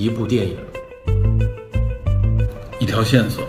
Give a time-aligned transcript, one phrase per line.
[0.00, 0.56] 一部电影，
[2.78, 3.44] 一条线索，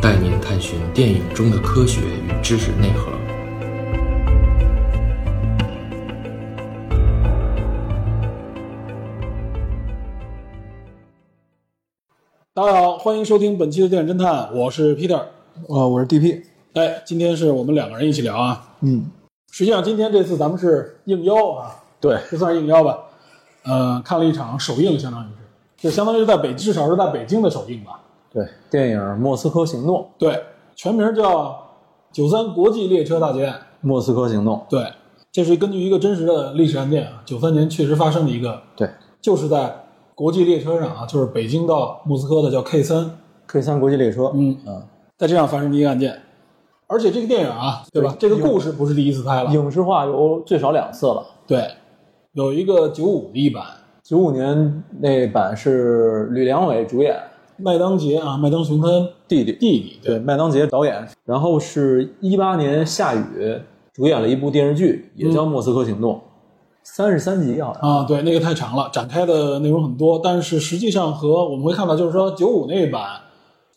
[0.00, 3.12] 带您探寻电影中的科学与知识内核。
[12.54, 15.18] 大家好，欢迎收听本期的电影侦探，我是 Peter。
[15.18, 15.28] 啊，
[15.68, 16.40] 我是 DP。
[16.72, 18.74] 哎，今天是我们两个人一起聊啊。
[18.80, 19.04] 嗯，
[19.52, 22.98] 实际上今天这次咱们是应邀啊，对，这算是应邀吧。
[23.64, 25.26] 呃，看了一场首映，相当于
[25.78, 27.98] 是，就相当于是在北，至少是在北京的首映吧。
[28.30, 30.42] 对，电影《莫斯科行动》，对，
[30.76, 31.46] 全名叫
[32.12, 33.54] 《九三国际列车大劫案》。
[33.80, 34.86] 莫斯科行动，对，
[35.32, 38.88] 这是根据一个真实的历史案件啊，九三年确实发生的一个，对。
[39.22, 39.74] 就是在
[40.14, 44.54] 国际列车上啊，就是北京到莫斯科的叫 K 三，，K 三国际列车，嗯。
[44.66, 44.84] 啊，
[45.16, 46.20] 在这样发生的一个案件。
[46.86, 48.14] 而且这个电影啊，对吧？
[48.18, 51.24] 这个故事不是第一次拍了，影视化有最少两次了。
[51.46, 51.66] 对，
[52.34, 53.64] 有一个九五的一版，
[54.02, 57.16] 九五年那版是吕良伟主演，
[57.56, 58.88] 麦当杰啊，麦当雄他
[59.28, 61.06] 弟弟，弟弟，对，麦当杰导演。
[61.24, 63.60] 然后是一八年夏雨
[63.92, 66.14] 主演了一部电视剧，也叫《莫斯科行动》，
[66.82, 67.88] 三十三集好像。
[67.88, 73.20] 啊，对，那个太长了，展开的内容很多，但是实际上和我们会看到，就是说九五那一版，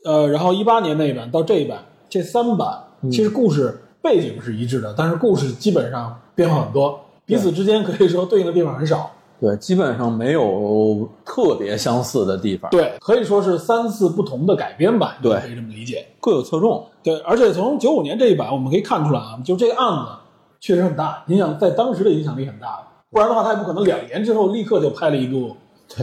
[0.03, 1.77] 呃，然后一八年那一版到这一版，
[2.09, 2.75] 这三版
[3.11, 9.11] 其实故事背景是一致的，但是故事基本上变化很多，彼此之间可以说对应的地方很少。
[9.39, 16.07] 对，基本上没有特别相似的地方，对，可以说是三次不同的改编版，对可以这么理解。
[16.19, 16.83] 各有侧重。
[17.03, 20.11] 对，而且从九五年这一版，我们可以看出来啊，就这个案子
[20.59, 22.79] 确实很大，影响在当时的影响力很大。
[23.11, 25.55] 不然的话，他也不可能两年之后立刻就拍了一部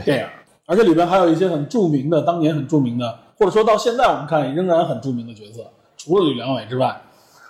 [0.05, 0.27] 电影。
[0.66, 5.62] 而且里边还有一些很著名的，当年很著名的，或者说到现在我们看仍然很著名的角色，
[5.97, 7.03] 除了吕良伟之外，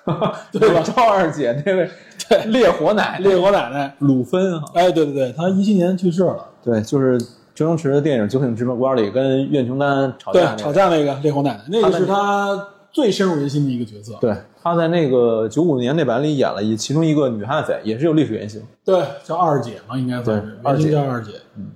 [0.52, 0.82] 对吧？
[0.84, 1.90] 赵二姐那位
[2.28, 7.18] 对烈火奶烈火奶奶，鲁芬啊，哎，对对对，她一七年去世了，对，就是
[7.54, 14.16] 周星驰的电影《九品芝麻官》里跟苑琼丹吵对架那，个吵架那个烈火奶奶，那个是她最深入人心的一个角色。
[14.20, 18.62] 对，她在那个九五年那版里演了一其中一个女悍匪，也是有历史原型。
[18.84, 21.32] 对，叫二姐嘛，应该算是二姐叫二姐。
[21.56, 21.68] 嗯，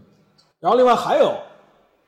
[0.60, 1.32] 然后另外还有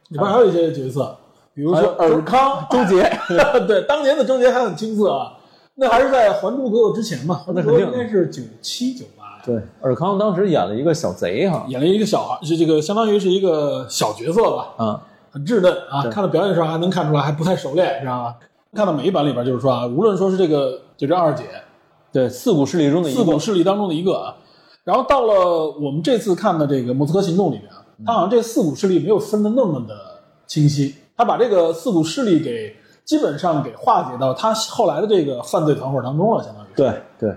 [0.09, 1.17] 里边还有一些角色，
[1.55, 3.11] 比如说尔康、周杰。
[3.67, 5.33] 对，当年的周杰还很青涩啊，
[5.81, 9.43] 那还是在《还珠格格》之前嘛，《那肯定应该是九七九八呀。
[9.43, 16.03] 对，尔康当时演了一个小贼哈，演了一个小孩，是这个相当于是一个小角色吧，啊，很稚嫩啊。
[16.11, 18.35] 看到表演的时候还能看出来还不太熟练，知道吗？
[18.75, 21.45] 看到每一版里边就是说啊，无论说是这个就这二姐，
[22.13, 24.37] 对，四股势力中的一四股，势力当中的一个啊。
[24.85, 29.95] 然后到了我们这次看的这个《莫斯科行动》里面啊，它好像这四股势力没有分的那么的
[30.47, 32.77] 清晰，他把这个四股势力给
[33.11, 36.69] 基本上给化解到他后来的这个犯罪团伙当中了，相当于。
[36.77, 37.35] 对对，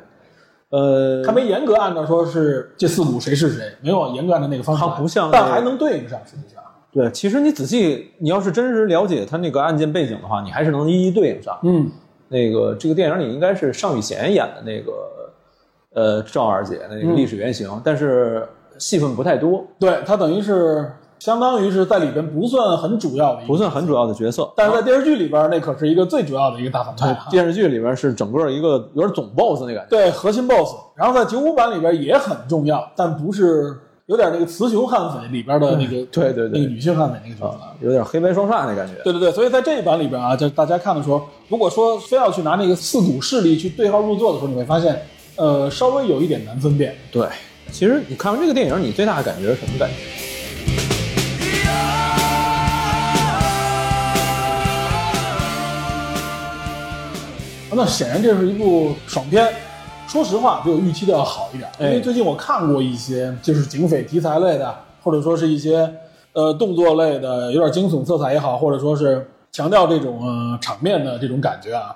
[0.69, 6.61] 呃他，没严格按照说是这四股谁是谁，没有严格按照那个方向，他，不像但还能对应上，实际上。
[6.91, 11.57] 对，其实你仔细，你要是真实了解他那个案件背景的话，你还是能一一对应上。
[11.63, 11.89] 嗯，
[12.27, 14.91] 那个这个电影里应该是尚宇贤演的那个，
[15.95, 18.47] 呃，赵二姐的那个历史原型，但是
[18.77, 20.91] 戏份不太多，对他等于是
[21.23, 24.51] 相当于是在里边不算很主要的一个，不算很主要的角色。
[24.57, 27.27] 但是在电视剧里边那可是一个最主要的一个大反派啊。
[27.31, 29.85] 电视剧里边是整个一个有点总 boss 那感觉。
[29.89, 33.73] 对核心 BOSS，然后在九五版里边也很重要，但不是
[34.07, 37.57] 有点那个雌雄悍匪里边的那个 对对对那个女性悍匪那个角色。
[37.57, 38.93] 啊，有点黑白双煞那感觉。
[39.05, 45.01] 对对对，所以在这一版里边啊，就大家看的时候，如果说非要去拿那个四股势力去对号入座的时候，你会发现，
[45.37, 46.93] 呃，稍微有一点难分辨。
[47.13, 47.25] 对，
[47.71, 50.32] 其实你看完这个电影，你最大的感觉是什么感觉？
[57.75, 59.53] 那显然这是一部爽片，
[60.07, 61.69] 说实话比我预期的要好一点。
[61.79, 65.91] 因为哎最近我看过一些就是警匪题材类的，或者说是一些
[66.33, 71.95] 呃动作类的，有点惊悚色彩也好，或者说是强调这种呃场面的这种感觉啊，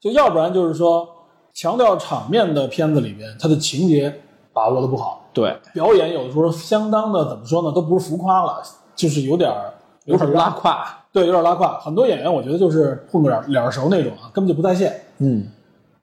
[0.00, 1.08] 就要不然就是说
[1.52, 4.20] 强调场面的片子里面，它的情节
[4.52, 8.62] 把握的不好，对，表演有的时候相当的怎么说呢，都不是浮夸了，
[8.94, 9.72] 就是有点儿
[10.04, 10.99] 有点拉，胯。
[11.12, 11.78] 对，有点拉胯。
[11.80, 14.94] 很多演员我觉得就是混个脸脸熟那种啊，根本就不在线。
[15.18, 15.46] 嗯，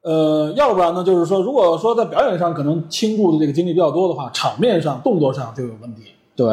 [0.01, 6.11] 呃，要不然呢，就是说，如果说在表演上可能倾注的这个精力比较多的话，场面上、动作上就有问题。
[6.35, 6.47] 对，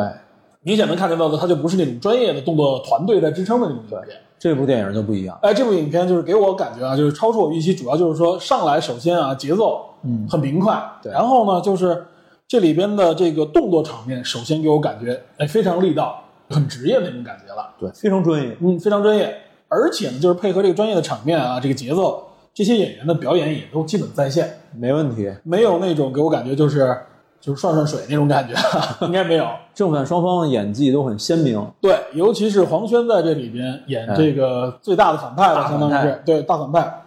[0.62, 4.16] 明显能看得到的，他就不是那种专业的动作团队在支撑的那种表演。
[4.38, 5.38] 这部电影就不一样。
[5.40, 12.04] 哎，这部影片就是给我感觉啊，就是超出我预期，主要就是说上来首先啊，节奏嗯很明快，对然后呢，就是
[12.46, 16.23] 这里边的这个动作场面，首先给我感觉哎非常力道，
[16.54, 17.74] 很职业那种感觉了。
[17.78, 18.56] 对，非常专业。
[18.60, 19.34] 嗯，非常专业，
[19.68, 22.22] 而且呢，就是配合这个专业的场面啊，这个节奏，
[22.54, 25.30] 这些演员的表演也都基本在线，没问题。
[25.42, 26.96] 没有那种给我感觉就是
[27.40, 28.54] 就是涮涮水那种感觉，
[29.06, 29.46] 应该没有。
[29.74, 31.66] 正反双方的演技都很鲜明。
[31.80, 37.02] 对，尤其是黄轩在这里边演这个最大的反派了，相当于是对大反派。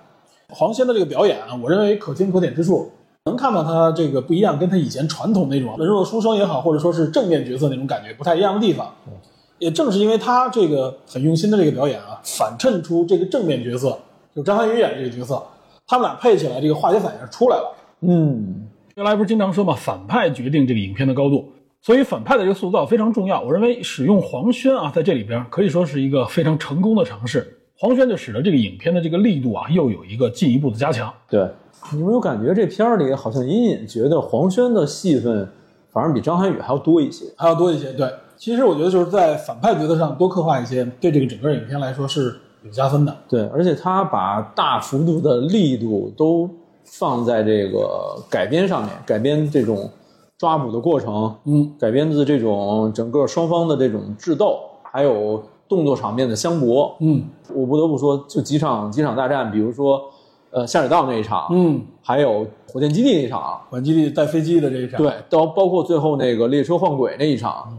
[0.49, 2.91] 黄轩的这个表演啊，我认为可圈可点之处，
[3.25, 8.93] 能看到他这个不一样，跟他以前传统那种文弱书生也好，或者说是正面角色那种感觉不太一样的地方。
[9.59, 13.97] 也正是因为他这个很用心的这个表演啊，反衬出这个正面角色，
[14.35, 15.41] 就张涵予演这个角色，
[15.87, 17.75] 他们俩配起来，这个化学反应出来了。
[18.01, 21.51] 嗯，原来不是经常说嘛，反派决定这个影片的高度，
[21.81, 23.41] 所以反派的这个塑造非常重要。
[23.41, 27.57] 我认为使用黄轩啊，在这里边可以说是一个非常成功的尝试。
[27.79, 31.13] 黄轩就使得这个影片的这个力度啊，又有一个进一步的加强。
[31.29, 31.47] 对。
[31.93, 35.47] 你有没有感觉这片儿里好像隐隐觉得黄轩的戏份
[35.91, 37.25] 反而比张涵予还要多一些？
[37.37, 37.93] 还要多一些。
[37.93, 43.15] 对，其实我觉得就是在反派角色上多刻画一些，对这个整个影片来说是有加分的。
[43.27, 46.49] 对，而且他把大幅度的力度都
[46.83, 49.89] 放在这个改编上面，改编这种
[50.37, 56.95] 抓捕的过程，嗯，改编的这种整个双方的这种智斗，还有动作场面的相搏。
[56.99, 57.23] 嗯
[57.53, 60.01] 我不得不说，就几场几场大战，比如说，
[60.51, 67.73] 呃，下水道那一场，嗯，还有火箭基地那一场，火箭基地带飞机的这一场，对，到包括最后那个列车换轨那一场，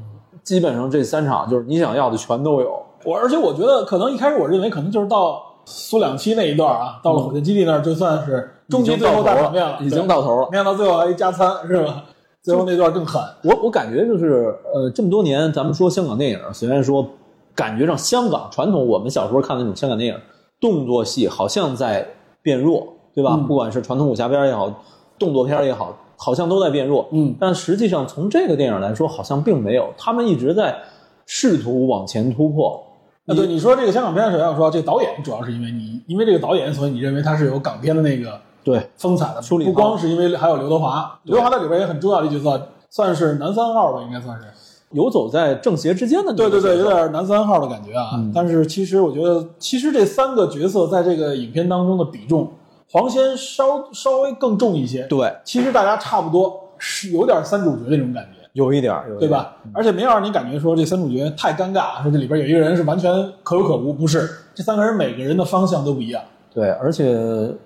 [0.48, 2.82] 基本上这三场就是你想要的全都有。
[3.04, 10.48] 我而且我觉得可能一开始我认为可能就是到苏两期那一段啊，到了火箭基地那儿就算是终极最后大场面了，已经到头了。
[10.50, 12.02] 没想到最后还一加餐是吧？
[12.42, 13.20] 最后那段更狠。
[13.44, 17.06] 我我感觉就是，呃，这么多年咱们说香港电影，虽然说
[17.54, 20.18] 感觉上香港传统我们小时候看的那种香港电影，
[20.62, 22.08] 动作戏好像在
[22.40, 23.34] 变弱，对吧？
[23.34, 24.72] 嗯不管是传统武侠片也好，
[25.18, 27.08] 动作片也好，好像都在变弱。
[27.12, 30.76] 嗯但实际上从这个电影来说，好像并没有，他们一直在
[31.24, 32.84] 试图往前突破。
[33.26, 44.44] 啊，对，你说这个香港片，首先要说这导演主要是因为你，因为这个导演，所以你认为他是有港片的那个对，风采的，不光是因为还有刘德华，刘德华在里边也很重要的一角色，算是男三号吧，应该算是。
[44.92, 48.12] 游走在正邪之间的那个对对对，有点男三号的感觉啊。
[48.34, 52.50] 但是其实我觉得，其实这三个角色在这个影片当中的比重，
[52.90, 55.02] 黄轩稍稍微更重一些。
[55.04, 58.38] 对，其实大家差不多，是有点三主角那种感觉。
[58.54, 59.56] 有一点儿，有一点对吧？
[59.72, 63.12] 而且没有让你感觉说这三主角太尴尬，说这里边有一个人是完全
[63.42, 66.22] 可有可无，不是，这三个人每个人的方向都不一样。
[66.52, 67.12] 对，而且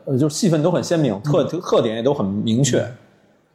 [0.05, 2.85] 呃，就是戏份都很鲜明，特特点也都很明确。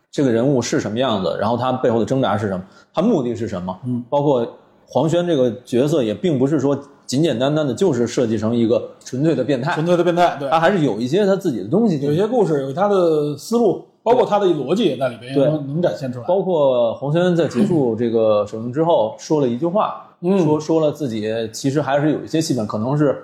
[0.10, 3.78] 这个人物是什么样子，然后他背后的挣扎是什么，他目的是什么？
[3.86, 4.48] 嗯，包括
[4.88, 12.00] 黄轩这个角色也并不是说简简单单的就是设计成一个纯粹的变态纯，粹的变态，对，他还是有一些他自己的东西。
[12.02, 16.26] 有些故事有他的思路，包括他的逻辑也在里边，对能能展现出来。
[16.26, 23.24] 包括黄轩在结束这个首映之后说了一句话， 嗯说说了自己其实还是有一些戏份可能是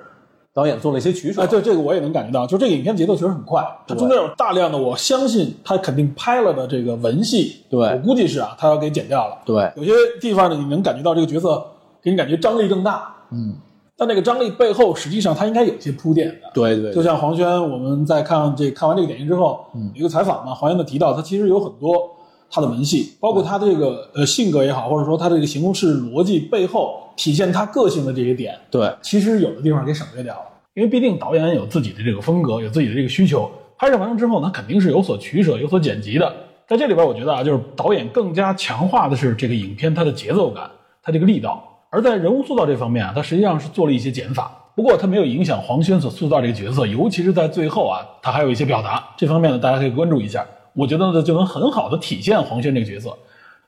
[0.53, 1.41] 导演做了一些取舍。
[1.41, 9.39] 哎，对这个我也能感觉到，就这个影片节奏确实很快，它中间有大量的，我相信他肯定拍了的这个文戏，对我估计是啊，他要给剪掉了。
[9.43, 9.91] 对，有些
[10.21, 11.61] 地方呢，你能感觉到这个角色
[12.01, 13.55] 给你感觉张力更大，嗯，
[14.03, 16.51] 但那个张力背后，实际上他应该有一些铺垫的。
[16.53, 21.95] 对对就像黄轩，我们在看这看完这个电影之后，嗯有一个采访嘛，黄轩的提到，他其实有很多
[22.51, 30.41] 他的文戏，包括他这个呃性格也好，或者说他这个行动式逻辑背后体现他个性的这些点，对其实有的地方给省略掉了，
[30.73, 36.29] 因为毕竟导演有自己的这个风格，有自己的这个需求，拍摄完成之后呢，肯定是有所取舍、有所剪辑的。
[36.67, 40.69] 在这里边，我觉得啊，就是导演更加强化的是这个影片它的节奏感，
[41.01, 41.63] 它这个力道。
[41.93, 50.43] 而在人物塑造这方面啊，他实际上是做了一些减法，不过他没有影响黄轩所塑造这个角色，尤其是在最后啊，他还有一些表达这方面呢，大家可以关注一下。
[50.73, 53.15] 我觉得呢，就能很好的体现黄轩这个角色。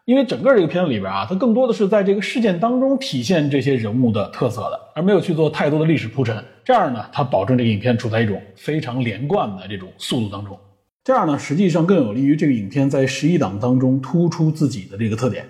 [0.06, 6.44] 因为整个这个片子里边啊，它更多的是在这个事件当中体现这些人物的特色的，而没有去做太多的历史铺陈。
[6.64, 10.58] 这样呢，它保证这个影片处在一种非常连贯的这种速度当中。
[11.04, 15.46] 这样呢，实际上更有利于这个影片在十一档当中突出自己的这个特点。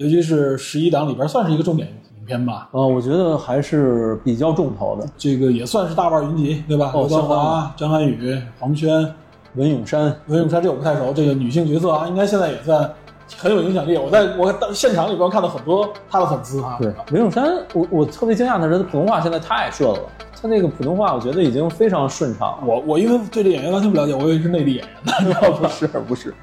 [0.00, 1.86] 尤其是十一档里边算是一个重点
[2.26, 5.06] 片吧，呃，我觉得还是比较重头的。
[5.16, 6.90] 这个也算是大腕云集，对吧？
[6.92, 8.90] 哦刘德华、张涵予、黄轩、
[9.54, 11.12] 文咏珊，文咏珊，这我不太熟。
[11.12, 12.90] 这个女性角色啊，应该现在也算
[13.38, 13.96] 很有影响力。
[13.96, 16.76] 我在我到现场里边看到很多她的粉丝啊。
[16.80, 20.00] 对，文咏珊，我我特别惊讶的是，她普通话现在太顺了。
[20.38, 22.58] 她那个普通话，我觉得已经非常顺畅。
[22.66, 25.68] 我我因为对这演员完全不了解，我以为是内地演员呢，你知道？
[25.68, 26.34] 是不是？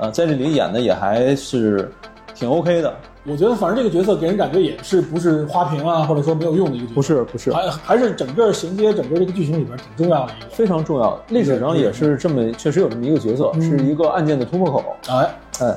[0.00, 1.90] 呃，在这里演的也还是
[2.34, 2.94] 挺 OK 的。
[3.24, 10.50] 我觉得反正这个角色给人感觉也是不是花瓶啊，或者说没有用的一个角色，不是不是，还还是整个衔接整个这个剧情里边挺重要的一个。
[10.50, 11.16] 非常重要。
[11.28, 14.84] 历史上也是这么，确实有这么一个角色，是一个案件的突破口。
[15.08, 15.76] 哎，哎，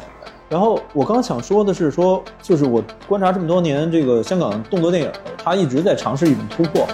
[0.49, 6.87] 然后我刚想说的是说，就是我观察这么多年这个香港动作电影，它一直在尝试一种突破。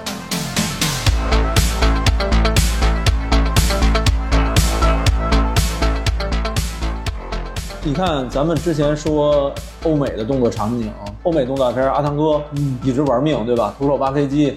[7.83, 9.51] 你看咱们之前说
[9.85, 10.91] 欧美的动作场景，
[11.23, 13.73] 欧美动作片阿汤哥，嗯一直玩命，对吧？
[13.75, 14.53] 徒手扒飞机、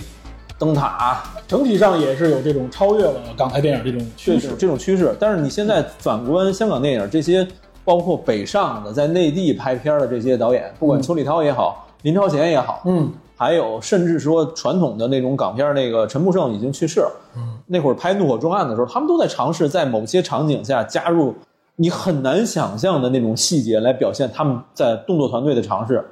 [0.59, 4.59] 灯塔，整体上也是有这种超越了港台电影这种趋势这种。
[4.59, 5.17] 这种趋势。
[5.19, 7.49] 但是你现在反观香港电影，这些
[7.83, 17.11] 包括北上的在内地拍片的这些导演，不管邱礼涛也好，林超贤也好，嗯，还有甚至说传统的那种港片，那个陈木胜已经去世了。
[17.39, 21.35] 嗯，那会儿拍《怒火重案》的时候，他们都在尝试在某些场景下加入
[21.77, 25.99] 你很难想象的那种细节来表现他们在动作团队的尝试。《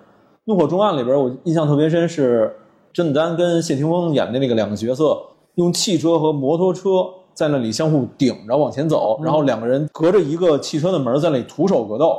[0.45, 2.53] 怒火重案》里边，我印象特别深是
[2.93, 5.17] 甄子丹跟谢霆锋演的那个两个角色，
[5.55, 12.19] 用汽车和摩托车在那里相互顶着往前走，然后两个人隔着一个汽车的门在那里徒手格斗。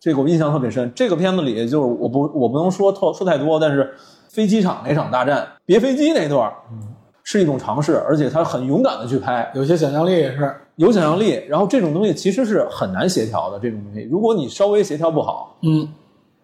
[0.00, 0.90] 这个我印象特别深。
[0.94, 3.94] 这个片子里就是我不我不能说透说太多，但是
[4.28, 6.54] 飞机场那场大战别飞机那段儿，
[7.32, 11.40] 是一种尝试，而且他很勇敢的去拍，有些想象力也是，有想象力。
[11.48, 15.86] 然后这种东西其实是很难协调的，这种东西，如果你稍微协调不好，嗯，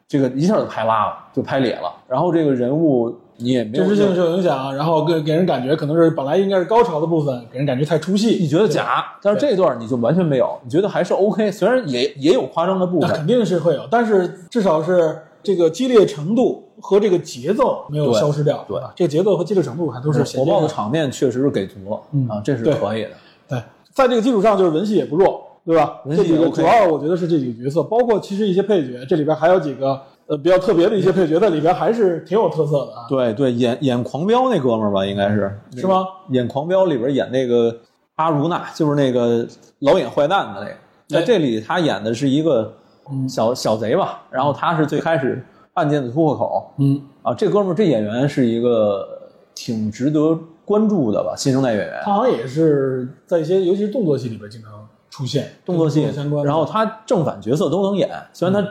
[0.07, 1.93] 这个一下就拍拉了，就拍裂了。
[2.07, 18.93] 然后这个人物你也没有真实性受影响，然后给给人感觉可能是本来应该是高潮的部分，给人感觉太出戏你，觉得假，但是这段你就完全没有，你觉得还是 OK，虽然也也有夸张的部分那肯，定是会有，但是至少是这个激烈程度和这个节奏没有消失掉，对吧？
[18.95, 20.69] 这个节奏和激烈程度还都是火爆的。
[20.69, 23.11] 场面确实是给足了、嗯啊，这是对可以的。
[23.49, 26.01] 对，在这个基础上，就是文戏也不弱，对吧？
[26.05, 36.05] 文戏也这几个主要我觉得是这几个角色，包括其实一些配角，这里边还有几个呃比较特别的一些配角在里边，还是挺有特色的啊，对对，演演狂飙那哥们儿吧，应该是是吗？
[36.31, 37.75] 演狂飙里边演那个
[38.17, 39.47] 阿如那，就是那个
[39.81, 40.73] 老演坏蛋的那个，
[41.09, 42.73] 在哎这里他演的是一个
[43.11, 45.45] 嗯小小贼吧，然后他是最开始
[45.77, 46.71] 案件的突破口。
[46.79, 47.33] 嗯，啊。
[47.33, 49.07] 这哥们儿这演员是一个
[49.55, 54.71] 挺值得关注的吧，新生代演员，他好像也是在一些尤其是动作戏里边经常
[55.09, 58.69] 出现，动作戏跟相关，然后他正反角色都能演，虽然他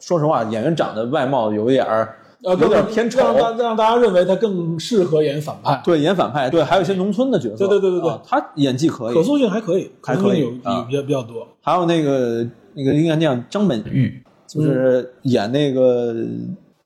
[0.00, 8.10] 说实话演员长得外貌有一点儿呃有点偏丑，让大让大家认为他更适合演反派，对演反派，对，还有一些农村的角色，对对对对对。
[8.10, 10.78] 啊他演技可以，可塑性还可以，还可以啊。
[10.78, 11.46] 有比较比较多。
[11.62, 16.14] 还有那个那个应该叫张本煜，就是演那个《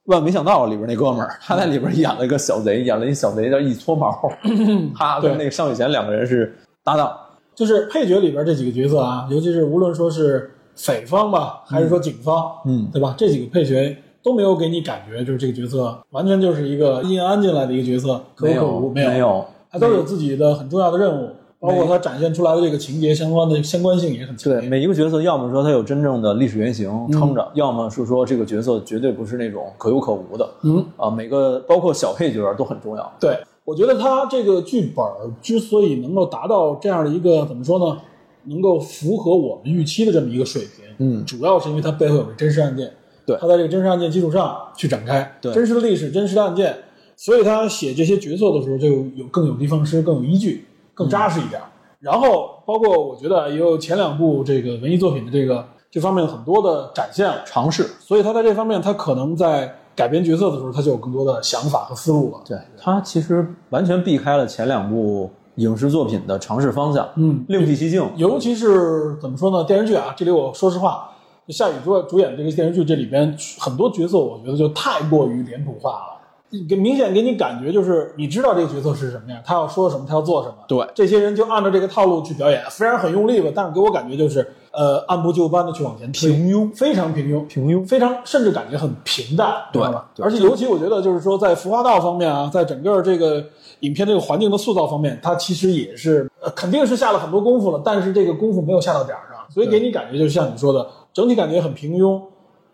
[0.06, 4.10] 万没想到》里边那哥们儿，他在里边演了一个小贼，演了一小贼叫一撮毛，
[4.96, 7.16] 他跟那个尚雨贤两个人是搭档。
[7.54, 13.14] 就是配角里边这几个角色啊，尤其是无论说是匪方吧，还是说警方，嗯对吧？
[13.18, 24.66] 这几个配角都没有给你感觉就是这个角色完全就是一个阴安进来的一个角色，可有可无，没有，有，他都有自己的很重要的任务，包括他展现出来的这个情节相关的相关性也很强对。
[24.66, 30.48] 每一个角色，要么说他有真正的历史原型撑着，要么是说这个角色绝对不是那种可有可无的。
[30.62, 33.12] 嗯，啊，每个包括小配角都很重要。
[33.20, 35.04] 对，我觉得他这个剧本
[35.42, 37.98] 之所以能够达到这样的一个怎么说呢，
[38.44, 42.90] 能够符合我们预期的这么一个水平，嗯主要是因为它背后有个真实案件，
[43.26, 46.74] 对他在这个真实案件基础上去展开，对真实的历史、真实的案件，
[47.16, 50.64] 所以他写这些角色的时候就有更有地方诗、更有依据、
[51.00, 51.60] 更扎实一点。
[51.98, 62.40] 然后包括我觉得也有前两部这个文艺作品的这个这方面很多的展现，尝试，所以他在这方面他可能在改编角色的时候，他就有更多的想法和思路了。
[62.46, 68.08] 对他其实完全避开了前两部影视作品的尝试方向，嗯，另辟蹊径。
[68.16, 69.64] 尤其是怎么说呢？
[69.64, 71.10] 电视剧啊，这里我说实话，
[71.48, 76.19] 夏雨主主演这个电视剧，这里边很多角色，我觉得就太过于脸谱化了。
[76.68, 80.54] 给明显给你感觉就是，你知道这个角色是什么样，他要说什么，他要做什么。
[80.66, 90.10] 对这些人就按照这个套路去表演，虽然很用力吧，但是给我感觉就是，呃，按部就班的去往前推，平庸非常平庸，平庸非常甚至感觉很平淡，对吧？
[90.14, 93.44] 对而且尤其我觉得就是说，在服化道方面啊，在整个这个
[93.80, 102.20] 影片这个环境的塑造方面，它其实也是呃肯定是下了很多功夫了，但是这个功夫没有下到点儿上，所以给你感觉就像你说的，整体感觉很平庸。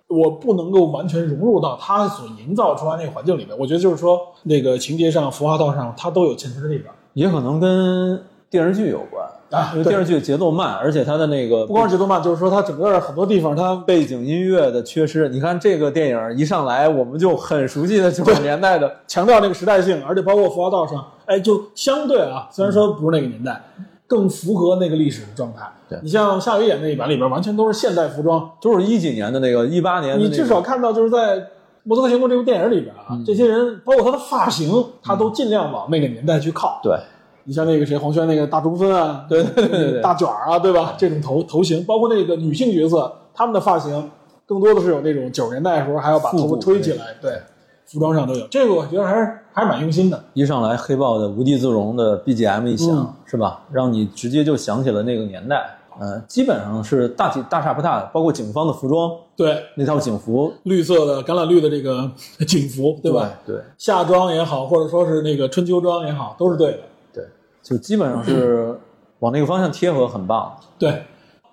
[0.09, 6.95] 我不能够完全融入到他所营造出来那个环境里面，我觉得就是说，那个情节上、服化道上，它都有欠缺的地方。
[7.15, 15.29] 也可能跟电视剧有关啊因为电视剧节奏慢，而且它的那个不光是节奏慢，就是说它整个很多地方它背景音乐的缺失。
[15.29, 23.61] 你看这个电影一上来，我们就很熟悉的九十年代的，强调那个时代性，而且包括服化道上，哎，就相对啊，虽然说不是那个年代，
[24.07, 25.69] 更符合那个历史的状态。
[25.89, 30.29] 对你像夏雨演那一版里边，完全都是现代服装，都是一几年的那个一八年的、那个。
[30.29, 31.39] 你至少看到就是在
[31.85, 36.81] 《摩托车行动》这部电影里边啊，这些人包括他的发型，他都尽量往那个年代去靠。
[36.83, 36.99] 对
[37.45, 40.95] 你像那个谁，黄轩那个大中分啊，对对对对对大卷儿啊，对吧？
[40.99, 44.11] 这种头头型，包括那个女性角色，她们的发型
[44.45, 47.41] 更多的是有那种九十年代的时候还要把头发推起来，对，
[47.87, 48.47] 服装上都有。
[48.49, 50.23] 这个我觉得还是还是蛮用心的。
[50.35, 53.63] 一上来黑豹的无地自容的 BGM 一响，嗯是吧？
[53.73, 55.71] 让你直接就想起了那个年代。
[55.99, 62.11] 呃，基本上是大体大差不差的，包括警方的服装对，那套警服，绿色的橄榄绿的这个
[62.47, 63.31] 警服，对吧？
[63.47, 66.79] 对夏装也好，或者说是那个春秋装也好，都是对的。
[67.15, 67.25] 对，
[67.63, 68.79] 就基本上是
[69.21, 70.55] 往那个方向贴合，很棒。
[70.79, 71.03] 对，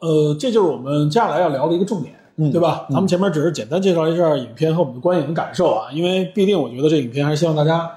[0.02, 2.86] 呃，这就是我们接下来要聊的一个重点，嗯对吧？
[2.90, 7.90] 咱们前面只是简单介绍一下影片和我们的观影感受啊，因为毕竟我觉得这影片还是希望大家，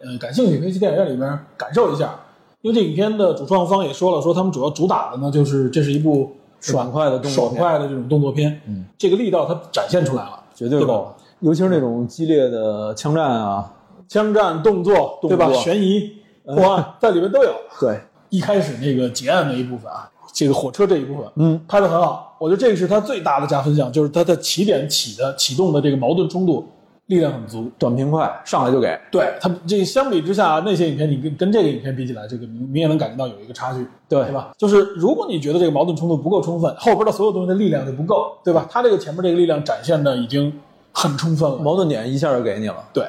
[0.00, 2.14] 呃，感兴趣可以去电影院里边感受一下。
[2.60, 13.72] 因为这影片的主创方也说了，说他们主要主打的呢，就是这是一部爽快的动作爽快的这种动作片，嗯，这个力道它展现出来了，绝对够，尤其是那种激烈的枪战啊，
[14.08, 15.52] 枪战、动作，动对吧？
[15.52, 16.12] 悬疑、
[16.44, 17.54] 破案在里面都有。
[17.80, 22.36] 对，一开始那个结案那一部分啊，这个火车这一部分，嗯，拍的很好。
[22.38, 26.64] 我觉得这个是它最大的加分项，就是它的起点起的启动的这个矛盾冲突
[27.06, 27.68] 力量很足。
[27.76, 28.96] 短平快，上来就给。
[29.10, 34.52] 对它这相比之下，那些影片你跟跟这个影片比起来，这个你你也能感觉到有一个差距，对对吧？
[34.56, 38.64] 就是如果你觉得这个矛盾冲突不够充分，后边的所有东西的力量就不够，对吧？
[38.70, 40.52] 它这个前面这个力量展现的已经
[40.92, 42.76] 很充分了，矛盾点一下就给你了。
[42.92, 43.04] 对，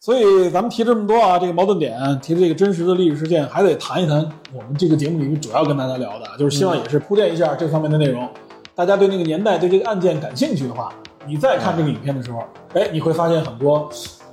[0.00, 4.16] 所以咱们提这么多啊，这个矛盾点，提的这个真实的历史事件，还得谈一谈
[4.54, 8.28] 我们这个节目里面主要跟大家聊的，就是希望也是铺垫一下这方面的内容。
[8.76, 10.92] 大家对那个年代、对这个案件感兴趣的话，
[11.26, 13.90] 你再看这个影片的时候，哎，你会发现很多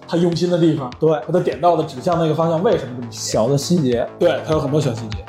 [0.07, 5.25] 他用心的地方，对和他点到的指向那个方向为什么这么写，小的细节，对，他有很多小细节。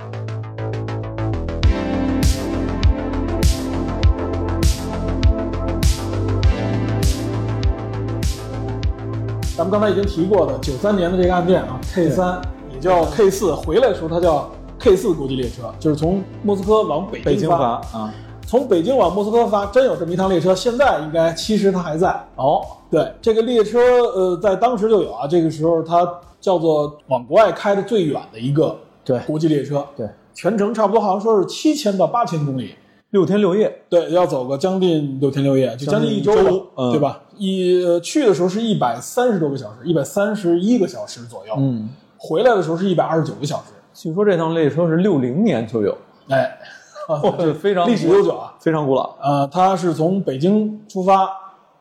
[9.57, 12.39] 咱们刚才已经提过的九三年的这个案件啊，K 三
[12.71, 18.15] 也叫 K 四，回来的时候它叫 K 四国际列车，就是从莫斯科往北北京发，发啊，
[18.47, 22.11] 从北京往莫斯科发，真有这么一趟列车，现在应该其实它还在。
[22.37, 22.61] 哦，
[22.91, 26.07] 对，这个列车呃，在当时就有啊，这个时候它
[26.39, 32.75] 叫做往国外开的最远的一个对国际列车，对，全程差不多好像说是七千到八千公里，
[33.11, 37.21] 六天六夜，对，要走个将近六天六夜，就将近一周吧将近一周，嗯对吧？
[37.37, 41.89] 一呃去的时候是一百三十多个小时，一百三十一个小时左右，嗯，
[42.19, 45.97] 回来的时候是一百二十九个小时，据说这趟列车是六零年就有，
[46.29, 46.59] 哎，
[47.61, 48.55] 非常历史悠久啊。
[48.59, 49.15] 非常古老。
[49.23, 51.29] 呃，它是从北京出发，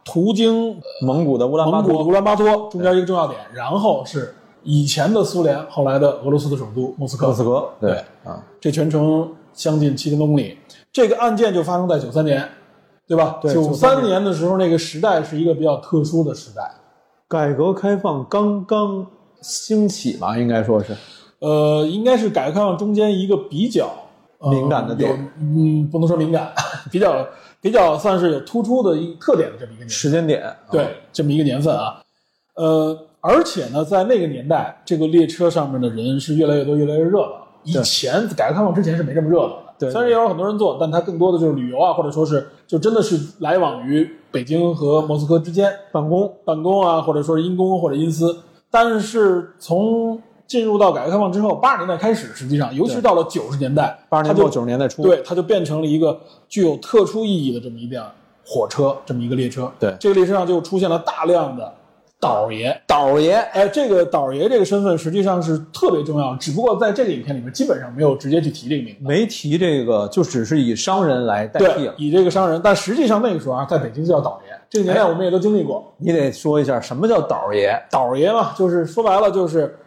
[0.04, 7.28] 途经蒙古的乌兰巴托，乌兰巴托中间一个重要点，然后是以前的苏联，后来的俄罗斯的首都莫斯科。
[7.28, 7.92] 莫斯科，对
[8.24, 10.58] 啊，这全程将近七千多公里。
[10.96, 12.48] 这个案件就发生在九三年，
[13.06, 13.38] 对吧？
[13.42, 16.72] 对九93三年的时候，那个时代是一个比较特殊的时代。
[17.28, 19.06] 改革开放刚刚
[19.42, 20.96] 兴起吧，应该说是
[21.40, 23.90] 呃，应该是改革开放中间一个比较、
[24.38, 26.54] 呃敏感的点嗯，不能说敏感，
[26.90, 27.28] 比较
[27.60, 30.44] 比较算是有突出的一特点的这么一个年时间点。
[30.44, 32.02] 啊对，这么一个年份啊，
[32.56, 37.46] 呃，而且呢，在那个年代，这个列车上面的人是越来越多，越来越热闹。
[37.66, 48.38] 以前改革开放之前是没这么热闹的，对虽然也有很多人做，但它更多的就是旅游啊，或者说是就真的是来往于北京和莫斯科之间办公，办公啊，或者说是因公或者因私。
[48.70, 58.12] 但是从进入到改革开放之后，八十年代开始，实际上，尤其是到了九十年代，八十年末九十年代初，对，它就变成了一个具有特殊意义的这么一辆
[58.46, 59.72] 火车，这么一个列车。
[59.80, 61.74] 对这个列车上就出现了大量的
[62.20, 62.82] 导爷。
[62.88, 69.00] 导爷，哎，这个导爷这个身份实际上是特别重要，只不过在这个影片里面基本上没有直接去提这个名字。
[69.02, 71.94] 没提这个，就只是以商人来代替了，。
[71.98, 74.56] 以这个商人，但实际上那个时候啊，在北京就叫导爷。
[74.70, 79.78] 这个年代我们也都经历过，你得说一下什么叫导爷，导爷嘛，就是说白了就是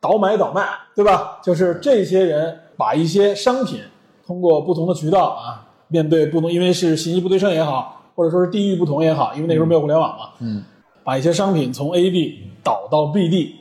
[0.00, 1.38] 倒买倒卖，对吧？
[1.42, 3.80] 就是这些人把一些商品
[4.26, 10.62] 通过不同的渠道啊，面对不同，因为是信息不对称也好，或者说是地域不同也好，因为那时候没有互联网嘛，嗯，
[11.08, 13.54] 把一些商品从 A 地导到 B 地，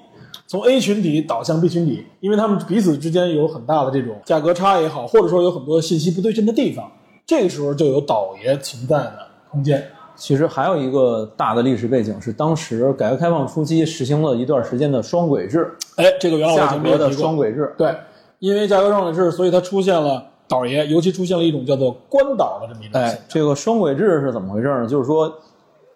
[0.47, 6.91] 从 A 群体导向 B 群体，因为他们彼此之间有很大的这种价格差也好，或者说有很多信息不对称的地方，
[7.25, 9.81] 这个时候就有倒爷存在的空间。
[10.17, 17.37] 其实还有一个大的历史背景是，当时改革开放初期实行了一段时间的双轨制，哎，这个原来我价已经没提过格的双。
[17.37, 17.73] 轨制。
[17.77, 17.95] 对，
[18.39, 24.85] 因为价格上的制，所以它出现了倒爷，尤其出现了一种叫做官倒的这么一种现哎象，，这个双轨制是怎么回事呢？
[24.85, 25.33] 就是说，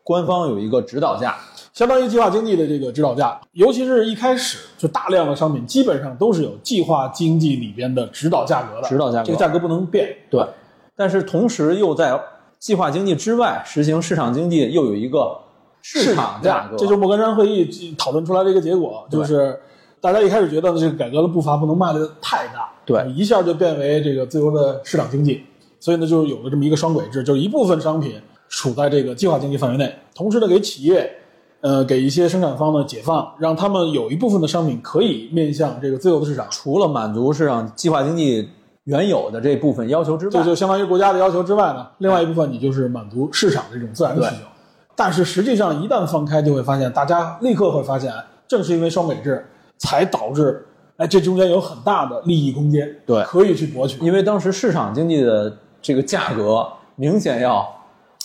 [0.04, 1.36] 官方有一个指导价，
[1.74, 9.26] 相当于计划经济的这个指导价，尤其是一开始就大量的商品基本上都是有计划经济里边的指导价格的，指导价格。
[9.26, 10.16] 这个价格不能变。
[10.30, 10.46] 对，
[10.96, 12.20] 但是同时又在
[12.60, 15.38] 计划经济之外实行市场经济，又有一个
[15.82, 19.60] 市场价格，这就是莫干山会议讨论出来的一个结果，就是
[20.00, 23.08] 大家一开始觉得，这个改革的步伐不能迈得太大，对。
[23.16, 25.44] 一下就变为这个自由的市场经济，
[25.80, 31.12] 所以呢，就有了这么一个双轨制，就是一部分商品处在这个计划经济范围内，同时呢，给企业。
[31.64, 36.48] 呃，给一些生产方呢解放，让他们有一部分的商品可以面向这个自由的市场。
[36.50, 38.50] 除了满足市场计划经济
[38.86, 44.42] 原有的这部分要求之外，这就相当于国家的要求之外呢，另外一部分你就是满足市场这种自然的需求。
[44.96, 48.12] 但是实际上一旦放开，就会发现大家立刻会发现，
[48.48, 49.46] 正是因为双轨制，
[49.78, 50.66] 才导致
[50.98, 54.04] 哎这中间有很大的利益空间，对可以去博取。
[54.04, 57.72] 因为当时市场经济的这个价格明显要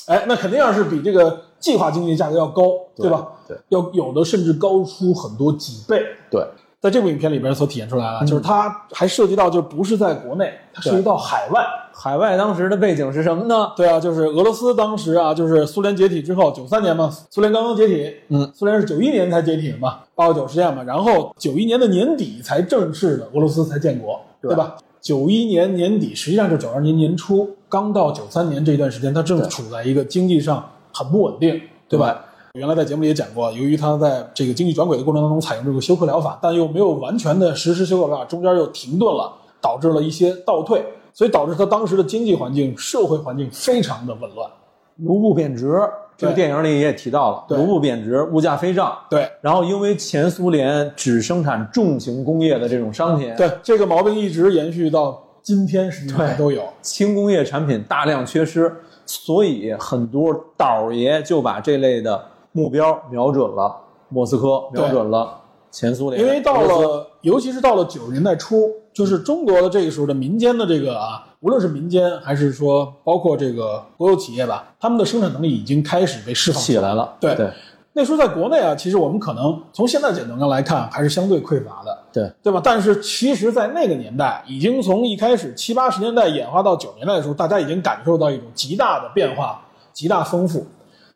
[0.06, 2.62] 哎，那肯定要是比这个计划经济价格要高，
[2.94, 3.26] 对吧？
[3.48, 6.02] 对，要有的甚至高出很多几倍。
[6.30, 6.46] 对
[6.78, 11.64] 在这部影片里边所体现出来了，就是它还涉及到，就不是在国内，它涉及到海外。
[11.92, 13.72] 海外当时的背景是什么呢？
[13.74, 24.76] 对啊，就是俄罗斯当时啊，就是苏联解体之后，九三年嘛，苏联刚刚解体，嗯，苏联是九一年才解体的嘛，八九九事件嘛，然后九一年的年底才正式的俄罗斯才建国，对对吧？
[25.06, 32.24] 九一年年底，实际上是九二年年初，刚到九三年这一段时间，他正处在一个经济上很不稳定，对吧？
[32.54, 44.50] 原来在节目里也讲过，由于他在这个经济转轨的过程当中采用这个休克疗法，但又没有完全的实施休克疗法，中间又停顿了，导致了一些倒退，所以导致他当时的经济环境、社会环境非常的紊乱。
[44.96, 45.78] 卢布贬值，
[46.16, 48.96] 这个电影里也提到了，对卢布贬值，物价飞涨。
[49.10, 56.62] 对然后因为前苏联只生产重型工业的这种商品，对，这个毛病一直延续到今天，实际上对都有。
[56.80, 58.74] 轻工业产品大量缺失，
[59.04, 63.76] 所以很多倒爷就把这类的目标瞄准了
[64.08, 65.38] 莫斯科，瞄准了
[65.70, 66.22] 前苏联。
[66.22, 77.50] 因为到了，尤其是到了九十年代初，就是中国的这个时候的民间的这个啊，无论是民间还是说包括这个国有企业吧，他们的生产能力已经开始被释放起来了，对对
[77.94, 82.60] 那时候在国内啊，其实我们可能从现在角度上来看，还是相对匮乏的，对对吧？
[82.62, 89.60] 但是其实，在那个年代，已经从一开始七八十年代演化到九十年代的时候，大家已经感受到一种极大的变化，
[89.92, 90.64] 极大丰富。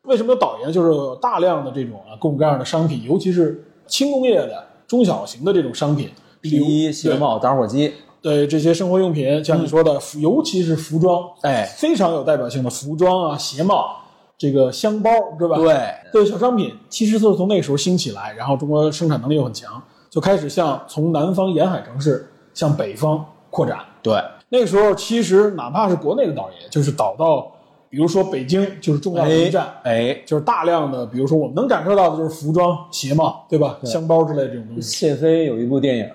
[0.01, 0.73] 为什么有导研？
[0.73, 6.09] 就是有大量的这种啊各种各样的商品，尤其是轻工业的、中小型的这种商品，
[6.41, 13.95] 皮衣、鞋帽、打火机，对这些生活用品，像你说的，服尤其是服装，哎，非常有代表性的服装啊、鞋帽、
[14.37, 15.55] 这个箱包，对吧？
[15.55, 23.79] 对对小商品，其实就是从那个时候兴起来，然后中国生产能力又很强，就开始向从南方沿海城市向北方扩展。
[24.03, 27.49] 对那个时候，其实哪怕是国内的倒爷，就是倒到，
[27.91, 33.77] 比如说北京，就是重要的一站，哎，就是大量的，比如说我们能感受到的就是服装、鞋帽，对吧？
[33.83, 34.81] 箱包之类的这种东西。
[34.81, 36.09] 谢飞有一部电影，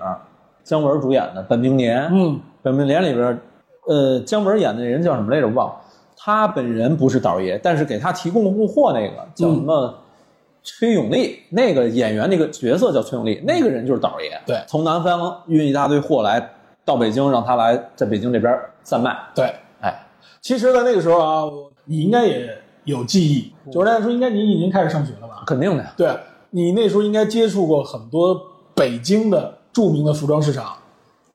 [0.65, 2.03] 姜文主演的《本命年》。
[2.11, 3.39] 嗯，本命年里边，
[3.87, 5.47] 呃，姜文演的那人叫什么来着？
[5.47, 5.75] 我忘了。
[6.17, 9.95] 他本人不是导爷，但是给他提供供货那个叫什么？
[10.63, 14.41] 崔永利，那个演员那个角色叫崔永利，那个人就是导爷。
[14.45, 16.45] 对从南方运一大堆货来
[16.85, 19.17] 到北京，让他来在北京这边贩卖。
[19.35, 19.55] 对。
[20.47, 21.43] 哎，其实，在那个时候啊，
[21.87, 23.53] 你应该也有记忆。
[23.73, 25.43] 九十年代初，应该你已经开始上学了吧？
[25.45, 25.93] 肯定的呀。
[25.97, 26.17] 对
[26.51, 28.41] 你那时候应该接触过很多
[28.75, 30.77] 北京的著名的服装市场，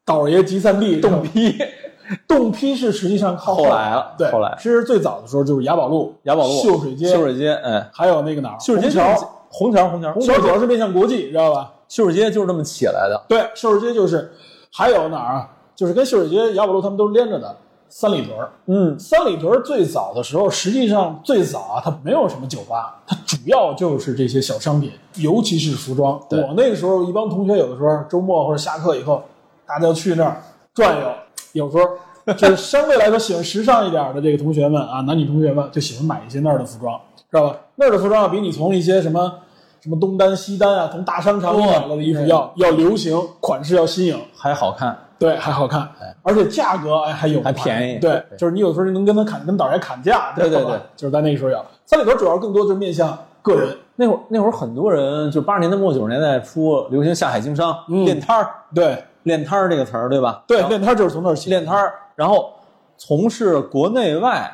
[0.05, 1.57] 倒爷集散地、冻批，
[2.25, 8.59] 冻批是实际上靠后来了对，后来其实最早的时候就是雅宝路、雅宝路、秀水街、秀水街，哎，还有那个哪儿？
[8.59, 11.73] 秀水街虹桥，红桥，红桥，虹桥主要是面向国际，知道吧？
[11.89, 13.21] 秀水街就是这么起来的。
[13.27, 14.31] 对，秀水街就是，
[14.71, 15.49] 还有哪儿啊？
[15.75, 17.57] 就是跟秀水街、雅宝路他们都是连着的。
[17.91, 26.19] 三里屯儿，嗯，三里屯儿最早的时候，实际上最早啊，它没有什么酒吧，它主要就是这些小商品，尤其是服装。
[26.29, 29.21] 我那个时候，一帮同学有的时候周末或者下课以后，
[29.67, 30.41] 大家就去那儿
[30.73, 31.11] 转悠，
[31.51, 36.97] 有时候就是相对来说喜欢时尚一点的这个同学们啊，男女同学们就喜欢买一些那儿的服装，
[37.29, 37.57] 知道吧？
[37.75, 39.33] 那儿的服装啊，比你从一些什么
[39.81, 44.17] 什么东单西单啊，从大商场里买来的衣服要要流行，款式要新颖。
[44.33, 45.87] 还好看，对，还好看，
[46.23, 47.99] 而且价格哎还有还便宜。
[47.99, 51.63] 对，就是你有时候能跟他砍，跟导员砍价，对对对，就是在那个时候有。
[51.85, 58.03] 三里屯主要更多就是面向个人，那会儿那会儿很多人就八十年代末九十年代初流行下海经商，嗯。
[58.03, 58.97] 练摊儿，对。
[59.23, 60.43] 练摊儿这个词儿对吧？
[60.47, 62.51] 对，练摊儿就是从那儿起练摊儿，然后
[62.97, 64.51] 从事国内外，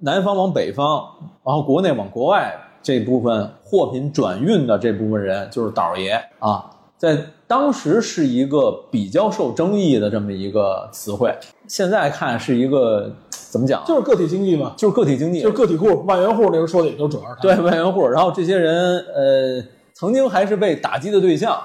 [0.00, 1.02] 南方往北方，
[1.42, 6.68] 然后国内往国外这部分货品转运的这部分人就是倒爷啊，
[7.00, 11.34] 在当时是一个比较受争议的这么一个词汇，
[11.66, 13.84] 现在看是一个怎么讲啊？
[13.88, 17.40] 就是个体经济嘛，就是个体经济，就是个体户、万元户，那时候说的也都主要是他。
[17.40, 21.58] 对万元户，然后这些人呃，曾经还是被打击的对象，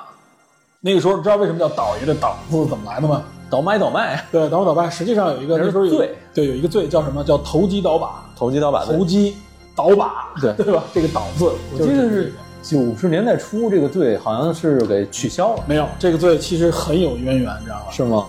[0.80, 3.22] 那个时候你知道为什么叫倒爷的倒字怎么来的吗？
[3.50, 7.22] 倒买倒卖，对，倒买倒卖，实际上有一个那时候有罪对，有一个罪叫什么？
[7.22, 9.04] 叫投机倒把，投机倒把罪投。
[9.04, 9.36] 机
[9.76, 10.82] 倒把，对对吧？
[10.94, 12.34] 这个倒字，我记得是
[12.68, 17.92] 九十年代初，这个罪好像是给取消了，没有这个罪，其实很有渊源，你知道吧？
[17.92, 18.26] 是吗？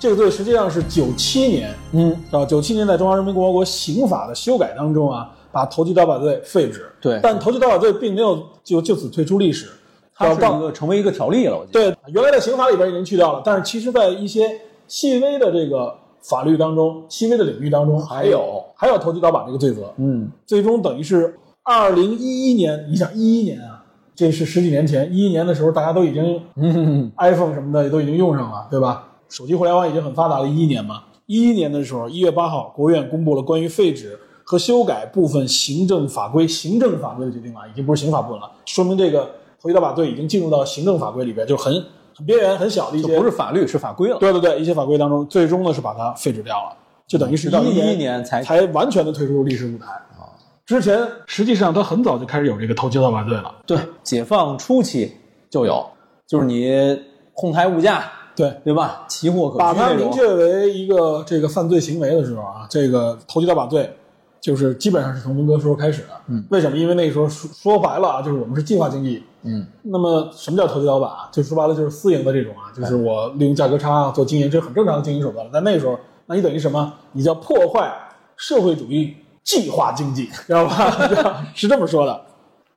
[0.00, 6.90] 这个罪实际上是九七年，嗯，啊，九七年在中华人民共和国刑法的修改当中啊，把投机倒把罪废止。
[7.00, 9.68] 对但投机倒把罪并没有就就此退出历史，
[10.12, 11.92] 它是到一个成为一个条例了，我记得。
[11.92, 19.92] 对，原来的刑法里边已经去掉了，但是其实，在一些细微的这个法律当中、细微的领域当中，还有还有投机倒把这个罪责。
[19.96, 29.08] 嗯，最终等于是二零一一年，你想一一年啊，这是十几年前，一一年的时候，大家都已经嗯 iPhone 什么的都已经用上了，对吧？
[29.28, 31.02] 手机互联网已经很发达了，一一年嘛。
[31.26, 39.28] 一一年的时候，一月八号，国务院公布了关于废止和修改部分行政法规、行政法规的决定了，已经不是刑法部分了，说明这个
[39.60, 41.84] 投机倒把罪已经进入到行政法规里边，就很
[42.16, 44.16] 很边缘、很小的一些，不是法律，是法规了。
[44.18, 46.76] 对对对，一些法规当中，最终呢是把它废止掉了，
[47.06, 50.32] 就等于是到一一年年才才完全的退出历史舞台啊。
[50.64, 55.12] 之前实际上他很早就开始有这个投机倒把罪了，对，解放初期
[55.50, 55.86] 就有，
[56.26, 56.98] 就是你
[57.34, 59.04] 哄抬物价，对，对吧？
[59.08, 59.92] 奇货可把它。
[59.92, 63.94] 明确为一个这个犯罪行为的时候啊，这个投机倒把罪
[64.40, 66.08] 就是基本上是从文革时候开始的。
[66.28, 66.76] 嗯，为什么？
[66.76, 69.22] 因为那个时候说说白了啊，就是我们是计划经济。
[69.46, 71.28] 嗯，那么什么叫投机倒把？
[71.30, 75.52] 就说白了就是私营的这种啊，就是我利用价格差啊做经营，这是很正常的经营手段了。
[75.52, 76.92] 在那时候，那你等于什么？
[77.12, 77.90] 你叫破坏
[78.36, 81.44] 社会主义计划经济，知道吧？
[81.54, 82.20] 是这么说的。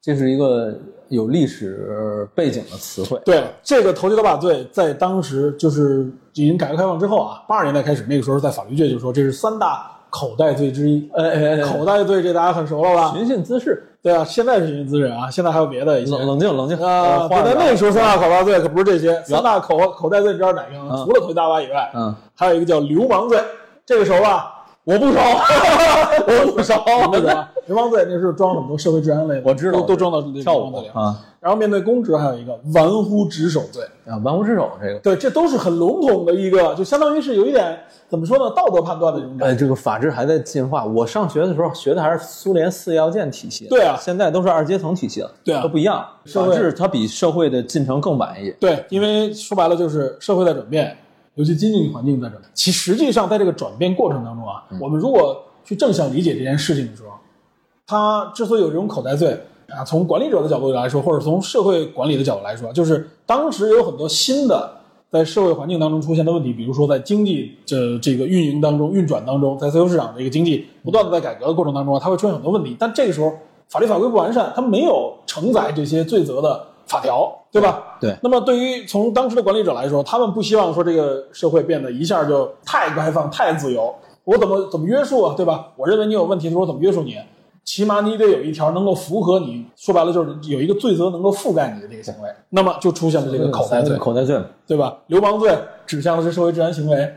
[0.01, 0.73] 这是一个
[1.09, 3.19] 有历史背景的词汇。
[3.25, 11.09] 对这个投机倒把罪，在当时就是已经改革开放之后啊，八十年代开始，那个时候在法律界就说这是三大口袋罪之一。
[11.15, 13.13] 哎哎哎，口袋罪这大家很熟了吧？
[13.15, 17.27] 寻衅滋事，对啊，现在是寻衅滋事啊，现在还有别的一些冷冷静冷静啊。
[17.29, 23.39] 在那个时候三大口袋罪可不是这些，三大口口袋罪你知道哪个除了投机倒把以外，嗯，还有一个叫流氓罪，
[23.85, 24.55] 这个熟吧？
[24.89, 25.19] 我不熟，
[26.25, 26.73] 我不熟，
[27.03, 27.27] 我不熟。
[27.67, 30.87] 流氓罪那是装很多社会治安类的，我知道都都装到这个跳舞里。
[30.87, 39.53] 啊然后面对公职还有一个玩忽职守罪，啊，玩忽职守这个，对，这都是很笼统的一个，就相当于是有一点怎么说呢，道德判断的这种感觉。
[39.53, 40.83] 哎，这个法制还在进化。
[40.83, 46.05] 我上学的时候学的还是苏联四要件体系，对啊现在都是二阶层体系了，对啊都不一样。
[46.25, 48.51] 社会法治它比社会的进程更晚一些。
[48.59, 50.97] 对，因为说白了就是社会在转变，
[51.39, 52.51] 尤其经济环境在转变。
[52.53, 57.11] 其实际上在这个转变过程当中啊，我们如果去正向理解这件事情的时候，
[57.87, 64.69] 它之所以有这种口袋罪啊，从管理者的角度来说，或者从社会管理的角度来说，就是当时有很多新的
[65.09, 72.75] 在社会环境当中出现的问题，比如说在经济这这个运营当中、运转当中，在自由市场这个经济不断的在改革的过程当中啊，它会出现很多问题。
[72.77, 73.31] 但这个时候
[73.69, 77.97] 法律法规不完善，它没有承载这些罪责的法条，对吧？
[78.01, 85.67] 对那么对于从当时的管理者来说，他们不希望说这个社会变得一下就太开放、太自由，我怎么怎么约束啊，对吧？
[85.77, 87.15] 我认为你有问题的时候，我怎么约束你？
[87.63, 94.97] 起码你得有一条能够符合你，说白了就是有一个罪责能够覆盖你的这个行为，那么就出现了这个口袋罪，口袋罪，对吧？
[95.05, 97.13] 流氓罪指向的是社会治安行为，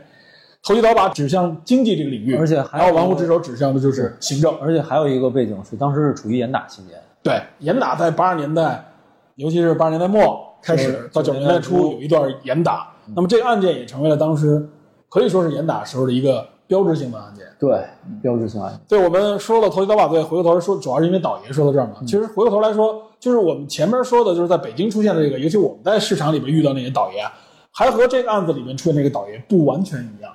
[0.61, 4.55] 投机倒把指向经济这个领域，而且还有还有玩忽职守指向的就是行政。
[4.61, 8.85] 而且还有一个背景是，当时是处于严打期间，对，严打在八十年代，
[9.35, 12.91] 尤其是八十年代末开始到九十年代初有一段严打。
[13.15, 14.67] 那么这个案件也成为了当时
[15.09, 17.45] 可以说是严打时候的一个标志性的案件。
[17.59, 17.85] 对，
[18.21, 18.79] 标志性案件。
[18.87, 21.95] 对我们说了投机倒把罪，回过头来说，主要是因为倒爷说到这儿嘛。
[22.05, 27.31] 其实回过头来说，就是我们前面说的，就是在北京出现的这个，尤其我们在市场里面遇到那些倒爷啊，
[27.71, 30.31] 还和这个案子里面出现那个倒爷不完全一样。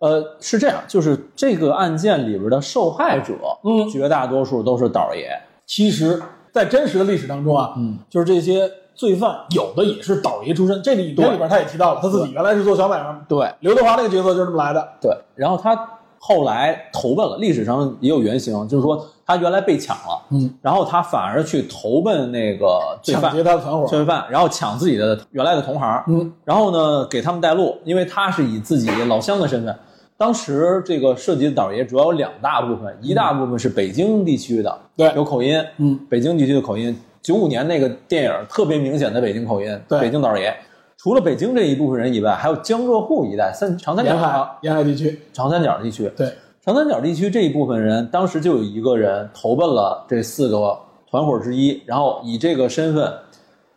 [0.00, 3.34] 呃，是这样，就是这个案件里边的受害者，
[3.64, 5.30] 嗯绝大多数都是倒爷。
[5.66, 10.82] 其实，在真实的历史当中啊，嗯，就是这些罪犯有的也是倒爷出身。
[10.82, 14.88] 这里影片里边他也提到了，他自己原来是做小买卖，对刘德华那个角色就是这么来的。
[15.00, 15.78] 对，然后他
[16.18, 29.76] 后来投奔了，历史上也有原型，就是说他原来被抢了，嗯，然后他反而去投奔那个罪犯抢犯，劫他的团伙，罪犯，然后抢自己的原来的同行，嗯，然后呢给他们带路，因为他是以自己老乡的身份。
[30.18, 36.94] 当时这个涉及的倒爷主要有两大部分，一大部分是北京地区的，对有口音，嗯，北京地区的口音。
[37.22, 40.52] 九五年那个电影特别明显的北京口音，对北京倒爷。
[40.96, 46.32] 除了北京这一部分人以外，还有江浙沪一带、三长三角沿海沿海地区，长三角地区，对，
[46.64, 50.76] 长三角地区这一部分人，当时就有一个人投奔了这四个
[51.08, 53.12] 团伙之一，然后以这个身份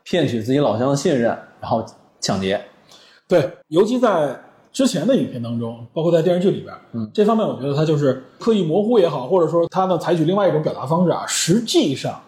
[0.04, 1.86] 骗取自己老乡的信任，然后
[2.20, 2.60] 抢劫。
[3.28, 4.36] 对，尤其在
[4.72, 11.26] 之前的影片当中，包括在电视剧里边，嗯，这方面我觉得他就是刻意模糊也好，或者说他呢采取另外一种表达方式啊。
[11.28, 12.20] 实际上，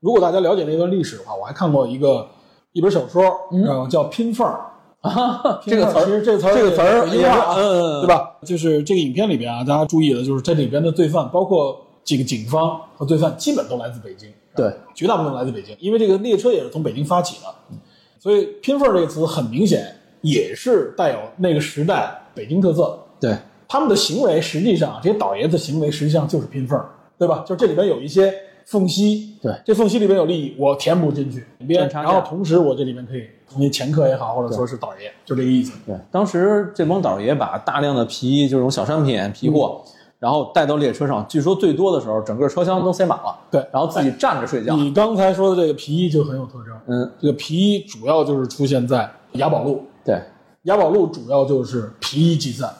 [0.00, 2.26] 如果大家了解那段历史的话，我还看过一个
[2.72, 4.52] 一本小说，嗯，叫《拼缝儿》。
[5.00, 8.36] 啊， 这个词其实这词儿这个词儿嗯对吧？
[8.44, 17.76] 就是这个影片里边啊，大家注意的就是这里边的罪犯，包括几个警方和罪犯，基本都来自北京，对，绝大部分来自北京，因为这个列车也是从北京发起的，
[18.18, 22.98] 所以“拼缝儿”这个词很明显也是带有那个时代北京特色。
[23.20, 23.36] 对，
[23.68, 26.86] 他们的行为实际上，这些倒爷的行为实际上就是拼缝儿，
[27.18, 27.44] 对吧？
[27.46, 28.32] 就是这里边有一些
[28.66, 31.44] 缝隙，对这缝隙里边有利益，我填补进去
[31.92, 35.72] 然后同时我这里面可以成为掮客也好，或者说是倒爷，就这个意思。
[35.86, 39.82] 对，当时这帮倒爷把大量的皮衣，就这种小商品、皮货，
[40.18, 43.36] 然后带到列车上，据说最多的时候，整个车厢都塞满了。
[43.50, 44.76] 对然后自己站着睡觉。
[44.76, 50.20] 你刚才说的这个皮衣就很有特征，嗯，这个皮衣主要就是出现在雅宝路，对，
[50.62, 52.74] 雅宝路主要就是皮衣集散，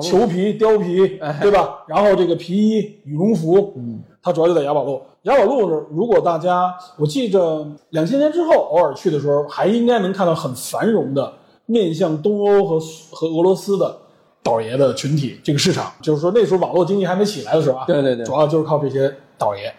[0.00, 1.84] 裘皮、貂皮，对吧？
[1.86, 5.00] 然后这个皮衣、羽绒服，嗯，它主要就在雅宝路。
[5.22, 11.32] 雅宝路呢，如果大家我记着两千年之后偶尔去的时候，还应该能看到很繁荣的
[11.66, 12.80] 面向东欧和
[13.10, 13.98] 和俄罗斯的
[14.42, 15.92] 倒爷的群体这个市场。
[16.00, 19.72] 就是说那时候网络经济还没起来的时候啊，对对对主要就是靠这些倒爷。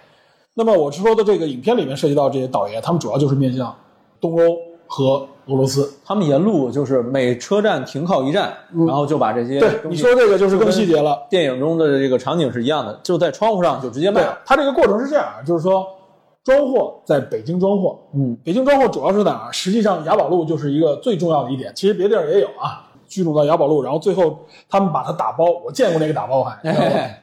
[0.54, 3.74] 那么我说的这个影片里面涉及到这些倒爷，他们主要就是面向
[4.20, 4.58] 东欧
[4.90, 5.90] 和俄罗斯。
[6.04, 8.54] 他们沿路就是每车站停靠一站，
[8.88, 11.26] 然后就把这些嗯对你说这个就是更细节了。
[11.30, 15.86] 电影中的这个场景是一样的，就在窗户上就直接卖了。，它这个过程是这样，就是说
[16.44, 19.54] 装货在北京装货，嗯，北京装货主要是哪儿？
[19.54, 22.89] 实际上雅宝路就是一个最重要的一点，其实别地儿也有啊。
[23.10, 26.58] 聚拢到雅宝路，然后最后他们把它打包，我见过那个打包还，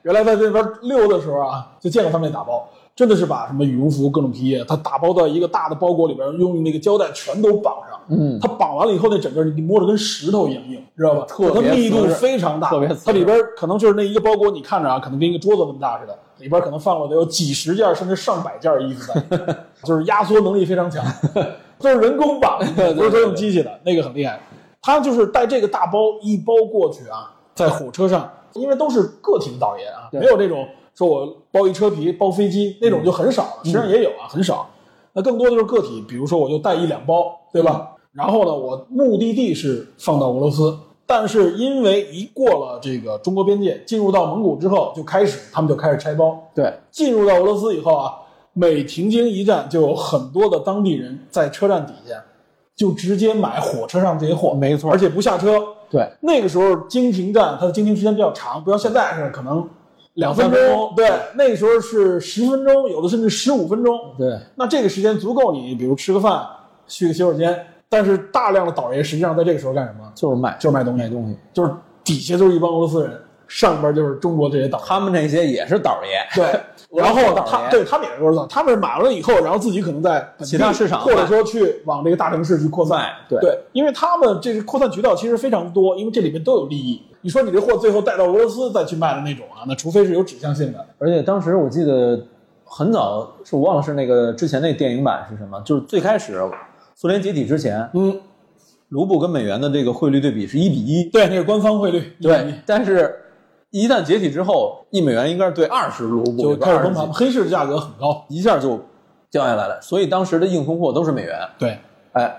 [0.02, 7.98] 原来在那边溜的时候啊，就见过他们那打包，真的是把什么羽绒服、各种皮衣，它打包到一个大的包裹里边，用那个胶带全都绑上。
[8.08, 11.24] 嗯，它绑完了以后，那整个你摸着跟石头一样硬，知道吧？
[11.26, 19.36] 特别它密度非常大，特别它里边可能就是那一个包裹，你看着啊，可能跟一个桌子那么大似的，里边可能放了得有几十件甚至上百件衣服在，
[19.82, 21.04] 就是压缩能力非常强，
[21.80, 24.38] 就是人工绑的，不是说用机器的，那个很厉害。
[24.86, 34.70] 他就是带这个大包一包过去啊，在火车上，因为都是个体的导演啊，没有那种说我包一车皮包飞机那种就很少了，实际上也有啊，很少。
[35.12, 37.96] 那更多的就是个体，比如说我就带一两包，对吧？
[38.12, 46.38] 然后呢，我目的地是放到俄罗斯，但是因为一过了这个中国边界，进入到蒙古之后，就开始他们就开始拆包。
[46.54, 48.14] 对，进入到俄罗斯以后啊，
[48.52, 52.22] 每停经一站，就有很多的当地人在车站底下
[52.76, 55.60] 就直接买火车上这些货，没错而且不下车。
[55.90, 59.66] 对，那个时候经停站它的经停时间比较长，不像现在是可能
[60.14, 63.98] 两分钟，对，那个时候是十分钟，有的甚至十五分钟。
[64.18, 66.46] 对，那这个时间足够你，比如吃个饭，
[66.86, 67.58] 去个洗手间。
[67.88, 70.10] 但是大量的导游实际上在这个时候干什么？
[70.12, 71.38] 就是卖，就是卖东西，卖东西。
[71.52, 73.12] 就是底下就是一帮俄罗斯人，
[73.48, 74.80] 上边就是中国这些岛。
[74.84, 76.60] 他们那些也是倒爷，对，
[77.00, 83.10] 然后他对他们也是俄罗斯，他们买完了以后，然后自己可能在其他市场或者说去往这个大城市去扩散。
[83.28, 87.02] 对对，因为他们这个扩散渠道其实非常多，因为这里面都有利益。
[87.22, 90.86] 你说你这货最后带到俄罗斯再去卖的那种啊，那除非是有指向性的。
[90.98, 92.24] 而且当时我记得
[92.64, 96.40] 很早，是我忘了是那个之前那电影版是什么，就是最开始
[96.94, 98.20] 苏联解体之前，嗯，
[98.90, 103.12] 卢布跟美元的这个汇率对比是一比一，对，那是官方汇率，对，但是
[103.78, 108.24] 一旦解体之后，一美元应该是对二十卢布，就开始崩20盘，黑市的价格很高。
[108.28, 108.80] 一下就
[109.30, 109.78] 掉下来了。
[109.82, 111.38] 所以当时的硬通货都是美元。
[111.58, 111.78] 对，
[112.12, 112.34] 哎，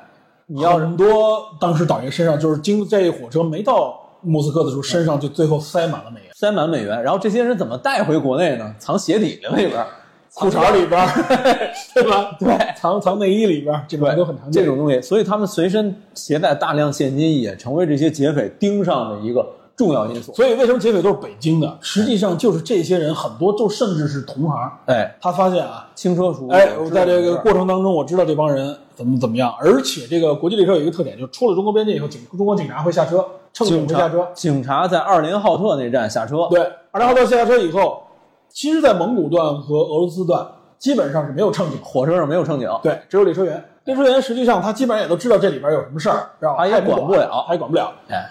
[0.47, 8.73] 你要是很多当时导游身上就是经这一火车没到莫斯科的时候，身上就最后塞满了美元，塞满美元，然后这些人怎么带回国内呢？
[8.79, 9.87] 藏鞋底里里边儿，
[10.33, 11.07] 裤衩里边儿，
[11.93, 12.35] 对吧？
[12.39, 14.63] 对，藏藏内衣里边儿，这种对，都很常见。
[14.63, 19.45] 这种东西，所以他们随身携带大量现金，也成为这些劫匪盯上的一个
[19.77, 20.33] 重要因素。
[20.33, 21.77] 所以为什么劫匪都是北京的？
[21.79, 24.71] 实际上就是这些人很多就甚至是同行。
[24.87, 26.49] 哎，他发现啊，轻车熟路。
[26.49, 34.27] 哎，我在这个过过程当中，我知道这帮人怎么怎么样，而且这个国际列车有一个特点，就是出了中国边界以后，警中国警察会下车，乘警会下车。
[34.33, 36.59] 警察在二林浩特那站下车，对，
[36.91, 38.01] 二连浩特下车以后，
[38.49, 40.45] 其实，在蒙古段和俄罗斯段
[40.79, 43.63] 基本上是没有乘警，火车上没有乘警，对，只有列车员。
[43.85, 46.57] 列车员实际上他基本上也都知道这里边有什么事儿，知道吧？
[46.59, 47.93] 他也管不了他也管不了。
[48.09, 48.29] 哎，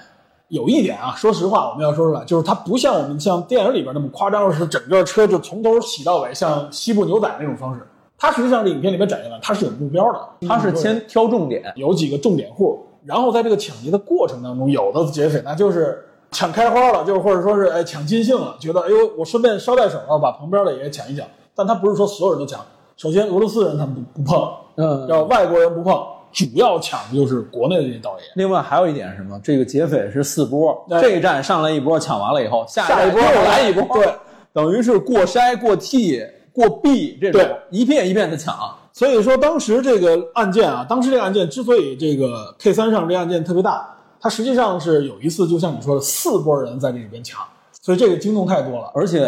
[0.49, 7.81] 有一点啊，说实话，我们要说出来，就是它不像我们像电影里边那么夸张，是整个车就从头洗到尾，像西部牛仔那种方式。
[8.19, 22.65] 它实际上这影片里面展现了，它是有目标的，它是先挑重点，有几个重点户，然后在这个抢劫的过程当中，有的劫匪那就是抢开花了，就是或者说是哎抢尽兴了，觉得哎呦我顺便捎带手啊把旁边的也抢一抢，但他不是说所有人都抢，
[22.97, 26.03] 首先俄罗斯人他们不不碰，嗯，要外国人不碰，
[26.37, 28.29] 主要抢的就是国内的这些导演。
[28.35, 29.41] 另外还有一点是什么？
[29.43, 34.15] 这个劫匪是四波，哎这一站上来一波，抢完了以后，下下一波又来一波，对，
[34.53, 36.23] 等于是过筛、过 T、
[36.53, 38.55] 过 B 这种对一片一片的抢。
[38.93, 43.89] 所以说，当时这个案件啊，当时这个案件之所以这个 K 三上这个案件特别大，
[44.21, 47.43] 它实际上是有一次，就像你说的，四波人在这里边抢，
[47.81, 48.91] 所以这个惊动太多了。
[48.95, 49.27] 而且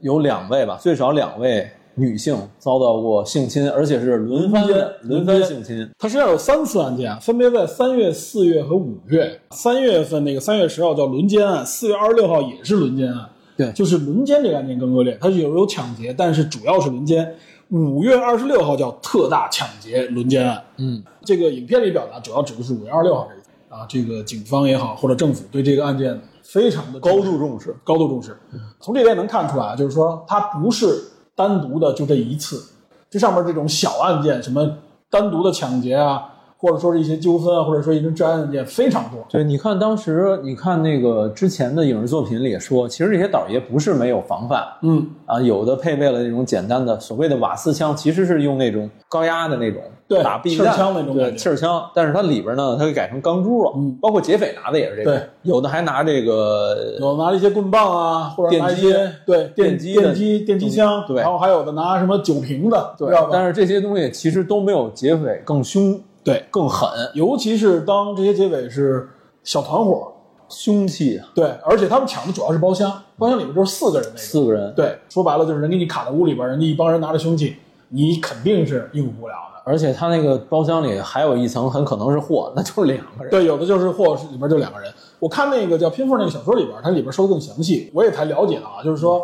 [0.00, 5.88] 有两位吧，最少两位女性遭到过性侵，而且是轮番的轮番性侵。
[5.98, 9.40] 它实际上有三次案件啊，分别在三月、四月和五月。
[9.50, 13.30] 三月份那个三月十号叫轮奸案，四月二十六号也是轮奸案。
[13.56, 17.34] 对就是轮奸这个案件更恶劣，它是有有抢劫，但是主要是轮奸。
[17.70, 27.74] 五月二十六号叫特大抢劫轮奸案，嗯，这个影片里表达主要指的是五月二十六号这一天啊，这个警方也好或者政府对这个案件非常的高度重视。
[27.82, 28.36] 高度重视。
[28.80, 31.02] 从这边能看出来，就是说它不是
[31.34, 32.64] 单独的就这一次，
[33.10, 34.78] 这上面这种小案件，什么
[35.10, 39.24] 单独的抢劫啊，或者说是一些纠纷啊，或者说一些治安案件非常多。
[39.28, 63.14] 对，你看当时，你看那个之前的影视作品里也说，其实这些倒爷不是没有防范嗯，啊，有的配备了那种简单的所谓的瓦斯枪，其实是用那种高压的那种对打避弹气儿枪那种对气儿枪，但是它里边呢，它给改成钢珠了，嗯包括劫匪拿的也是这个，对，有的还拿这个有拿了一些棍棒啊，或者拿一电些对电电击电击电击枪，对然后还有的拿什么酒瓶子，对？
[63.30, 69.08] 但是这些东西其实都没有劫匪更凶，对，更狠，尤其是当这些劫匪是
[69.42, 70.12] 小团伙，
[70.48, 74.18] 凶器啊，对，而且他们抢的主要是包厢，包厢里面就是四个人那个。
[74.18, 77.56] 四个人，对，说白了就是人给你卡在屋里边，人家一帮人拿着凶器，
[77.90, 79.62] 你肯定是应付不了的。
[79.66, 84.92] 而且他那个包厢里还有一层很可能是货， 那就是两个人，对，有的就是货里边就两个人。
[85.18, 89.22] 我看那个叫《拼缝》那个小说里边，它里边说的更详细，我也才了解了啊，就是说，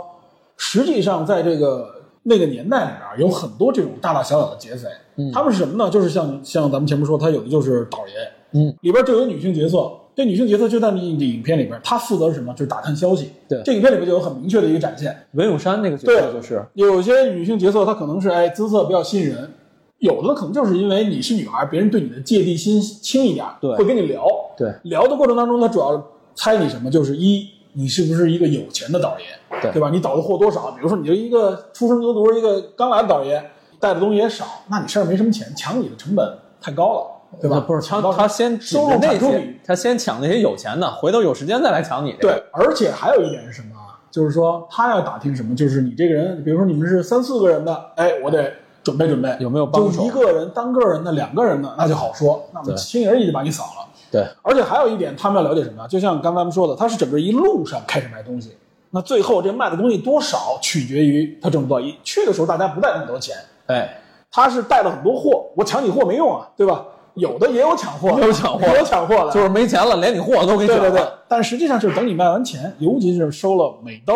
[0.57, 4.89] 实际上在这个那个年代里边，有很多这种大大小小的劫匪，
[5.33, 5.91] 他们是什么呢？
[5.91, 9.91] 就是像像咱们前面说，他有的就是倒爷，嗯，里边就有女性角色。
[10.13, 12.53] 这女性角色就在你的影片里边，她负责是什么？
[12.53, 13.31] 就是打探消息。
[13.49, 15.17] 对这影片里边就有很明确的一个展现。
[15.33, 19.51] 文咏珊那个角色对就是，有些女性角色，她可能是哎姿色比较吸引人，
[19.99, 24.27] 有的可能就是因为你是女孩，别人对你的芥蒂心轻一点，对会跟你聊。
[24.59, 26.05] 对聊的过程当中，他主要
[26.35, 26.91] 猜你什么？
[26.91, 29.25] 就是一，你是不是一个有钱的导爷，
[29.63, 29.91] 对对吧？
[29.91, 30.71] 你导的货多少？
[30.73, 33.43] 比如说你就一个出生牛犊，一个刚来的导爷，
[33.79, 37.61] 带的东西也少，那你身上没什么钱，抢你的成本太高了，对吧？
[37.61, 42.15] 不是他抢他先收入着那些他先抢那些有钱的，回头有时间再来抢你。
[42.21, 43.99] 对，而且还有一点是什么啊？
[44.11, 48.53] 就是说他要打听什么，就是你这个人，比如说你们是三四个人的，哎，我得
[48.83, 53.87] 准备准备，有没有帮手就一个人、单个人的、两个人的，那就好说，那么对轻而易举把你扫了。
[54.11, 55.87] 对而且还有一点，他们要了解什么？
[55.89, 58.57] 就像刚才咱们说的，他是整个一路上开始卖东西，
[58.91, 61.81] 那最后这卖的东西多少取决于他挣不到。
[61.81, 63.37] 一去的时候大家不带那么多钱，
[63.67, 64.01] 哎，
[64.31, 66.85] 他是带了很多货，我抢你货没用啊，对吧？
[67.15, 71.19] 有的也有抢货有抢货也有抢货的，就是没钱了，连你货都给对对对抢了。。
[71.27, 74.15] 但实际上就是等你卖完钱，尤其是收了美刀，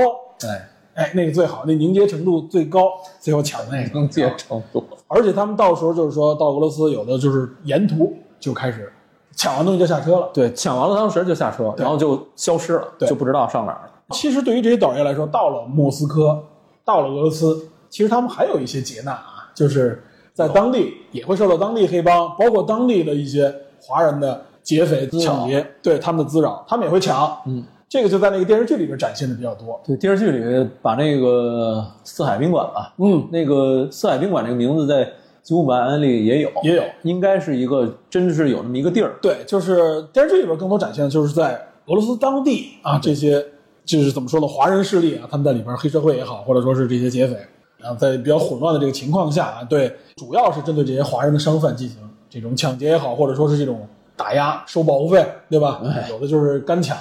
[0.49, 3.99] 哎，哎，那个最好，那凝结程度最高，最后抢那个。
[3.99, 4.85] 凝结程度。
[5.09, 8.93] 而且他们到时候就是说到俄罗斯，有的就是沿途就开始
[9.37, 10.31] 抢完东西就下车了。
[10.33, 13.91] 对，抢完了当时就下车，然后就消失了，对就不知道上哪儿了。
[14.11, 16.43] 其实对于这些倒爷来说，到了莫斯科，
[16.85, 27.37] 到了俄罗斯，其实他们还有一些劫难啊，就是在当地也会受到当地黑帮，包括当地的一些华人的劫匪抢劫，对他们的滋扰，他们也会抢。
[27.47, 29.81] 嗯，这个就在那个电视剧里边展现的比较多。
[29.85, 35.05] 对，电视剧里把那个四海宾馆吧，嗯，那个四海宾馆这个名字在
[35.45, 36.83] 《九五版案》里也有，也有。
[37.03, 39.15] 应该是一个真是有那么一个地儿。
[39.21, 41.53] 对，就是电视剧里边更多展现的就是在
[41.87, 43.45] 俄罗斯当地啊，这些
[43.85, 47.37] 就是怎么说呢，华人势力啊，他们在里边黑社会也好，或者说是这些劫匪，
[47.77, 51.99] 然后在比较混乱的这个情况下啊，对，主要是针对这些华人的商贩进行
[52.31, 53.87] 这种抢劫也好，或者说是这种
[54.17, 55.83] 打压、收保护费，对吧？
[56.09, 56.97] 有的就是干抢，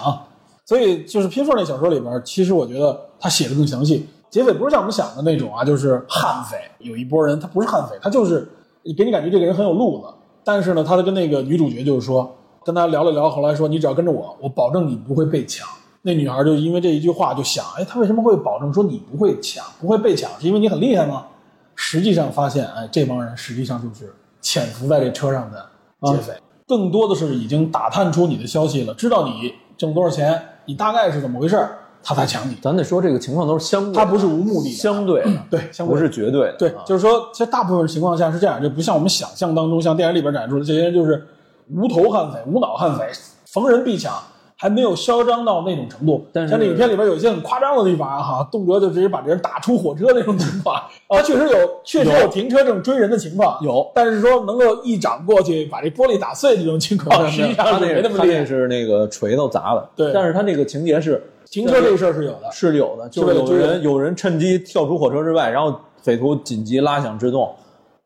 [0.66, 4.06] 所以就是拼缝那小说里边，其实我觉得他写的更详细。
[4.34, 8.50] 劫匪不是像我们想的那种啊，就是悍匪，有一波人他不是悍匪，他就是
[8.98, 10.08] 给你感觉这个人很有路子，
[10.44, 15.68] 但是呢，他跟那个女主角就是说，跟他聊了聊，后来说你只要跟着我，我保证你不会被抢。
[16.02, 20.32] 那女孩就因为这一句话就想，哎，他为什么会保证说你不会抢，不会被抢？
[20.40, 21.28] 是因为你很厉害吗？
[21.76, 24.12] 实际上发现，哎，这帮人实际上就是
[24.42, 25.64] 潜伏在这车上的
[26.12, 26.34] 劫匪，
[26.68, 32.56] 更多的是已经打探出你的消息了，知道你挣多少钱，你大概是怎么回事儿，他才抢你。
[32.62, 36.54] 咱得说这个情况都是相对的，他不是无目的的，相对的，对，相对不是绝对的。
[36.60, 41.26] 对啊，就是说，其实大部分情况下是这样，就不像我们想象当中，像电影里边展出的这些人就是
[41.74, 43.10] 无头悍匪、无脑悍匪，
[43.46, 44.14] 逢人必抢，
[44.58, 46.26] 还没有嚣张到那种程度。
[46.34, 50.82] 但是像这影片里边有一些很夸张的地方啊，哈，动辄就直接把这人打出火车那种情况。
[51.08, 58.46] 他 确实有，确实有停车这种追人的情况，有但是说能够一掌过去把这玻璃打碎这种情况，实际上没那么厉害。
[58.46, 61.24] 是那个锤头砸的，对但是他那个情节是
[61.54, 67.54] 停车这个事儿是有的，是有的，就是有人人有人趁机跳出火车之外，然后匪徒紧急拉响制动，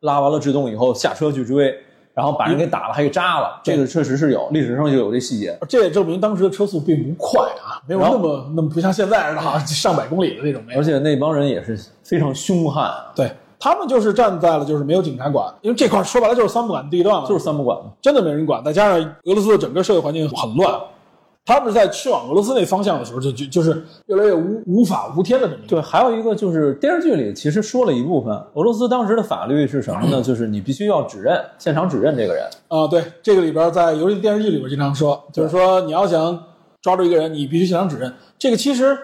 [0.00, 1.74] 拉完了制动以后下车去追，
[2.12, 5.58] 然后把人给打了，还给扎了，这个确实是有，历史上就有这细节。
[5.66, 10.84] 这也证明当时的车速并不快啊，没有那么那么不像现在似的哈，上百公里的那种没有而。
[10.84, 17.86] 且那帮人也是非常凶悍啊，对他们就是站在了就是没有警察管，因为这块儿说白了就是三不管地段了，就是三不管嘛。
[18.02, 20.78] 真的没人管，再加上俄罗斯的整个社会环境很乱，
[21.48, 25.68] 他们在去往俄罗斯那方向的时候，就就就是越来越无无法无天的这么一个。
[25.76, 30.20] 对，还有一个就是电视剧里其实说了一部分，俄罗斯当时的法律是什么呢？
[30.22, 32.44] 就是你必须要指认，现场指认这个人。
[32.68, 36.38] 啊，对，这个里边在尤其电视剧里边经常说，就是说你要想
[36.82, 38.12] 抓住一个人，你必须现场指认。
[38.38, 38.94] 这个其实，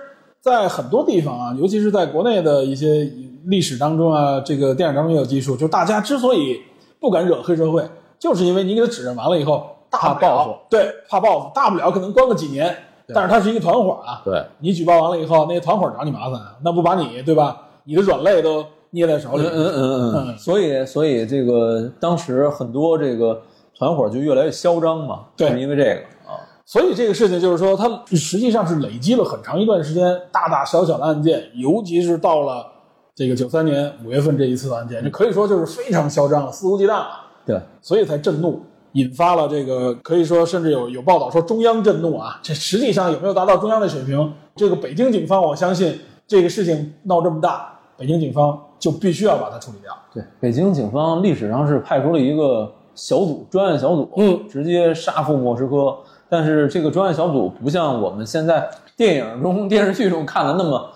[0.42, 3.10] 在很多地方啊，尤其是在国内的一些
[3.46, 6.60] 历史当中啊，这个电影当中也有记述，就大家之所以
[7.00, 7.82] 不敢惹黑社会，
[8.18, 9.64] 就是因为你给他指认完了以后，
[9.98, 12.76] 大不了怕报复，对，怕报复，大不了可能关个几年，
[13.14, 17.62] 但是他是一个团伙啊，对，你举报完了以后，那些团伙找你麻烦，那不把你对吧？
[17.84, 23.42] 你的软肋都捏在手里，嗯嗯嗯嗯，所以所以这个当时很多这个
[23.76, 25.90] 团伙就越来越嚣张嘛，对是因为这个
[26.26, 32.66] 啊，所以这个事情就是说，它实际上是累积了很长一段时间大大小小的案件，尤其是到了
[33.14, 37.08] 这个九三年五月份这一次的案件，这可以说就是非常嚣张了，肆无忌惮了，
[37.44, 38.62] 对，所以才震怒，
[38.94, 44.32] 引发了这个可以说甚至有有报道说中央震怒啊，这实际上有没有达到中央的水平？
[44.56, 49.92] 这个北京警方，我相信这个事情闹这么大，北京警方就必须要把它处理掉。
[50.12, 55.96] 对，北京警方历史上是派出了一个小组，专案小组，嗯，直接杀赴莫斯科。
[56.28, 60.90] 但是这个专案小组不像我们现在电影中、电视剧中看的那么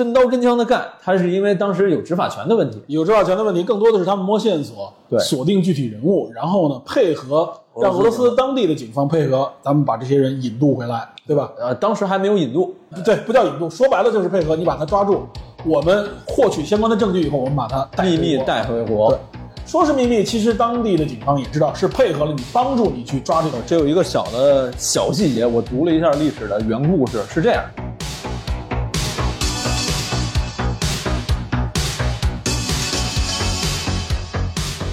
[0.00, 2.80] 真刀真枪的干，他是因为当时有执法权的问题。
[2.86, 11.52] 有执法权的问题，更多的是他们摸线索，对锁定具体人物，然后呢配合让俄罗斯当地的警方配合，咱们把这些人引渡回来，对吧？
[11.58, 12.74] 呃，当时还没有引渡，
[13.04, 15.26] 对，不叫引渡，说白了就是配合，你把他抓住，
[15.66, 19.18] 我们获取相关的证据以后，我们把他秘密带回国对。
[19.66, 23.66] 说是秘密，其实当地的警方也知道是配合了你，帮助你去抓这个人。
[23.66, 27.62] 这有一个小的小细节，我读了一下历史的原故事，是这样。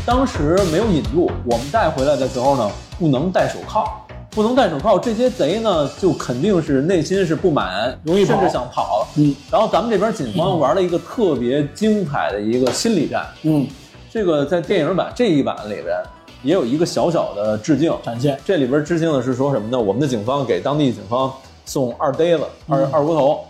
[0.08, 3.86] 当时没有引入，我们带回来的时候呢，不能戴手铐，
[4.30, 9.06] 不能戴手铐，这些贼呢就肯定是内心是不满，容易甚至想跑。
[9.18, 9.36] 嗯。
[9.52, 13.68] 然后咱们这边警方玩了一个特别精彩的一个心理战，嗯，
[14.10, 16.02] 这个在电影版这一版里边
[16.42, 18.40] 也有一个小小的致敬，展现。
[18.46, 19.78] 这里边致敬的是说什么呢？
[19.78, 21.30] 我们的警方给当地警方
[21.66, 23.42] 送二呆子、二二锅头，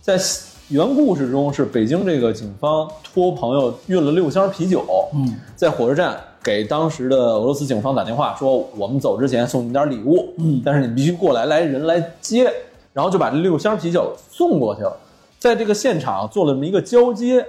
[0.00, 0.16] 在
[0.68, 10.62] 原故事中是北京这个警方托朋友运了六箱啤酒，嗯，在火车站给当时的俄罗斯警方打电话说，我们走之前送你点礼物，嗯。
[10.64, 12.50] 但是你必须过来，来人来接，
[12.94, 14.96] 然后就把这六箱啤酒送过去了，
[15.38, 17.44] 在这个现场做了这么一个交接，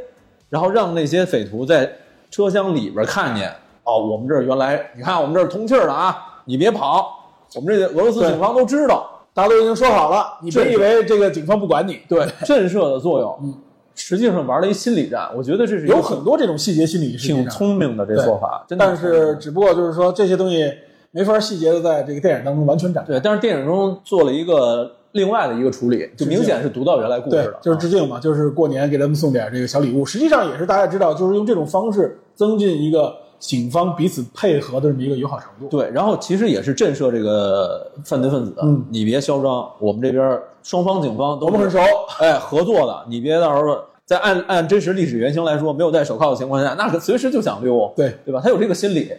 [0.49, 1.89] 然后让那些匪徒在
[2.30, 3.49] 车厢里边看见，
[3.86, 7.18] 哦，我们这儿原来你看我们这儿通气儿了啊，你别跑，
[7.55, 13.53] 我们这俄罗斯警方都知道，大家都已经说好了，你别以为这个警方不管你，对震慑的作用，嗯，
[13.93, 20.71] 实际上玩了一心理战，我觉得这是有很多这种细节心理是挺聪明的这做法，真的但是只不过就是说这些东西
[21.11, 23.11] 没法细节的在这个电影当中完全展开。
[23.11, 33.13] 对，但是电影中做了一个另外的一个处理，就明显是读到原来故事对了，，就是致敬嘛，就是过年给他们送点这个小礼物，实际上也是大家知道，就是用这种方式增进一个
[33.45, 35.67] 警方彼此配合的这么一个友好程度。
[35.67, 41.79] 对，然后其实也是震慑这个犯罪分子，嗯你别嚣张，我们这边双方警方都我们很熟，
[42.19, 48.41] 哎，合作的，你别到时候在按按真实历史原型来说，没有戴手铐的情况下，那可随时就想溜，对对吧？
[48.43, 49.11] 他有这个心理，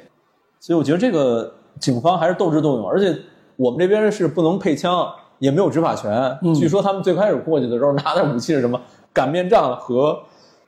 [0.59, 3.16] 所以我觉得这个警方还是斗智斗勇，而且
[3.55, 5.09] 我们这边是不能配枪，
[5.39, 6.37] 也没有执法权。
[6.43, 8.81] 嗯据说他们最开始过去的时候拿的武器是什么？
[9.12, 10.18] 擀面杖和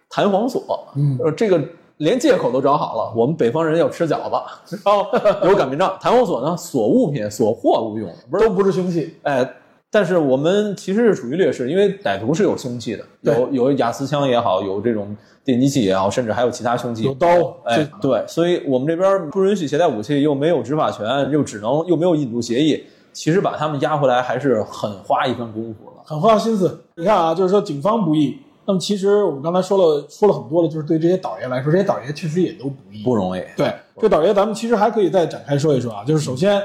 [0.08, 1.60] 弹簧锁，嗯呃，这个
[1.98, 3.12] 连借口都找好了。
[3.14, 4.30] 我们北方人要吃饺
[4.64, 5.06] 子， 然后
[5.48, 9.14] 有擀面杖，弹簧锁呢锁物品、锁货物用，不是都不是凶器。
[9.22, 9.48] 哎，
[9.90, 17.26] 但是我们其实是属于劣势，因为歹徒是有凶器的，有有雅思枪也好，有这种电击器也好，甚至还有其他凶器，有刀
[17.64, 26.02] 哎，对，所以我们这边不允许携带武器，又没有执法权，又只能又没有引渡协议，其实把他们押回来还是很花一番功夫的。
[26.04, 26.84] 很花心思。
[26.96, 28.38] 你看啊，就是说警方不易，
[28.68, 33.02] 那么其实我们刚才说了说了很多的，就是对这些倒爷来说，这些倒爷确实也都不易。
[33.02, 36.62] 不容易，对，这倒爷咱们其实还可以再展开说一说啊，就是首先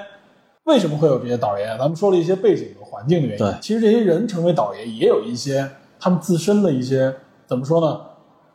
[0.65, 1.65] 为什么会有这些倒爷？
[1.79, 3.45] 咱们说了一些背景和环境的原因。
[3.45, 5.65] 对其实这些人成为倒爷也有一些
[5.97, 7.15] 他们自身的一些
[7.47, 8.01] 怎么说呢，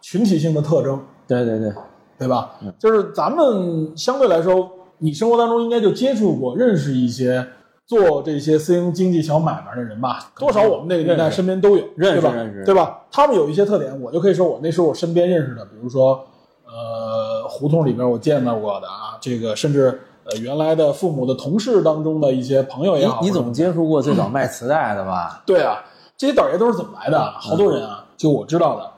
[0.03, 1.73] 群体性的特征，对对对，
[2.19, 2.51] 对吧？
[2.79, 7.47] 就是咱们相对来说，你生活当中应该就接触过、认识一些
[7.89, 10.31] 做这些私营经济小买卖的人吧？
[10.39, 12.37] 多少我们那个年代身边都有，认识对吧？
[12.37, 12.99] 认识对吧？
[13.11, 16.23] 他们有一些特点，我就可以说我那时候我身边认识的，比如说
[16.67, 25.43] 呃胡同里边我见到过的啊，这个甚至呃原来的父母的同事当中的一些朋友也好，你你总接触过最早卖磁带的吧？
[25.49, 25.83] 对啊，
[26.15, 27.37] 这些倒爷都是怎么来的啊？
[27.41, 28.91] 好多人啊，就我知道的，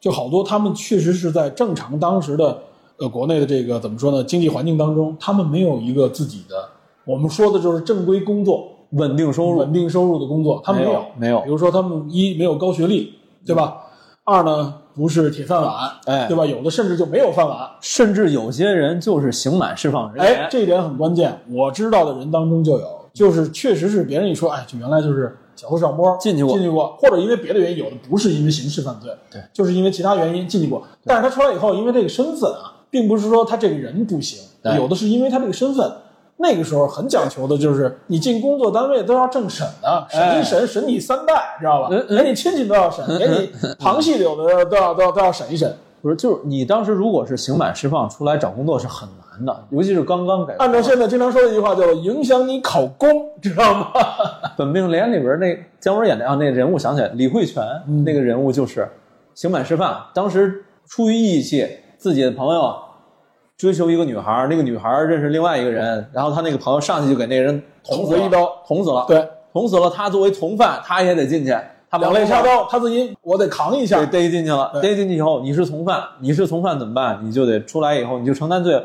[0.00, 2.58] 就好多他们确实是在正常当时的
[2.96, 6.66] 呃国内的这个怎么说呢经济环境当中，他们没有一个自己的，
[7.08, 13.14] 我们说的就是正规工作，稳定收入稳定收入的工作，他们没有有，没有比如说他们一没有高学历，
[13.46, 13.78] 对吧？
[14.24, 16.44] 二呢不是铁饭碗，哎对吧？
[16.44, 17.66] 有的甚至就没有饭碗。
[17.80, 20.42] 甚至有些人就是刑满释放人员。
[20.42, 21.40] 哎，这一点很关键。
[21.50, 30.82] 我知道的人当中就有，就是确实是别人一说，哎，就原来就是小偷小摸进去过进去过，或者因为别的原因，有的不是因为刑事犯罪，对，就是因为其他原因进去过。
[31.06, 35.90] 但是他出来以后，因为这个身份啊，并不是说他这个人不行，对有的是因为他这个身份。
[36.40, 41.88] 那个时候很讲求的就是，你进工作单位都要政审的，审一审，审你三代，知道吧？
[42.08, 45.76] 连你亲戚都要审，连你旁系有的都要都要都要审一审。
[46.00, 50.54] 不是，就是你当时如果是刑满释放出来找工作是很难的，尤其是刚刚改。
[50.60, 53.08] 按照现在经常说的一句话，叫影响你考公，
[53.42, 53.88] 知道吗？
[54.56, 58.88] 本命年里边那姜文演的啊，那人物想起来，李慧泉、嗯那个人物就是
[59.34, 61.66] 刑满释放，当时出于义气，
[61.96, 62.76] 自己的朋友
[63.58, 69.90] 追求一个女孩，那个女孩认识另外一个人，然后他那个朋友上去就给那个人捅死了一刀，捅死了，，对，捅死了。
[69.90, 71.52] 他作为从犯，他也得进去，
[71.90, 74.06] 他两肋插刀，他自己我得扛一下给。
[74.06, 77.18] 逮进去了，逮进去以后，你是从犯，你是从犯怎么办？
[77.24, 78.80] 你就得出来以后，你就承担罪。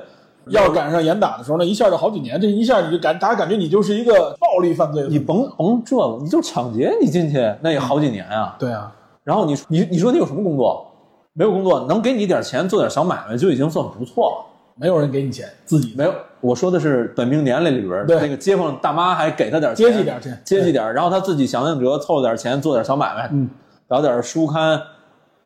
[0.47, 5.05] 要赶上严打的时候那，一下就好几年，这一下你就感，大家感觉你就是一个暴力犯罪。
[5.07, 8.55] 你甭甭这了，你就抢劫，你进去那也好几年啊。
[8.57, 8.91] 对啊，
[9.23, 10.87] 然后你你你说你有什么工作？
[11.33, 14.52] 没有工作，能给你点钱做点小买卖就已经算不错了。
[14.75, 23.49] 没有人给你钱，自己没有，我说的是本命年里里边对那个街坊大妈还给他点钱接济点钱，接济点，然后他自己想想辙，凑点钱做点小买卖，嗯，
[23.89, 24.81] 找点书刊、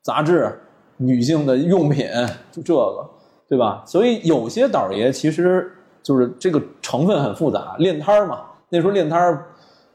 [0.01, 0.57] 杂志、
[0.97, 2.07] 女性的用品，
[2.51, 3.09] 就这个，
[3.49, 3.84] 对吧？
[3.86, 5.69] 所以有些倒爷其实
[6.01, 9.45] 就是这个成分很复杂，练摊儿嘛，那时候练摊儿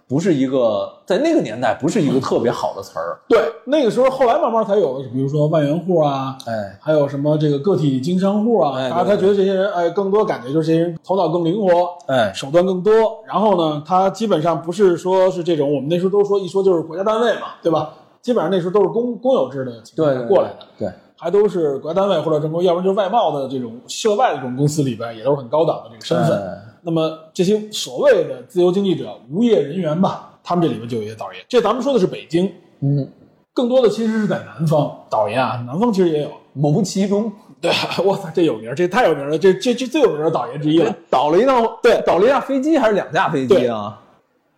[0.08, 11.68] 不是一个在那个年代不是一个特别好的词儿，对，那个时候后来慢慢才有的，比如说万元户啊，哎，还有什么这个个体经商户啊，哎大家才觉得这些人，哎，更多感觉就是这些人头脑更灵活，
[12.06, 12.92] 哎，手段更多。
[13.26, 17.94] 然后呢，他基本上不是说是这种，我们那时候都说一说就是国家单位嘛，对吧？
[18.20, 26.38] 基本上那时候都是公公有制的情况过来的，对，还都是国家单位或者什么，要不然就是外贸的这种涉外的这种公司里边，也都是很高档的这个身份。
[26.38, 31.38] 哎那么这些所谓的自由经济者、无业人员吧，他们这里面就有一些倒爷。
[31.48, 33.08] 这咱们说的是北京，嗯，
[33.54, 36.30] 更多的其实是在南方倒爷啊，南方其实也有。
[36.54, 37.72] 谋其中 对，
[38.04, 40.94] 我操，这有名儿，这太有名了，这这这最有名的倒爷之一了。
[41.08, 43.98] 倒了一趟，对，倒了一架飞机还是两架飞机啊？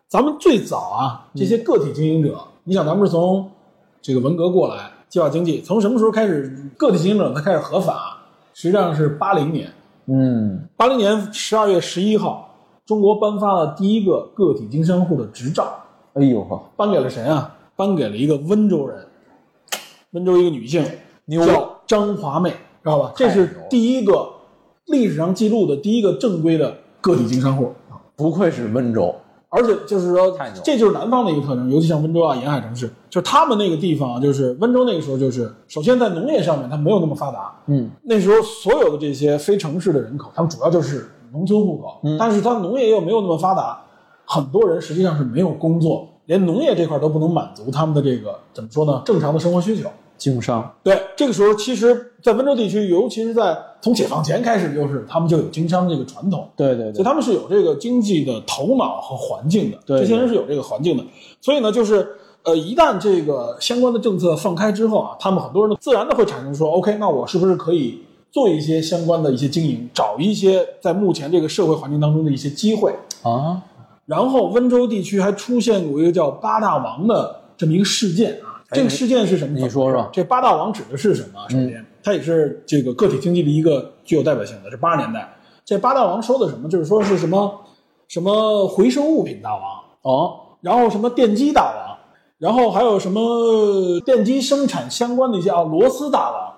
[0.08, 3.48] 咱们最早啊，这些个体经营者，你想，咱们是从
[4.02, 8.18] 这个文革过来，计划经济，从什么时候开始个体经营者才开始合法？
[8.54, 9.70] 实际上是八零年，
[10.06, 15.78] 嗯，八零年十二月十一号，中国颁发了第一个个体经商户的执照，
[16.12, 17.54] 哎呦呵，颁给了谁啊？
[17.74, 19.06] 颁给了一个温州人，
[20.10, 20.84] 温州一个女性，
[21.24, 23.12] 牛叫张华妹，知道吧？
[23.16, 24.30] 这是第一个
[24.86, 27.72] 历史上记录的第一个正规的个体经商户。
[28.16, 29.12] 不愧是温州，
[29.54, 42.18] 而且就是说这就是南方的一个特征，尤其像温州啊、沿海城市，就是他们那个地方啊，就是温州那个时候，就是首先在农业上面它没有那么发达，嗯，那时候所有的这些非城市的人口，他们主要就是农村户口，嗯。
[42.18, 43.80] 但是他农业又没有那么发达，
[44.24, 49.88] 很多人实际上是没有工作，连农业这块都不能满足他们的这个怎么说呢，正常的生活需求。
[50.16, 61.04] 经商，对，这个时候其实，在温州地区，尤其是在从解放前开始，就是他们就有经商这个传统，对对对所以他们是有这个经济的头脑和环境的，对这些人是有这个环境的。
[61.40, 68.00] 所以呢，就是呃，一旦这个相关的政策放开之后啊，他们很多人自然的会产生说，OK，那我是不是可以
[68.30, 72.94] 做一些相关的一些经营，找一些在目前这个社会环境当中的一些机会。
[73.22, 73.62] 啊，
[74.06, 78.53] 然后温州地区还出现过一个叫八大王的这么一个事件啊。
[78.74, 79.58] 哎这个事件是什么？
[79.58, 81.40] 你说说这八大王指的是什么？
[81.48, 85.28] 首先，它也是这个个体经济的一个具有代表性的，是八十年代。
[85.64, 86.68] 这八大王说的什么？
[86.68, 87.60] 就是说是什么
[88.08, 89.62] 什么回收物品大王，
[90.02, 91.98] 哦，然后什么电机大王，
[92.38, 96.54] 然后还有什么电机生产相关的一些啊螺丝大王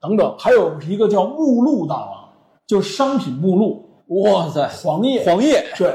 [0.00, 2.28] 等等，还有一个叫目录大王，
[2.66, 3.84] 就是商品目录，
[4.22, 5.92] 哇塞，黄页，黄页，对，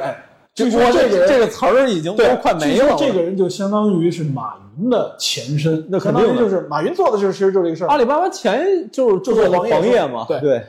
[0.54, 2.72] 据说这个这个词儿已经都，快没了。
[2.74, 7.88] 据说这个人就相当于是马云的前身，那肯定就是马云做的事，其实就是这个事儿。
[7.88, 10.62] 阿里巴巴前就是就做的黄页嘛，对对，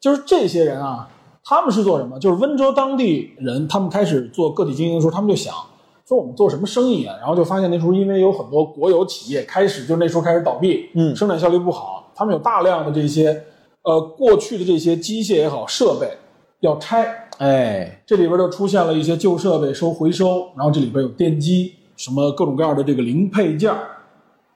[0.00, 1.06] 就是这些人啊，
[1.44, 2.18] 他们是做什么？
[2.18, 5.54] 就是温州当地人，他们开始做个体经营的时候，他们就想
[6.08, 7.14] 说我们做什么生意啊？
[7.18, 13.44] 然后就发现那时候因为有很多国有企业开始就那时候开始倒闭，嗯生产效率不好，他们有大量的这些
[13.82, 16.08] 呃过去的这些机械也好设备
[16.60, 23.78] 要拆，哎，这里边就出现了一些旧设备收回收，然后这里边有电机，什么各种各样的这个零配件儿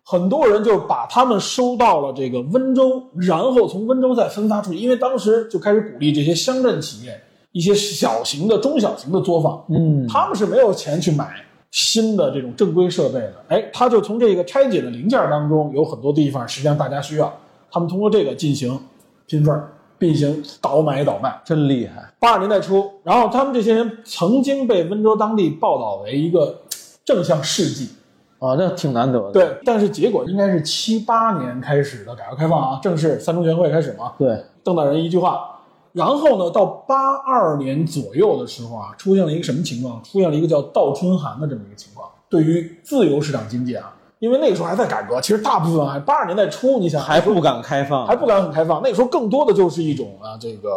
[0.03, 7.21] 很多人就把他们收到了这个温州，然后从温州再分发出去，因为当时就开始鼓励这些乡镇企业
[7.53, 11.35] 一些小型的、中小型的作坊，嗯他们是没有钱去买
[11.71, 13.35] 新的这种正规设备的。
[13.49, 17.33] 哎，他就从这个拆解的零件当中，有很多地方实际上大家需要，
[17.71, 18.81] 他们通过这个进行
[19.27, 19.71] 拼缝儿，
[20.01, 21.41] 并行倒买倒卖。
[21.45, 26.63] 真厉害，八十年代初，然后他们这些人曾经被温州当地报道为一个
[27.05, 27.91] 正向事迹，
[28.39, 29.33] 啊，那挺难得的。
[29.33, 35.61] 对，但是结果应该是七八年开始的改革开放啊，正式三中全会开始嘛，对，邓大人一句话，
[35.93, 40.03] 然后呢，到八二年左右的时候啊，出现了一个什么情况？
[40.03, 42.09] 出现了一个叫倒春寒的这么一个情况。
[42.31, 50.71] 对于自由市场经济啊，因为那个时候还在改革，其实大部分还八十年代初，你想还不敢开放，还不敢很开放，那个时候更多的就是一种啊，这个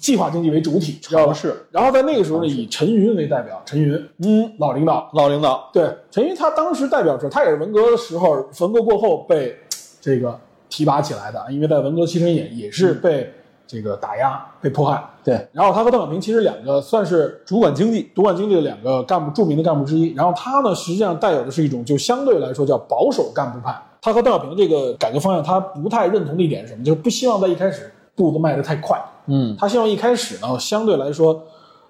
[0.00, 1.32] 计划经济为主体，知道吧？
[1.32, 1.54] 是。
[1.70, 3.94] 然后在那个时候呢，以陈云为代表，陈云，
[4.24, 9.56] 嗯，老领导，老领导，对，陈云他当时代表着，他也是文革的时候，文革过后被
[10.00, 10.36] 这个
[10.68, 13.32] 提拔起来的，因为在文革期间也也是被
[13.68, 15.00] 这个打压、被迫害。
[15.22, 20.14] 对，然后他和邓小平其实两个算是主管经济，主管经济的两个干部，著名的干部之一。
[20.14, 23.80] 然后他呢，实际上带有的是一种就相对来说叫保守干部派。
[24.00, 26.82] 他和邓小平这个改革方向，他不太认同的一点是什么？
[26.82, 28.98] 就是不希望在一开始步子迈得太快。
[29.26, 31.38] 嗯，他希望一开始呢，相对来说，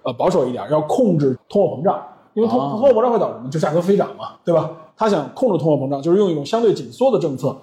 [0.03, 2.03] 呃，保守一点，要控制通货膨胀，
[2.33, 3.49] 因为通、哦通货膨胀会导致什么？
[3.49, 4.69] 就价格飞涨嘛，对吧？
[4.97, 7.55] 他想控制通货膨胀，就是用一种相对紧缩的政策，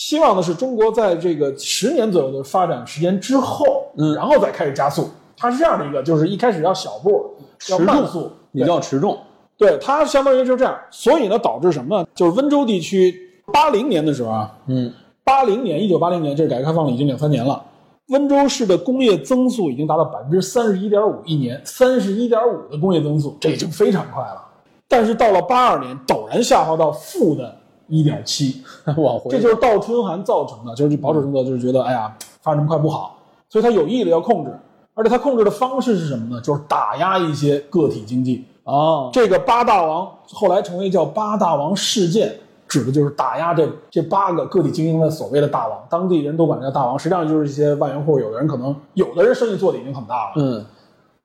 [0.00, 3.66] 希望的是中国在这个十年左右的发展时间之后，
[3.98, 5.10] 嗯然后再开始加速。
[5.36, 7.36] 它是这样的一个，就是一开始要小步，
[7.68, 9.18] 要慢速，比较持重，
[9.58, 12.06] 对，它相当于就是这样，所以呢，导致什么呢？
[12.14, 13.14] 就是温州地区
[13.52, 14.90] 八零年的时候啊，嗯，
[15.22, 17.62] 八零年，一九八零年，这是改革开放了已经两三年了。
[18.08, 24.42] 温州市的工业增速已经达到百分之三十一点五，一年三十一点五的工业增速，这已经非常快了。
[24.88, 27.54] 但是到了八二年，陡然下滑到负的
[27.90, 28.62] 一点七，
[28.96, 33.18] 往回，这就是倒春寒造成的，就是保守政策就是觉得，哎呀，发展这么快不好，
[33.48, 34.58] 所以他有意的要控制，
[34.94, 36.40] 而且他控制的方式是什么呢？
[36.40, 38.44] 就是打压一些个体经济。
[38.64, 42.38] 哦，这个八大王后来成为叫八大王事件，
[42.68, 50.64] 指的就是打压这这八个个体经营的所谓的大王，当地人都管他叫大王，实际上就是一些万元户，有的人可能有的人生意做的已经很大了，嗯，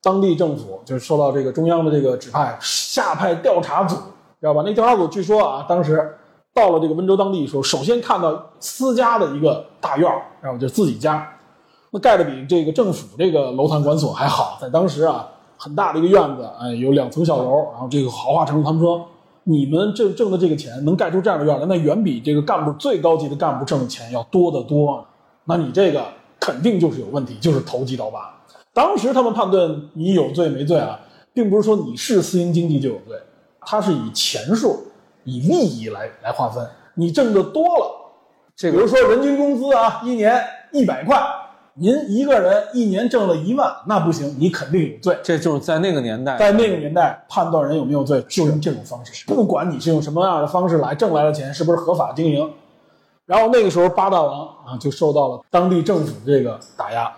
[0.02, 3.96] 当地政府就是受到这个中央的这个指派，下派调查组，
[4.40, 4.64] 知道吧？
[4.66, 6.18] 那调查组据说啊，当时
[6.56, 11.32] 到了这个温州当地的时候，首先看到私家的一个大院儿，然后就自己家，
[11.92, 15.28] 那盖的比这个政府这个楼堂馆所还好，在当时啊，
[15.58, 19.06] 很大的一个院子，哎，有两层小楼，然后这个豪华程度，他们说。
[19.48, 25.06] 你们挣挣的这个钱能盖出这样的院来，那远比这个干部最高级的干部挣的钱要多得多。
[25.44, 26.04] 那你这个
[26.40, 28.36] 肯定就是有问题，就是投机倒把。
[28.74, 31.00] 当时他们判断你有罪没罪啊，
[31.32, 33.16] 并不是说你是私营经济就有罪，
[33.62, 34.80] 它是以钱数、
[35.26, 36.66] 以利益来来划分。
[36.94, 38.14] 你挣的多了，
[38.56, 41.22] 这比如说人均工资啊，一年一百块，
[41.74, 45.18] 您一个人一年挣了一万，那不行，你肯定有罪。
[45.22, 52.50] 这就是在那个年代，在那个年代，判断人有没有罪，就用这种方式，不管你是用什么样的方式来挣来的钱是不是合法经营。
[53.26, 57.12] 然后那个时候，八大王啊就受到了当地政府这个打压，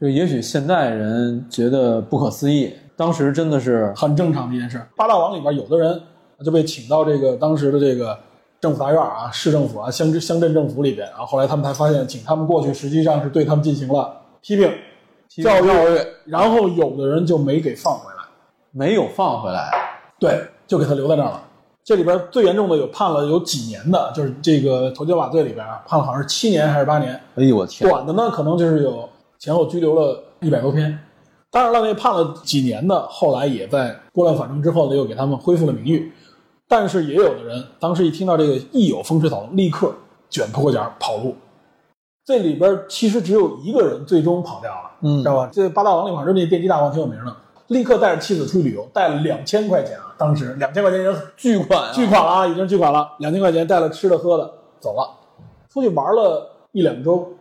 [0.00, 4.80] 就也许现代人觉得不可思议，当时真的是很正常的一件事。
[4.96, 6.00] 八大王里边有的人
[6.44, 8.18] 就被请到这个当时的这个
[8.60, 14.70] 政府大院啊、市政府啊、乡乡镇政府里边，然后后来他们才发现，请他们过去实际上是对他们进行了批评、
[15.42, 15.68] 教育，
[16.24, 18.20] 然后有的人就没给放回来。
[18.72, 19.68] 没有放回来，
[20.20, 21.42] 对，就给他留在那儿了。
[21.82, 27.20] 这里边最严重的有判了有几年的，就是这个投机倒把罪里边啊，判了好像是七年还是八年。
[27.34, 29.08] 哎呦我天，短的呢，可能就是有
[29.40, 30.96] 前后拘留了一百多天。
[31.50, 36.12] 当然了，那判了几年的，后来也在拨乱反正之后呢，又给他们恢复了名誉。
[36.70, 39.92] 但是也有的人当时一听到这个一有风吹草动，立刻
[40.30, 41.34] 卷铺盖卷跑路。
[42.24, 45.50] 这里边其实只有一个人最终跑掉了，嗯知道吧？
[45.52, 54.48] 这八大王里好像那电击大王挺有名的，立刻带着妻子出去旅游，带了两千块钱啊，当时两千块钱已经巨款啊，巨款了啊，已经巨款了，两千块钱带了吃的喝的
[54.78, 55.10] 走了，
[55.68, 57.32] 出去玩了一两周，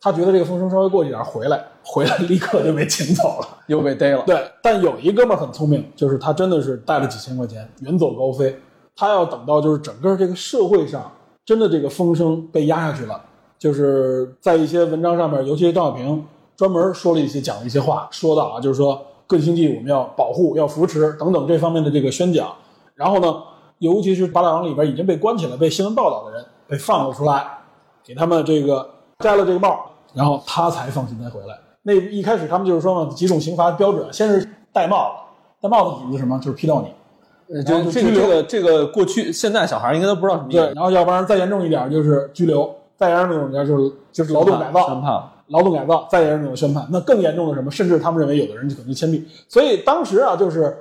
[0.00, 3.48] 他觉得这个风声稍微过去点儿，回来回来立刻就被请走了。
[3.66, 8.56] 又被逮了，对，但有一哥们儿很聪明，就是他真的是带了几千块钱远走高飞，
[8.96, 11.10] 他要等到就是整个这个社会上
[11.44, 13.20] 真的这个风声被压下去了，
[13.58, 16.24] 就是在一些文章上面，尤其是邓小平
[16.56, 22.54] 专门说了一些讲了一些话，说到啊，就是说个体经济我们要保护、要扶持等等这方面的这个宣讲。
[22.94, 23.42] 然后呢，
[23.78, 27.46] 尤其是八大王里边已经被关起来、被新闻报道的人被放了出来，
[28.02, 28.88] 给他们这个
[29.24, 31.58] 摘了这个帽，然后他才放心才回来。
[31.82, 36.38] 那一开始他们就是说嘛，几种刑罚标准，先是戴帽子，戴帽子指的什么？
[36.38, 36.94] 就是批斗你。
[37.52, 46.86] 呃就这个这个这个过去现在小孩应该都不知道什么意对，思，然后要不然再严重一点就是拘留，再严重一点就是就是劳动改造，宣判，劳动改造，再严重的宣判。
[46.92, 47.70] 那更严重的什么？
[47.72, 49.20] 甚至他们认为有的人就可能枪毙。
[49.48, 50.76] 所以当时啊，就是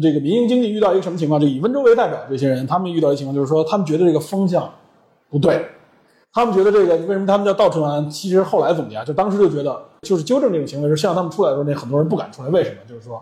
[0.00, 1.40] 这个民营经济遇到一个什么情况？
[1.40, 4.70] 就以温州为代表这些人，他们遇到一个情况，就是说他们觉得这个风向
[5.30, 5.66] 不对，
[6.32, 8.08] 他们觉得这个为什么他们叫倒春安？
[8.08, 12.76] 其实后来总结啊，就当时就觉得就是纠正这种行为是，像他们出来的时候，那很多人不敢出来，为什么？
[12.88, 13.20] 就是说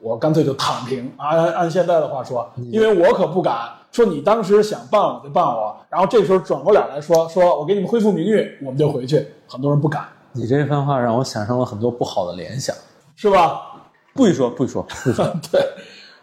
[0.00, 1.12] 我干脆就躺平。
[1.16, 3.56] 按按现在的话说，因为我可不敢
[3.92, 9.26] 说你当时想办我就办我，然后这时候转过脸来说说我给你们恢复名誉，我们就回去。
[9.46, 12.74] 很多人不敢，你这番话让我想上了很多不好的联想。
[13.14, 13.62] 是吧？
[14.14, 15.24] 不许说，不许说，不许说。
[15.50, 15.60] 对，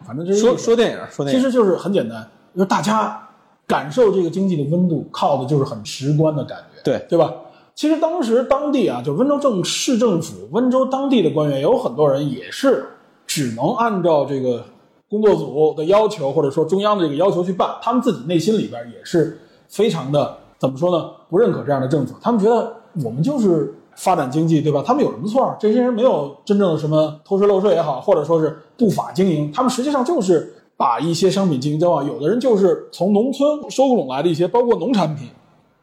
[0.05, 1.41] 反正就是说说电影，说电影。
[1.41, 3.24] 其实就是很简单，就是大家
[3.67, 7.33] 感受这个经济的温度，靠的就是很直观的感觉，对对吧？
[7.73, 12.85] 其实当时当地啊，就温州政市政府、温州当地的官员，有很多人也是
[13.27, 14.63] 只能按照这个
[15.09, 19.37] 工作组的要求，或者说中央的这个要求去办，他们自己内心里边也是
[19.67, 21.11] 非常的怎么说呢？
[21.29, 22.71] 不认可这样的政策，他们觉得
[23.03, 24.81] 我们就是发展经济，对吧？
[24.85, 25.53] 他们有什么错？
[25.59, 32.05] 这些人没有真正的什么偷税漏税也好，或者说是不法经营，他们实际上就是把一些商品进行交换。
[32.05, 35.29] 有的人就是从农村收拢来的一些，包括农产品，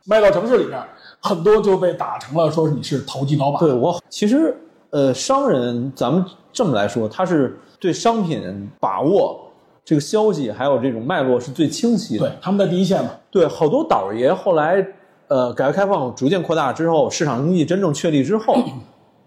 [0.07, 0.83] 卖到城市里面，
[1.21, 3.61] 很多就被打成了说是你是投机倒把。
[3.61, 4.57] 对我其实
[4.91, 9.41] 呃，商人咱们这么来说，他是对商品把握
[9.85, 12.29] 这个消息还有这种脉络是最清晰的。
[12.29, 13.11] 对，他们在第一线嘛。
[13.31, 14.87] 对，好多倒爷后来，
[15.29, 18.55] 呃，改革开放逐渐扩大之后，市场经济真正确立之后，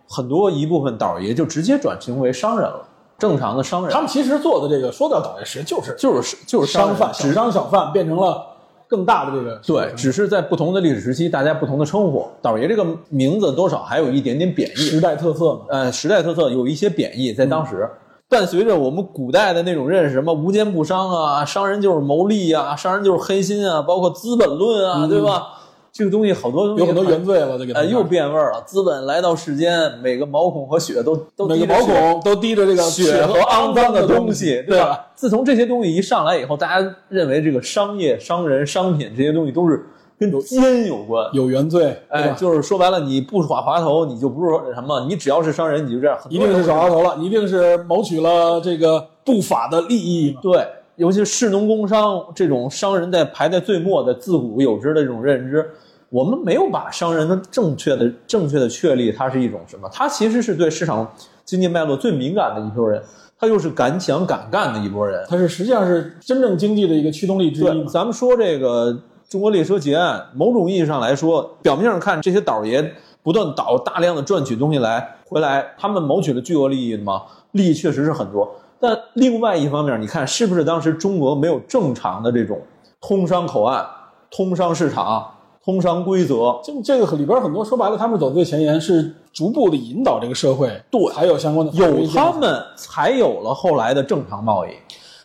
[0.08, 2.88] 很多一部分倒爷就直接转型为商人了，
[3.18, 3.92] 正常的商人。
[3.92, 8.46] 他们其实做的这个说到倒爷，实际就是就是就是商贩、小商小贩变成了
[8.88, 12.28] 更大的这个对，只是在不同的历史时期，大家不同的称呼。
[12.42, 15.62] 倒爷这个名字多少还有一点点贬义，时代特色嘛。
[15.70, 17.90] 呃，时代特色有一些贬义，在当时。
[18.28, 25.55] 伴随着我们古代的那种认识，什么无奸不商啊，商人就是谋利啊，商人就是黑心啊，包括《资本论》啊，对吧？
[25.98, 28.62] 这个东西好多东西有很多原罪了，这个呃，又变味儿了。
[28.66, 34.88] 资本来到世间，每个毛孔和血都都每个毛孔都滴着这个血和肮脏的东西，对吧？
[34.88, 35.08] 吧？
[35.16, 39.86] 自从这些东西一上来以后，大家认为这个商业、商人、商品这些东西都是
[40.20, 41.30] 跟奸有关。
[41.32, 50.36] 有原罪，对哎，就是说白了，你不耍滑头，你就不是什么，你只要是商人，你就这样，一定是耍滑头了，一定是谋取了这个不法的利益。
[50.42, 50.68] 对，
[50.98, 55.70] 尤其是士农工商这种商人在排在最末的自古有之的这种认知，
[56.10, 59.90] 我们没有把商人的正确的正确的确立，它是一种什么？
[59.92, 61.12] 它其实是对市场
[61.44, 63.02] 经济脉络最敏感的一波人，
[63.38, 65.26] 他又是敢想敢干的一波人。
[65.28, 77.24] 他是实际上是真正经济的一个驱动力之一对，咱们说这个中国列车结案，某种意义上来说，表面上看这些倒爷不断倒大量的赚取东西来回来，他们谋取了巨额利益的吗？
[77.52, 82.60] 利益确实是很多，但另外一方面，你看是不是当时中国没有正常的这种
[83.02, 83.86] 通商口岸、
[84.30, 85.26] 通商市场、
[85.64, 86.60] 通商规则？
[86.64, 94.70] 这这个里边很多说白了，他们走最前沿，是逐步的引导这个社会，对，还有相关的有他们，才有了后来的正常贸易。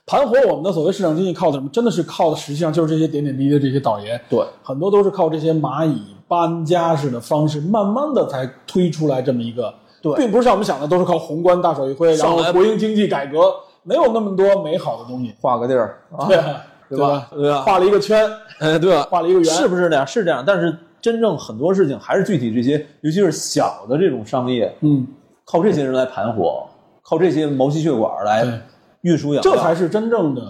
[0.07, 1.69] 盘活我们的所谓市场经济，靠的什么？
[1.69, 9.73] 真的是靠的，实际上就是这些点点滴滴的这些倒爷，对，很多都是靠这些蚂蚁搬家式的方式，慢慢的才推出来这么一个，
[10.03, 16.37] 对并不是像我们想的都是靠宏观大手一挥，然后来国营经济改革，没有那么多美好的东西，画个地儿啊，对
[16.89, 17.29] 对吧吧？？
[17.33, 17.63] 对吧？
[17.63, 18.29] 画了一个圈，
[18.59, 19.07] 哎，对吧？
[19.11, 20.07] 画了一个圆，是不是这样？
[20.07, 25.07] 是这样，但是真正很多事情还是具体这些，尤其是小的这种商业，嗯，
[25.45, 26.67] 靠这些人来盘活，
[27.03, 28.45] 靠这些毛细血管来
[29.03, 30.43] 运输养料，这才是真正的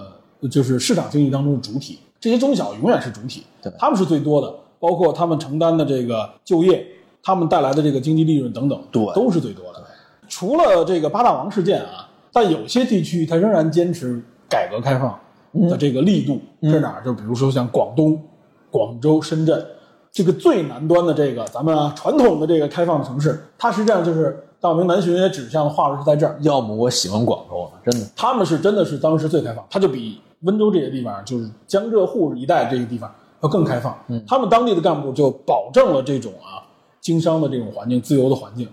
[0.48, 2.00] 就是市场经济当中的主体。
[2.20, 6.86] 这些中小永远是主体，对他们是最多的，包括他们承担的这个就业，
[7.22, 9.84] 他们带来的这个经济利润等等，对都是最多的。
[10.28, 15.18] 除了这个八大王事件啊，但有些地区它仍然坚持改革开放
[15.68, 17.02] 的这个力度，嗯是哪儿？
[17.04, 18.16] 就比如说像广东、
[18.70, 19.66] 广州、深圳，
[20.12, 26.36] 这个最南端的这个咱们啊传统的这个开放的城市，它实际上就是大明南巡也指向的划入是在这儿。
[26.42, 28.06] 要么我喜欢广州呢，真的。
[28.14, 33.12] 他们是真的是当时最开放，他就比温州这些地方，就是江浙沪一带这些地方
[33.42, 33.98] 要更开放。
[34.06, 36.62] 嗯，他们当地的干部就保证了这种啊
[37.00, 38.68] 经商的这种环境、自由的环境。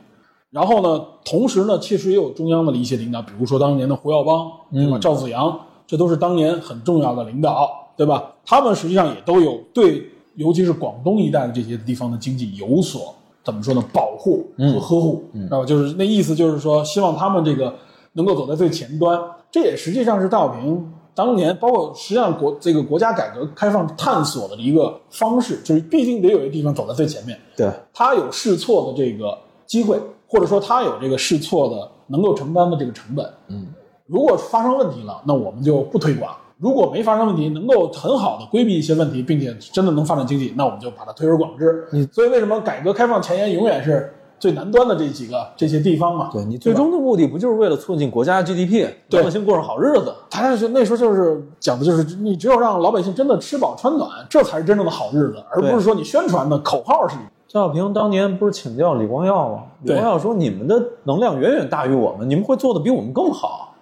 [0.49, 4.97] 然后呢，同时呢，其实也有中央的一些领导，比如说当年的胡耀邦，对吧？
[4.97, 8.33] 赵子阳，这都是当年很重要的领导，对吧？
[8.45, 13.13] 他们实际上也都有对，尤其是广东一带的这些地方的经济有所
[13.43, 13.83] 怎么说呢？
[13.91, 15.65] 保护和呵护，知道吧？
[15.65, 17.75] 就是那意思，就是说希望他们这个
[18.13, 19.19] 能够走在最前端。
[19.51, 27.35] 这也实际上是邓小平当年，包括实际上国这个国家改革开放探索的一个方式，就是必定得有一个地方走在最前面。
[27.55, 33.27] 对，他有试错的这个机会，或者说他有这个试错的能够承担的这个成本。
[33.47, 33.65] 嗯，
[34.05, 41.87] 如果发生问题了，那我们就不推广；如果没发生问题，能够很好的规避一些问题，并且真的能发展经济，那我们就把它推而广之。
[41.93, 46.29] 嗯所以为什么改革开放前沿永远是最南端的这几个这些地方嘛。
[46.31, 50.13] 对你最终的目的不就是为了促进国家 GDP，对老百姓过上好日子？
[50.29, 57.15] 他是那时候就是讲的就是你只有让老百姓真的吃饱穿暖，这才是真正的好日子，而不是说你宣传的口号是。
[57.49, 59.63] 邓小平当年不是请教李光耀吗？
[59.83, 63.73] 李光耀说：“你们的能量远远大于我们，你们会做的比我们更好，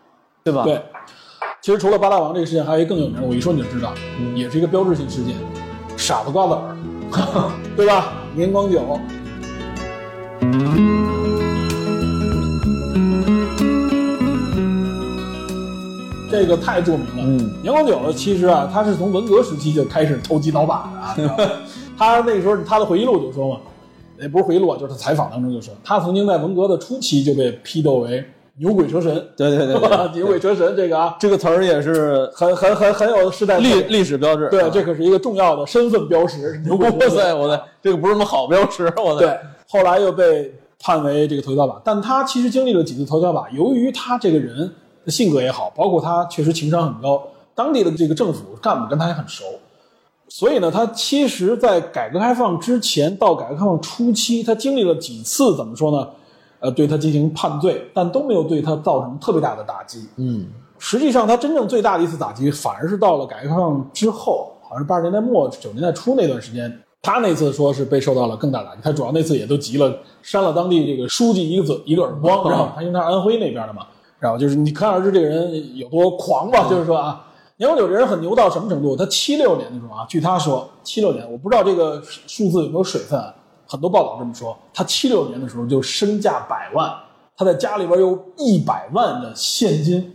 [0.44, 0.80] 对吧？”对，
[1.62, 3.92] 其实除了八大王这个事件，还有一个更有名的，我一说你就知道，
[4.36, 5.36] 也是一个标志性事件，
[5.98, 8.14] 傻子瓜子儿， 对吧？
[8.36, 8.82] 年光酒。
[16.36, 17.24] 这个太著名了。
[17.24, 21.50] 嗯，年光酒其实啊，他是从文革时期就开始投机倒把的啊。
[21.98, 23.60] 他那时候他的回忆录就说嘛，
[24.20, 28.24] 也不是回忆录啊，就是他采访当中就说，他曾经在文革的初期就被批斗为
[28.58, 29.14] 牛鬼蛇神。
[29.38, 34.50] 对对对 对，牛鬼蛇神这个啊，这个词儿也是很很很很有时代历历史标志。
[34.50, 36.62] 对，啊这可是一个重要的身份标识。
[36.66, 44.70] 牛鬼哇蛇神塞，我的这个不是什么好标识，我的对，后来又被判为这个投机倒把，但他其实经历了几次投机倒把，由于他这个人的
[45.12, 47.22] 性格也好，包括他确实情商很高，
[47.54, 49.44] 当地的这个政府干部跟他也很熟，
[50.28, 56.08] 所以呢，他其实，在改革开放之前到改革开放初期，他经历了几次怎么说呢？
[56.60, 60.08] 呃，对他进行判罪，但都没有对他造成特别大的打击。
[60.16, 60.48] 嗯，
[60.80, 68.82] 实际上，他真正最大的一次打击，反而是到了改革开放之后，好像是八十年代末九十年代初那段时间，他那次说是被受到了更大打击。
[68.82, 72.74] 他主要那次也都急了，扇了当地这个书记一个嘴一个耳光，知道吗？
[72.76, 73.86] 他因为他是安徽那边的嘛，
[74.20, 76.68] 然后就是你可想而知这个人有多狂吧？
[76.70, 78.96] 就是说啊，年光九这人很牛到什么程度？
[78.96, 83.36] 他七六年的时候啊，据他说，七六年我不知道这个数字有没有水分啊，
[83.68, 86.94] 很多报道这么说，他七六年的时候就身价百万，
[87.36, 90.15] 他在家里边有一百万的现金。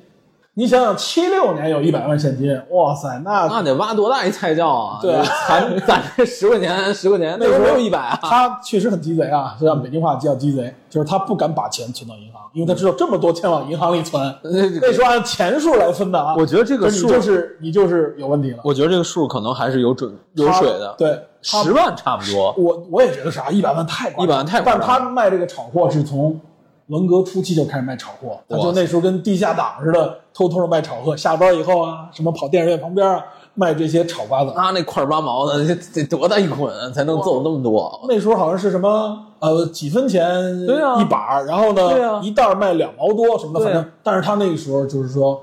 [0.60, 4.98] 你想想，七六年有一百万现金，哇塞，那那得挖多大一菜窖啊？
[5.00, 8.18] 对啊咱咱 这十块钱十块钱，那时候没有一百啊。
[8.20, 16.34] 他确实很鸡贼啊，就按北京话叫鸡贼，就是他不敢把钱存到银行，因为他知道这么多钱往银行里存，那时候按钱数来分的啊。
[16.36, 22.54] 我觉得这个数就是你就是你就是有问题了，我觉得这个数可能还是有准有水的，对，十万差不多。
[22.58, 26.38] 我我也觉得啥，一百万太夸张100万太但他卖这个炒货是从
[26.90, 33.24] 文革初期就开始卖炒货，他就那时候跟地下党似的，偷偷的卖炒货，下班以后啊，什么跑电影院旁边啊，
[33.54, 34.50] 卖这些炒瓜子。
[34.50, 38.00] 啊那块八毛的，得得多大一捆才能揍那么多？
[38.08, 45.40] 那时候好像是什么呃几分钱对啊一把儿，然后呢、对啊一袋卖两毛多什么的，对啊反正但是他那个时候就是说，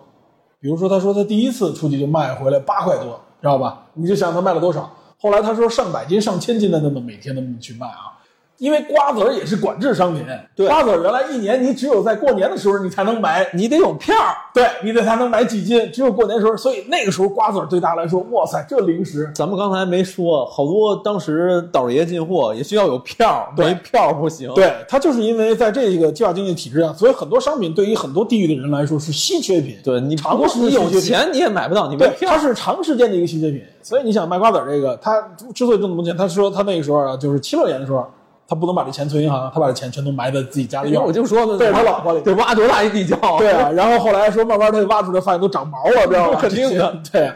[0.60, 3.86] 比如说他说他第一次出去就卖回来八块多，知道吧？
[3.94, 4.90] 你就想他卖了多少？
[5.22, 8.17] 后来他说上百斤、上千斤的那么每天那么去卖啊。
[8.58, 14.36] 因为瓜子儿也是管制商品，对瓜子儿原来一年你只有在过年的时候你才能买，你得有票儿。
[14.54, 24.52] 对你得才能买几斤，只有过年的时候，所以那个时候瓜子儿对大家来说，哇塞，这零食咱们刚才没说，好多当时倒爷进货也需要有票儿，对没票儿不行。
[24.56, 29.78] 对，它就是因为在这个计划经济体制下，所以很多商品对于很多地域的人来说是稀缺品。
[29.84, 32.36] 对，你常识不是你有钱你也买不到，你没对，票儿。
[32.36, 33.62] 它是长时间的一个稀缺品。
[33.84, 35.22] 所以你想卖瓜子儿这个，他
[35.54, 38.06] 之所以挣那么多钱，他说他那个时候啊，就是七六年的时候，
[38.48, 41.06] 他不能把这钱存银行，他把这钱全都埋在自己家里院儿。
[41.06, 43.38] 我就说呢，对他老婆里得挖多大一地窖？
[43.38, 46.38] 对啊，然后后来说慢慢他挖出来，发现都长毛了，知道吧？
[46.42, 46.98] 肯定的。
[47.12, 47.32] 对，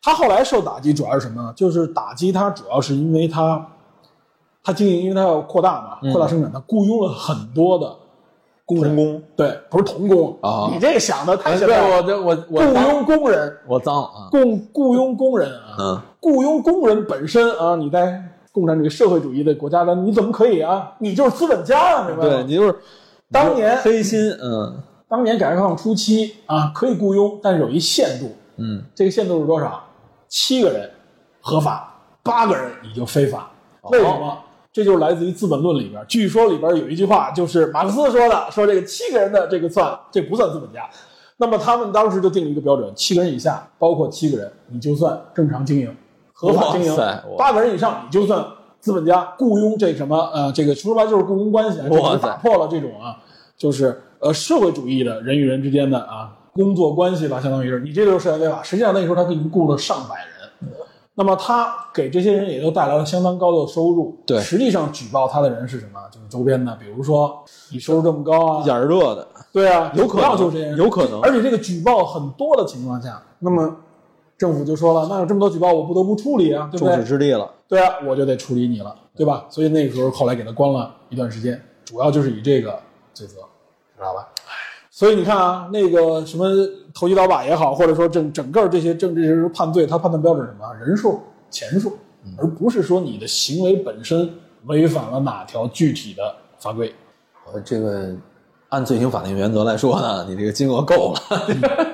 [0.00, 1.52] 他后来受打击主要是什么呢？
[1.54, 3.64] 就是打击他主要是因为他
[4.64, 7.94] 他经营，因为他要扩大嘛，扩大生产，他雇佣了很多的
[8.64, 8.96] 工人。
[8.96, 11.58] 童工对，不是童工啊你这个想的太。
[11.58, 14.28] 对我这我我雇佣工人，我脏了啊。
[14.30, 18.22] 雇雇佣工人啊，嗯，雇佣工人本身啊，你在
[18.52, 20.94] 共产主义社会主义的国家的，你怎么可以啊？
[20.98, 22.30] 你就是资本家啊，明白吗？
[22.30, 22.74] 对你就是
[23.30, 29.82] 当年黑心，嗯当年改革开放初期啊，可以雇佣，但是有一限度，嗯，这个限度是多少？
[30.28, 30.90] 七个人
[31.40, 33.50] 合法，八个人你就非法。
[33.90, 34.38] 为什么？
[34.72, 40.88] 这就是来自于《资本论》里边，据说里边有一句话，就是马克思说的，说这个七个人的这个算，这不算资本家。
[41.36, 45.94] 那么他们当时就定了一个标准，七个人以下，包括七个人，你就算正常经营、
[46.42, 46.96] 合法经营
[47.38, 48.44] 八个人以上，你就算
[48.80, 53.16] 资本家雇佣这什么呃，这个说白了就是雇佣关系啊，这哇塞就打破了这种啊，
[53.56, 58.60] 就是呃社会主义的人与人之间的啊工作关系吧，相当于是你这就是涉嫌违法。
[58.62, 60.26] 实际上那时候他已经雇了上百人。
[61.14, 64.16] 那么他给这些人也都带来了相当高的收入。
[64.26, 66.00] 对实际上举报他的人是什么？
[66.10, 73.76] 就是周边的，比如说你收入这么高啊，眼儿热的，对啊，有可能就是这些人有可能而且这个举报很多的情况下，那么
[74.42, 77.04] 政府就说了，那有这么多举报，我不得不处理啊，对不众矢对？
[77.04, 77.48] 之的了。
[77.68, 79.46] 对啊，我就得处理你了，对吧？
[79.48, 82.76] 所以那个时候后来给他关了一段时间，主要就是以这个
[83.14, 83.36] 罪责，
[83.96, 84.26] 知道吧？
[84.90, 86.44] 所以你看啊，那个什么
[86.92, 90.74] 投机倒把也好，或者说整整个这些政治人判罪，他判断标准什么？
[90.84, 91.96] 人数、钱数，
[92.36, 94.28] 而不是说你的行为本身
[94.64, 96.92] 违反了哪条具体的法规。
[97.46, 98.12] 呃，这个
[98.72, 101.20] 按罪行法定原则来说呢，你这个金额够了。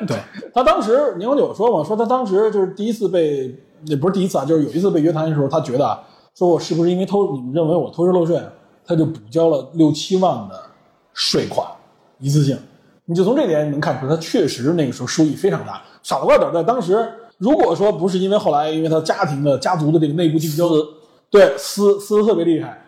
[0.06, 0.16] 对
[0.54, 3.52] 他当时年广久说嘛，说他当时就是第一次被，
[3.86, 6.00] 也不是第一次啊，就是有一次被约谈的时候，他觉得啊，
[6.36, 8.40] 说我是不是因为偷，你们认为我偷税漏税，
[8.86, 10.54] 他就补交了六七万的
[11.12, 11.66] 税款，
[12.20, 12.56] 一次性。
[13.06, 15.82] 你就从这点你能看出，他确实那个时候收益非常大。
[16.04, 20.70] 傻子瓜点在当时，如果说不是因为后来因为他家庭的家族的这个内部竞争，
[21.28, 22.80] 对撕撕的特别厉害，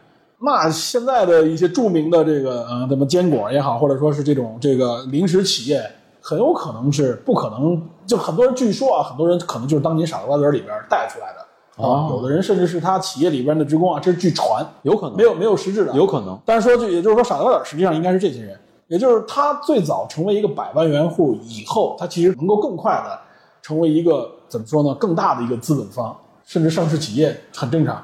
[0.42, 5.82] 那现在的一些著名的这个呃，什么坚果也好，或者说是这种这个零食企业，
[6.20, 7.80] 很有可能是不可能。
[8.06, 16.38] 就很多人据说啊，很多人可能就是当年傻子瓜子儿里边带出来的啊，有的人甚至是他企业里边的职工啊，这是据传，有可能没有没有实质的，有可能。
[16.44, 23.18] 但是说就也就是说，傻子瓜子实际上应该是这些人，也就是他最早成为一个百万元户以后，他其实能够更快的
[23.60, 26.16] 成为一个怎么说呢，更大的一个资本方，
[26.46, 28.02] 甚至上市企业很正常。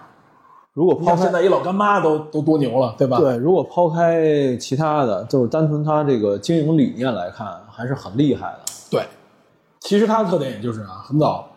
[0.76, 3.16] 如果抛开现在一老干妈都都多牛了，对吧？
[3.16, 8.58] 对，如果抛开其他的，就是单纯他这个经营理念来看，还是很厉害的。
[8.90, 9.02] 对，
[9.80, 11.48] 其实他的特点也就是啊，很早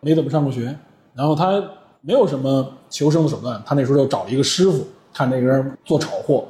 [0.00, 0.74] 没怎么上过学，
[1.12, 1.62] 然后他
[2.00, 6.42] 没有什么求生的手段，他那时候就找了一个师傅，看那个人做炒货，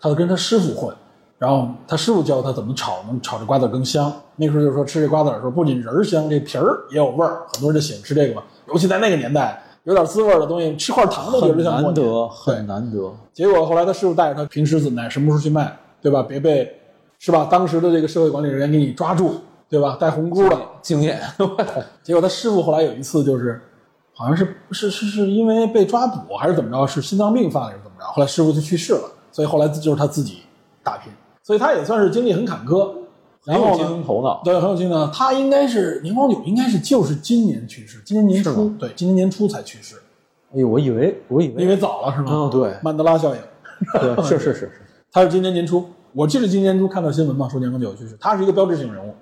[0.00, 0.96] 他就跟他师傅混，
[1.36, 4.10] 然后他师傅教他怎么炒，能炒这瓜子更香。
[4.36, 8.42] 那时候就说吃这瓜子的时候，不仅仁儿香，这皮儿也有味儿，很多人就喜欢吃这个嘛。
[8.68, 13.14] 尤其在那个年代，有点滋味的东西，吃块糖都觉得像过年难得，对很难得。
[13.32, 16.22] 结果后来他师傅带着他平时怎么奶什么时候去卖，对吧？
[16.22, 16.80] 别被
[17.18, 17.46] 是吧？
[17.50, 19.96] 当时的这个社会管理人员给你抓住，对吧？
[19.98, 20.58] 带红箍的。
[20.82, 21.20] 经验，
[22.04, 23.60] 结果他师傅后来有一次就是，
[24.12, 28.06] 好像是是是是因为被抓捕还是怎么着，是心脏病犯了还是怎么着？
[28.06, 30.42] 后来师傅就去世了，所以后来就是他自己
[30.82, 31.12] 打拼，
[31.42, 32.88] 所以他也算是经历很坎坷。
[33.46, 34.42] 然后很有经呢，营头脑。
[34.44, 35.10] 对，很有劲呢。
[35.14, 39.96] 他应该是年光久，应该是就是今年去世，今年年初，对，今年年初才去世，
[40.52, 42.32] 哎呦，我以为，我以为，因为早了是吗？
[42.32, 43.40] 嗯，对，曼德拉效应。
[44.00, 44.72] 对， 是是是是，
[45.12, 49.14] 他是今年年初，我记得今年年初看到新闻嘛，说年光久去世，他是一个标志性人物。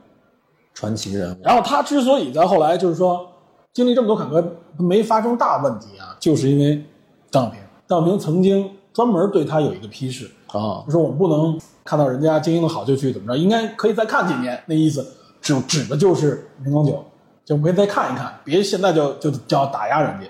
[0.72, 1.36] 传奇人物。
[1.40, 3.24] 然后他之所以在后来就是说
[3.72, 4.44] 经历这么多坎坷
[4.76, 6.84] 没发生大问题啊，就是因为
[7.30, 15.06] 邓小平，邓小平曾经专门对他有一个批示，啊，就说我们不能看到人家经营的好就去怎么着，应该可以再看几年，那意思
[15.42, 17.04] 指指的就是年光酒，
[17.44, 20.26] 就我们可以再看一看，别现在就就就要打压人家，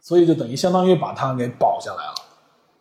[0.00, 2.14] 所以就等于相当于把他给保下来了。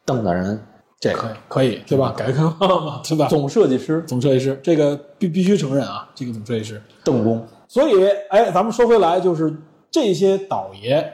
[0.04, 0.60] 邓大人，
[1.00, 2.14] 这可个以可以，对吧？
[2.18, 3.28] 改革开放嘛，对吧？
[3.28, 6.82] 总设计师总设计师，这个必必须承认啊，这个总设计师。
[7.04, 9.56] 邓工，所以，哎，咱们说回来，就是
[9.92, 11.14] 这些倒爷，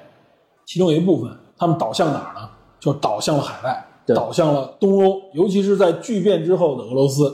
[0.66, 2.50] 其中有一部分，他们倒向哪儿呢？
[2.80, 7.26] 就倒向了海外，对倒向了东欧，尤其是在巨变之后的俄罗斯。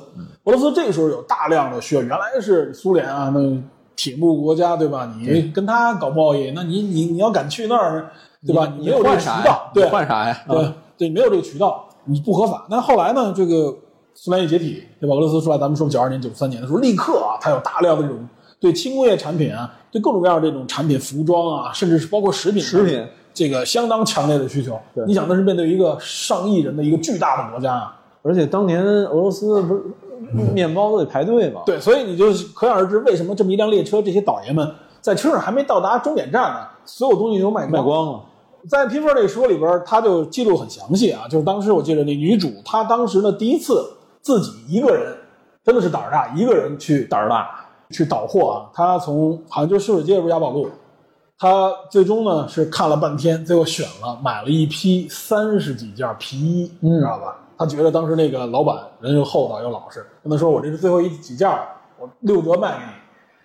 [0.45, 3.61] 俄罗斯这个时候有大量的需要，原来是苏联啊，那
[3.95, 5.11] 铁幕国家，对吧？
[5.19, 8.11] 你跟他搞贸易，那你你你要敢去那儿，
[8.45, 8.71] 对吧？
[8.77, 9.71] 你没有这个渠道，？
[9.73, 10.37] 你对，换啥呀？
[10.47, 12.65] 对对，没有这个渠道，你不合法。
[12.69, 13.33] 那后来呢？
[13.35, 13.75] 这个
[14.13, 15.15] 苏联一解体，对吧？
[15.15, 18.17] 俄罗斯出来，咱们说九二年、九三年的时候，立刻啊，它有大量的这种
[18.59, 23.05] 对轻工业产品啊，对各种各样的这种产品，服装啊，甚至是包括食品，食品
[23.37, 25.05] 这个相当强烈的需求对。
[25.05, 29.83] 你想，那是面对一个上亿人的一个巨大的国家啊，而且当年俄罗斯不是
[30.55, 31.61] 面包都得排队吗？
[31.67, 32.25] 对，所以你就
[32.55, 34.67] 可想而知，为什么这么一辆列车，这些倒爷们
[34.99, 38.23] 在车上还没到达终点站呢，所有东西都卖卖光了。
[38.67, 43.81] 在《拼缝》这个书里边，他就记录很详细啊，就是当时我记得那女主，她当时呢第一次
[44.21, 45.15] 自己一个人，
[45.63, 48.55] 真的是胆儿大，一个人去胆儿大去倒货啊。
[48.73, 50.67] 她从好像就是秀水街，不是雅宝路，
[51.39, 57.35] 她最终呢是看了半天，最后选了买了一批三十几件皮衣，你知道吧？
[57.59, 61.67] 他觉得当时那个老板人又厚道又老实，跟他说：“我这是最后一几件儿，
[61.99, 62.91] 我六折卖给你。”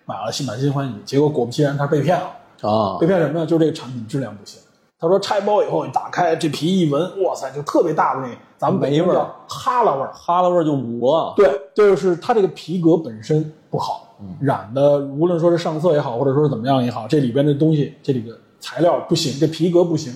[0.05, 2.27] 买了心满心欢喜，结果果不其然，他被骗了。
[2.69, 3.47] 啊被骗什么呢？
[3.47, 4.61] 就是这个产品质量不行。
[4.99, 10.13] 他说拆包以后，你打开这皮一闻，哇塞，就特别大的那个，咱们北京味儿叫哈喇味儿。
[10.13, 11.35] 哈喇味儿就五了。
[11.37, 20.15] 对，就是它这个皮革本身不好，染的无论说是上色也好，或者说是怎么样也好，这里边的东西，这里的材料不行，这皮革不行。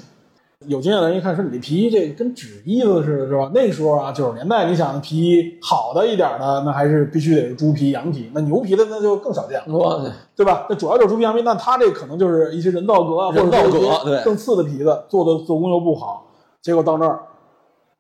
[0.66, 3.51] 有经验的人一看说你这皮衣这跟纸衣子似的，是吧？
[3.55, 10.12] 那时候啊，九十年代，你想皮衣好的一点的，那还是必须得是猪皮、羊皮，那牛皮的那就更少见了。
[10.35, 10.66] 对吧？
[10.70, 16.27] 那主要就是猪皮羊皮，那它这可能就是一些人造革啊，或者人造革对更次的皮子做的做工又不好，
[16.62, 17.20] 结果到那儿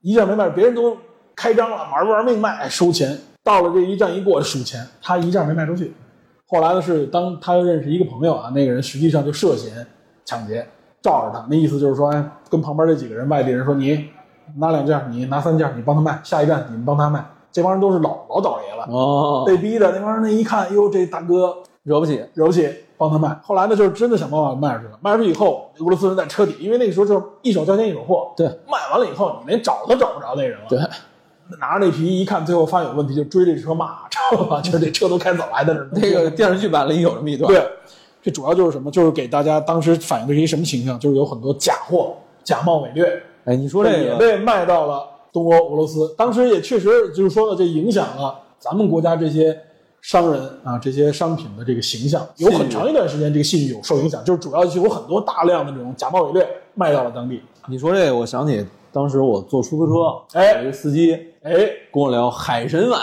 [0.00, 0.96] 一件没卖，别人都
[1.36, 5.94] 开张了，玩玩命卖收钱，到了这一站一过数钱，他一件没卖出去。
[6.48, 9.86] 后来呢是当他又认识一个朋友啊，那个人实际上就涉嫌
[10.24, 10.66] 抢劫，
[11.00, 14.08] 罩着他，那意思就是说，哎，跟旁边这几个人外地人说，你
[14.56, 17.24] 拿两件，你拿三件，你帮他卖，下一站你们帮他卖。
[17.52, 22.20] 这帮人都是老老倒爷了，哦，被逼的那帮人那一看，哟，这大哥惹不起。
[22.34, 22.68] 惹不起，
[22.98, 23.38] 帮他卖。
[23.44, 24.98] 后来呢，就是真的想办法卖出去了。
[25.00, 30.66] 卖出去以后，俄罗斯人在车底，因为那个时候就是一手交钱一手货，对，卖完了以后，你连找都找不着那人了。
[30.68, 30.78] 对，
[31.60, 34.60] 拿着那皮衣一看，最后发现有问题，就追这车骂，知道吧？
[34.62, 37.64] 就是这车都开走了，还在那那个电视剧版里有这么一段，对，
[38.22, 38.90] 这主要就是什么？
[38.90, 40.98] 就是给大家当时反映的是一什么形象？
[40.98, 46.14] 就是有很多假货、假冒伪劣，哎，你说这个，也被卖到了东欧、俄罗斯。
[46.16, 49.56] 当时也确实就是说呢，这影响了咱们国家这些
[50.00, 52.26] 商人啊，这些商品的这个形象。
[52.38, 57.40] 有很长一段时间，这个信誉有受影响，就是主要就有很多大量的这种假冒伪劣卖到了当地。
[57.68, 61.52] 你说这个，我想起当时我坐出租车，哎有一个司机哎，
[61.92, 62.98] 跟我聊海参崴，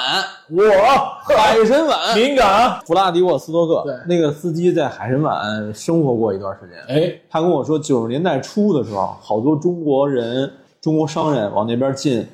[0.50, 0.64] 我
[1.34, 6.78] 海参崴，敏感啊，弗拉迪沃斯托克对，那个司机在海参崴生活过一段时间。
[6.94, 10.52] 哎，他跟我说，九十年代初的时候，好多中国人、
[10.82, 12.28] 中国商人往那边进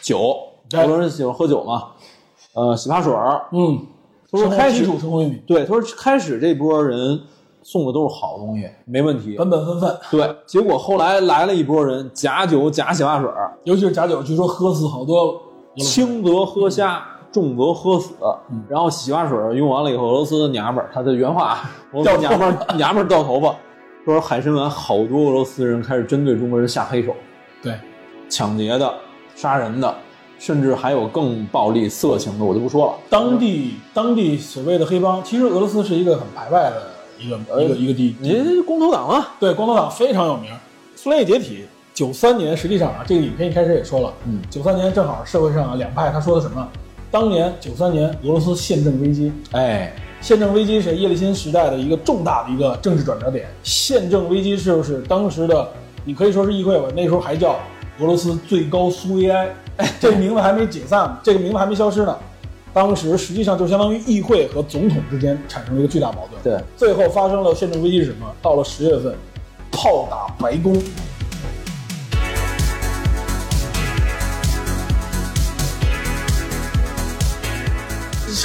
[0.00, 0.34] 酒，
[0.66, 0.80] 对。
[0.80, 1.88] 好多人喜欢喝酒嘛，
[2.54, 3.42] 呃，洗发水儿。
[3.52, 3.78] 嗯，
[4.32, 4.86] 他说开始
[5.46, 7.20] 对，他说开始这波人
[7.62, 9.36] 送的都是好东西，没问题。
[9.36, 13.28] 本本分分，对，结果后来来了一波人，假酒、假洗发水，
[13.64, 15.38] 尤其是假酒，据说喝死好多。
[15.76, 18.14] 轻则喝瞎，重则喝死。
[18.68, 23.54] 然后洗发水儿用完了以后，俄罗斯的娘们儿，他的原话啊，俄罗斯娘们儿娘们儿掉头发，
[24.04, 27.14] 说海参崴好多俄罗斯人开始针对中国人下黑手，
[27.62, 27.74] 对，
[28.28, 28.92] 抢劫的、
[29.34, 29.94] 杀人的，
[30.38, 32.94] 甚至还有更暴力、色情的，我就不说了。
[33.08, 36.82] 当地当地所谓的黑帮，其实俄罗斯是一个很排外的
[37.18, 38.16] 一个一个一个地。
[38.20, 40.50] 你光头党啊，对，光头党非常有名。
[40.96, 46.66] 苏联一解体，九三年，实际上啊，这个影片一开始也说了，嗯，九三年正好社会上啊两派，他说的什么？
[47.10, 53.46] 当年九三年俄罗斯宪政危机，哎，宪政危机是叶利钦时代的一个重大的一个政治转折点。
[53.62, 55.68] 宪政危机是不是当时的，
[56.04, 57.58] 你可以说是议会吧，那时候还叫
[57.98, 59.48] 俄罗斯最高苏维埃，
[59.78, 62.16] 哎这个名字还没解散，这个名字还没消失呢。
[62.72, 66.40] 当时实际上就相当于议会和总统之间产生了一个巨大矛盾。
[66.42, 68.26] 对，最后发生了宪政危机是什么？
[68.40, 69.12] 到了十月份，
[69.72, 70.80] 炮打白宫。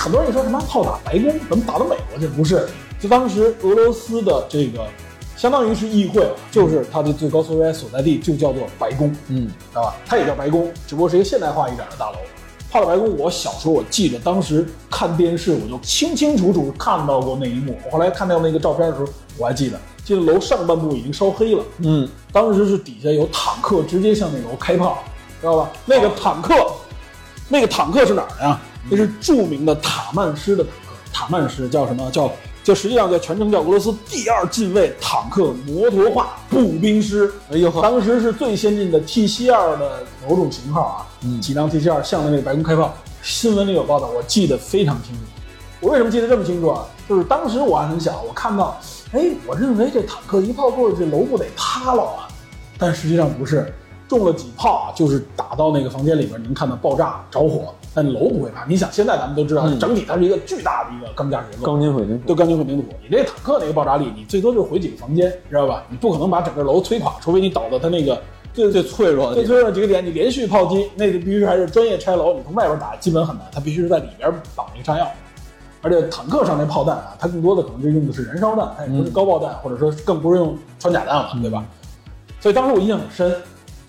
[0.01, 2.27] 很多人说什么炮打白宫，怎么打到美国去？
[2.27, 2.67] 不是，
[2.99, 4.85] 就当时俄罗斯的这个，
[5.35, 9.95] 相当于是议会，就是它的最高苏维埃所在地，就叫做白宫，嗯，知道吧？
[10.05, 12.17] 它也叫白宫，只不过是一个现代化一点的大楼。
[12.71, 17.77] 炮打白宫，我小时候我记得，当时看电视我就清清楚楚看到过那一幕。
[17.85, 19.07] 我后来看到那个照片的时候，
[19.37, 25.03] 我还记得，记得楼上半部已经烧黑了，嗯，当时是底下有坦克直接向那楼开炮，
[25.39, 25.69] 知道吧？
[25.85, 26.53] 那个坦克，
[27.47, 28.89] 那个坦克是哪儿的呀？
[28.89, 30.95] 那是著名的塔曼师的坦克。
[31.11, 32.09] 塔曼师叫什么？
[32.11, 32.31] 叫
[32.63, 37.31] 就实际上叫全称叫俄罗斯第二近卫坦克摩托化步兵师。
[37.51, 42.93] 哎呦呵，当时是最先进的 T 七二的某种型号啊，嗯几辆 T 七二向着那个白宫开炮。
[43.21, 45.19] 新闻里有报道，我记得非常清楚。
[45.79, 46.85] 我为什么记得这么清楚啊？
[47.07, 48.79] 就是当时我还很小，我看到，
[49.11, 52.27] 哎，我认为这坦克一炮过去，这楼不得塌了啊？
[52.77, 53.71] 但实际上不是，
[54.07, 58.65] 中了几炮啊，就是打到那个房间里边，您看到爆炸着火，但楼不会塌。
[58.67, 62.89] 你想，现在咱们都知道，嗯整体它是一个巨大的一个钢架结构，钢筋混凝土，对钢筋混凝土。
[63.01, 65.83] 你这坦克那个爆炸力，你最多就是毁几个房间，知道吧？
[65.89, 68.21] 你不可能把整个楼摧垮，除非你倒到它那个
[68.53, 75.09] 最最脆弱的最脆弱的几个点，你连续炮击，那个必须还是专业拆楼，你从外边打基本很难，它必须是在里边绑一个炸药。
[75.81, 81.63] 而且坦克上那炮弹啊，它更多的可能就用的是燃烧弹，它也不是高爆弹，或者说更不是用穿甲弹了，对吧？
[82.41, 83.33] 所以当时我印象很深。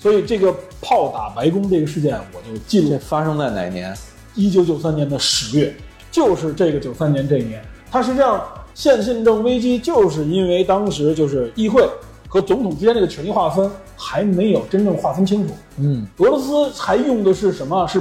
[0.07, 3.93] 所以这个炮打白宫这个事件，我就记录这发生在哪年？
[4.37, 5.75] 一九九三年的十月，
[6.13, 7.61] 就是这个九三年这一年，
[7.91, 8.41] 它实际上
[8.73, 11.85] 宪宪政危机，就是因为当时就是议会
[12.29, 15.53] 和总统之间这个权力划分还没有真正划分清楚。
[15.79, 17.85] 嗯，俄罗斯还用的是什么？
[17.89, 18.01] 是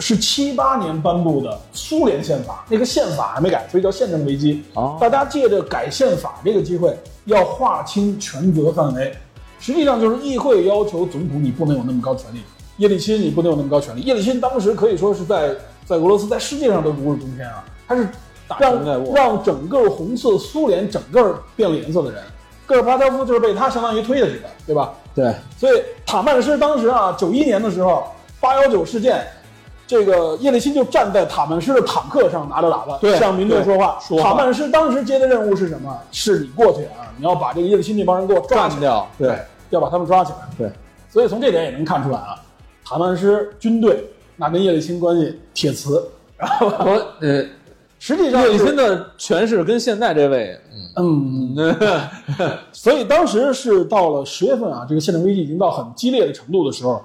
[0.00, 4.62] 是七八年颁布的苏联宪法，那个宪法还没改，所以叫宪政危机。
[4.74, 6.94] 哦大家借着改宪法这个机会，
[7.24, 9.16] 要划清权责范围。
[9.58, 12.40] 实际上就是议会要求总统你不能有那么高权力，
[12.76, 14.00] 叶利钦你不能有那么高权力。
[14.02, 15.54] 叶利钦当时可以说是在
[15.84, 18.08] 在俄罗斯在世界上都如日中天啊，他是
[18.58, 22.22] 让权在握让整个红色苏联整个变了颜色的人。
[22.66, 24.92] 戈尔巴乔夫就是被他相当于推下去的，对吧？
[25.14, 28.04] 对，所以塔曼是当时啊，九一年的时候，
[28.40, 29.26] 八幺九事件，
[29.88, 33.98] 这个叶利钦就站在塔曼师的坦克上，拿着喇叭对向民众说话。
[34.00, 34.22] 说话。
[34.22, 35.98] 塔曼师当时接的任务是什么？
[36.12, 39.38] 是你过去啊，你要把这个叶利钦这帮人给我抓起来，干掉，对，
[39.70, 40.38] 要把他们抓起来。
[40.58, 40.70] 对，
[41.08, 42.38] 所以从这点也能看出来啊，
[42.84, 44.04] 塔曼师军队
[44.36, 46.06] 那跟叶利钦关系铁磁，
[46.36, 47.42] 然后我呃，
[47.98, 50.60] 实际上叶利钦的权势跟现在这位，
[50.96, 52.08] 嗯，嗯，
[52.72, 57.02] 所以当时是到了十月份啊，这个宪政危机已经到很激烈的程度的时候，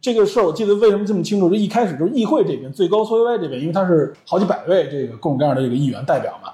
[0.00, 1.48] 这个事儿我记得为什么这么清楚？
[1.48, 6.50] 就一开始就是议会这边最高苏维埃这边，因为他是好几百位这个各种各样的这个议员代表嘛，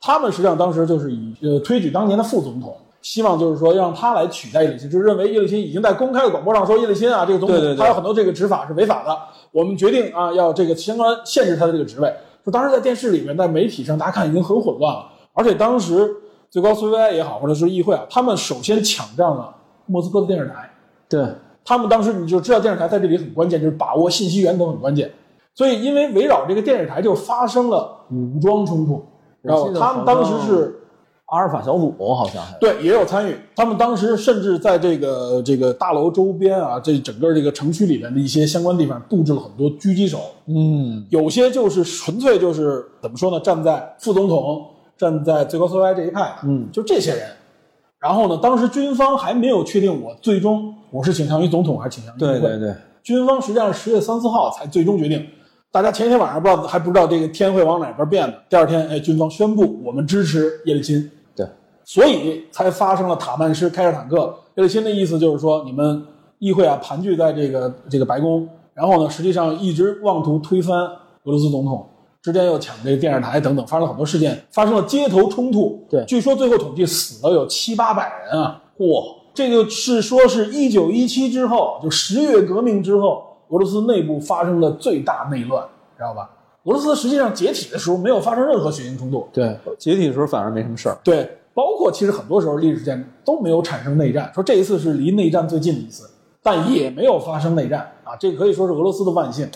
[0.00, 9.16] 他们实际上当时就是以呃推举当年的副总统希望就是说让他来取代叶利钦，就是认为叶利钦已经在公开的广播上说叶利钦啊这个总统他有很多这个执法是违法的，
[9.52, 12.12] 我们决定啊要这个相关限制他的这个职位。
[12.44, 16.10] 就当时在电视里面，在媒体上，大家看已经很混乱了，而且当时
[16.50, 19.54] 最高苏维埃也好，或者是议会啊，他们首先抢占了
[19.84, 20.70] 莫斯科的电视台，
[21.06, 21.22] 对，
[21.64, 25.10] 他们当时你就知道电视台在这里很关键，就是把握信息源头很关键。
[25.54, 29.04] 所以因为围绕这个电视台就发生了武装冲突，
[29.42, 30.80] 然后他们当时是
[31.26, 44.64] 阿尔法小组好像对也有参与，他们当时甚至在这个这个大楼周边啊，这整个这个城区里面的一些相关地方布置了很多狙击手，嗯，有些就是纯粹就是怎么说呢，站在副总统、
[44.96, 47.28] 站在最高苏维埃这一派的，嗯就这些人。
[48.00, 52.18] 然后呢，当时军方还没有确定我最终我是倾向于总统还是倾向于。
[52.18, 55.24] 对对对，军方实际上是十月三四号才最终决定，
[55.70, 61.46] 大家前一天晚上不知道还不知道这个天会往哪边变呢，第二天哎，军方宣布我们支持叶利钦，对，
[61.84, 64.34] 所以才发生了塔曼施开着坦克。
[64.56, 66.02] 叶利钦的意思就是说，你们
[66.38, 71.86] 议会啊盘踞在这个这个白宫，然后呢，实际上一直妄图推翻俄罗斯总统，
[72.22, 75.86] 之间又抢这个电视台等等，发生了很多事件，发生了街头冲突。
[75.88, 78.62] 对据说最后统计死了有七八百人啊！
[78.78, 85.66] 嚯，这个是说是一九一七之后，就十月革命之后，俄罗斯内部发生了最大内乱，
[85.96, 86.30] 知道吧？
[86.64, 90.98] 俄罗斯实际上解体的时候没有发生任何血腥冲突，对，解体的时候反而没什么事儿。
[91.02, 96.10] 对，包括其实很多时候历史间都没有产生内战，说这一次是离内战最近的一次，
[96.42, 99.48] 但也没有发生内战啊，这可以说是俄罗斯的万幸。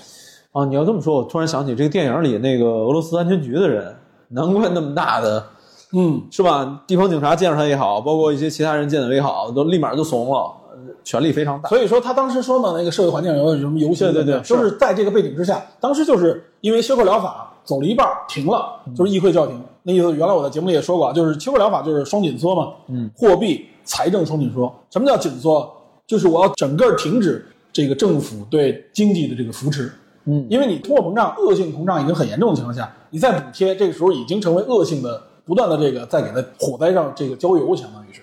[0.55, 3.93] 啊，你要这么说，我突然想起这个电影里那个俄罗斯安全局的人，
[4.29, 5.45] 难怪那么大的，
[5.93, 6.81] 嗯，是吧？
[6.87, 10.37] 地方警察见着他也好，包括一些其他人见到也好，都立马就怂了，
[10.71, 11.69] 呃权力非常大。
[11.69, 19.61] 所以说他当时说嘛，那个社会环境有什么游戏，对对对都是在这个背景之下，当时就是因为休克疗法走了一半停了，就是议会叫停。
[19.83, 24.73] 那意思原来我在节目里也说过啊，就是休克疗法就是双紧缩嘛，嗯，货币财政双紧缩。
[24.89, 25.69] 什么叫紧缩？
[26.07, 29.91] 就是我要整个停止这个政府对经济的这个扶持。
[30.27, 38.21] 嗯，因为你通货膨胀、恶性膨胀已经很严重的情况下，你再补贴，这个时候已经成为恶性的，不断的这个在给它火灾上这个浇油，相当于是。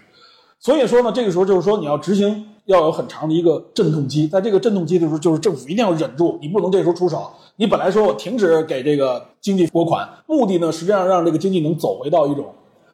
[0.60, 7.30] 所以说呢，这个时候就是说你要执行要有很长的一个阵痛期，在这个阵痛期的时候，就是政府一定要忍住，你不能这时候出手。
[7.56, 12.45] 你本来说我停止给这个经济拨款，目的呢实际上让这个经济能走回到一种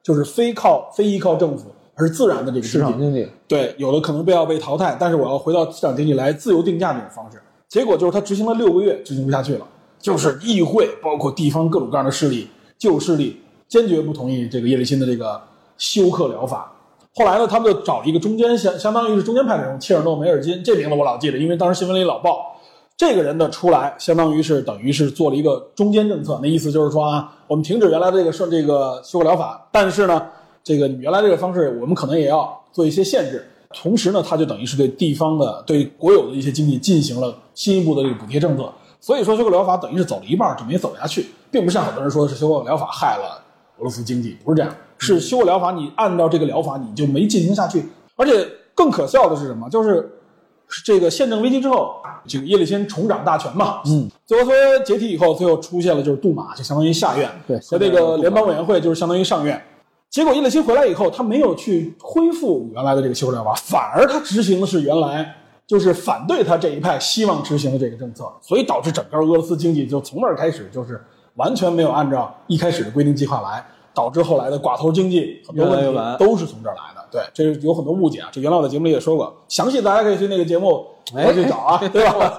[0.04, 7.42] 就是非靠非依靠政府，而是自然的这个市场经济，对，有的可能被要被淘汰，但是我要回到市场经济来自由定价这种方式。
[7.70, 9.68] 结果就是他执行了六个月，执行不下去了，
[10.00, 15.42] 就是议会包括地方各种各样的势力、旧势力坚决不同意这个叶利钦的这个
[15.78, 16.72] 休克疗法。
[17.16, 22.54] 后来呢，他们就找了一个中间相相当于是中间派的人切尔诺梅尔金，这名字我老记得，因为当时新闻里老报。
[22.96, 30.26] 这个人的出来，相当于是等于是做了一个中间政策，那意思就是说啊，我们停止原来这个说这个休克疗法，但是呢，
[30.64, 33.48] 这个原来这个方式，我们可能也要做一些限制。
[33.74, 38.72] 同时呢，它就等于是对地方的、对国有的一些经济进行了进一步的这个补贴政策。
[39.00, 43.42] 所以说，休克疗法等于是走了一半就没走下去，并不像很多人说的是休克疗法害了
[43.78, 47.86] 俄罗斯经济，不是这样，是休克疗法你按照这个疗法你就没进行下去。
[48.16, 49.70] 而且更可笑的是什么？
[49.70, 50.12] 就是
[50.84, 54.52] 这个宪政危机之后，这个叶利钦重掌大权嘛，嗯，最后
[54.84, 59.62] 解体以后，最后出现了就是杜马，就相当于下院，对和这个联邦委员会就是相当于上院。
[60.10, 65.36] 结果叶利钦回来以后，他没有去恢复原来的这个休克疗法，反而他执行的是原来
[65.68, 71.00] 就是反对他这一派希望执行的这个政策，所以导致整个俄罗斯经济就从那儿开始就是
[71.36, 73.64] 完全没有按照一开始的规定计划来，
[73.94, 77.06] 导致后来的寡头经济很多问题都是从这儿来的。
[77.12, 82.38] 对，这有很多误解啊，这原来我在节目里也说过，详细大家可以去那个节目回去找啊，对吧？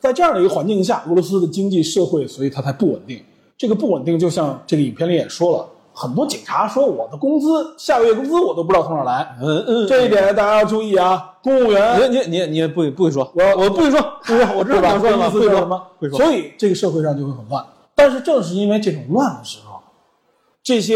[0.00, 3.22] 在这样的一个环境下，俄罗斯的经济社会，所以它才不稳定。
[3.56, 11.30] 这个不稳定，就像这个影片里也说了，很多警察说我的工资下个月工资我都不知道从哪儿来，嗯嗯，这一点大家要注意啊。
[11.42, 14.94] 公务员，你你你你也不不会说，我我不会说，不会说，我知道？
[14.96, 15.82] 你说什么，这意思不会说是什么？
[15.98, 17.64] 会说，所以这个社会上就会很乱。
[17.94, 19.80] 但是正是因为这种乱的时候，
[20.62, 20.94] 这些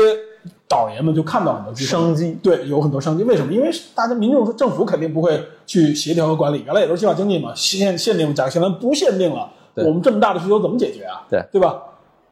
[0.69, 3.25] 导爷们就看到很多商机，对，有很多商机。
[3.25, 3.53] 为什么？
[3.53, 11.27] 因为大家民众说政府肯定不会去协调和管理，原来也都是计划经济嘛，限限定价格，现在不限定了，我们这么大的需求怎么解决啊？
[11.29, 11.83] 对对吧？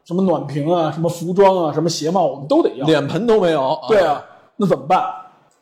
[0.05, 2.85] 什么暖瓶啊，什么服装啊，什么鞋帽，我们都得要。
[2.85, 4.23] 脸盆都没有，对啊，
[4.55, 5.03] 那怎么办？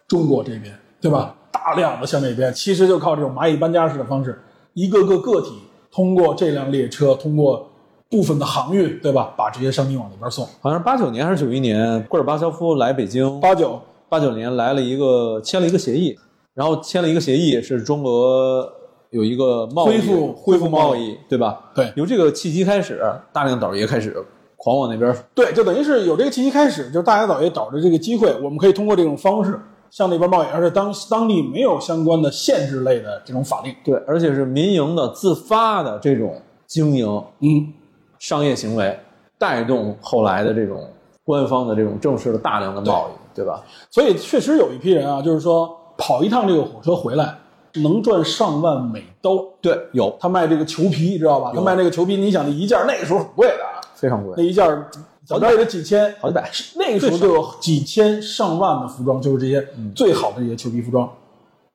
[0.07, 1.33] 中国这边对吧？
[1.51, 4.37] 大量的向那边，其实就靠这种蚂蚁搬家式的方式，
[4.73, 5.53] 一个个个体
[5.89, 7.69] 通过这辆列车，通过
[8.09, 9.33] 部分的航运，对吧？
[9.37, 10.45] 把这些商品往那边送。
[10.59, 16.17] 好像是八九年还是九一年，戈尔巴乔夫来北京，八九八九年来了一个签了一个协议，
[16.53, 18.69] 然后签了一个协议，是中俄
[19.11, 21.71] 有一个贸易恢复恢复贸贸易，对吧？
[21.73, 23.01] 对由这个契机开始，
[23.31, 24.17] 大量倒爷开始
[24.63, 29.59] 狂往那边对，就等于是有这个契机开始，就是大家早也找着这个机会，我们可以通过这种方式
[29.91, 33.75] 向那边贸易，而且当当地没有相关的限制类的这种法令。
[33.83, 37.05] 对，而且是民营的自发的这种经营
[37.41, 37.73] 嗯，
[38.19, 38.97] 商业行为，
[39.37, 40.87] 带动后来的这种
[41.25, 43.61] 官方的这种正式的大量的贸易，对吧？
[43.91, 47.37] 所以确实有一批人啊，就是说跑一趟这个火车回来
[47.75, 49.37] 能赚上万美刀。
[49.61, 51.51] 对，有他卖这个裘皮，知道吧？
[51.53, 53.72] 他卖这个裘皮，你想那一件那个时候很贵的啊，
[54.03, 54.85] 非常贵，那一件儿
[55.25, 56.51] 怎么着也得几千，好几百。
[56.75, 59.65] 那个时候就有几千上万的服装，就是这些
[59.95, 61.09] 最好的这些裘皮服装。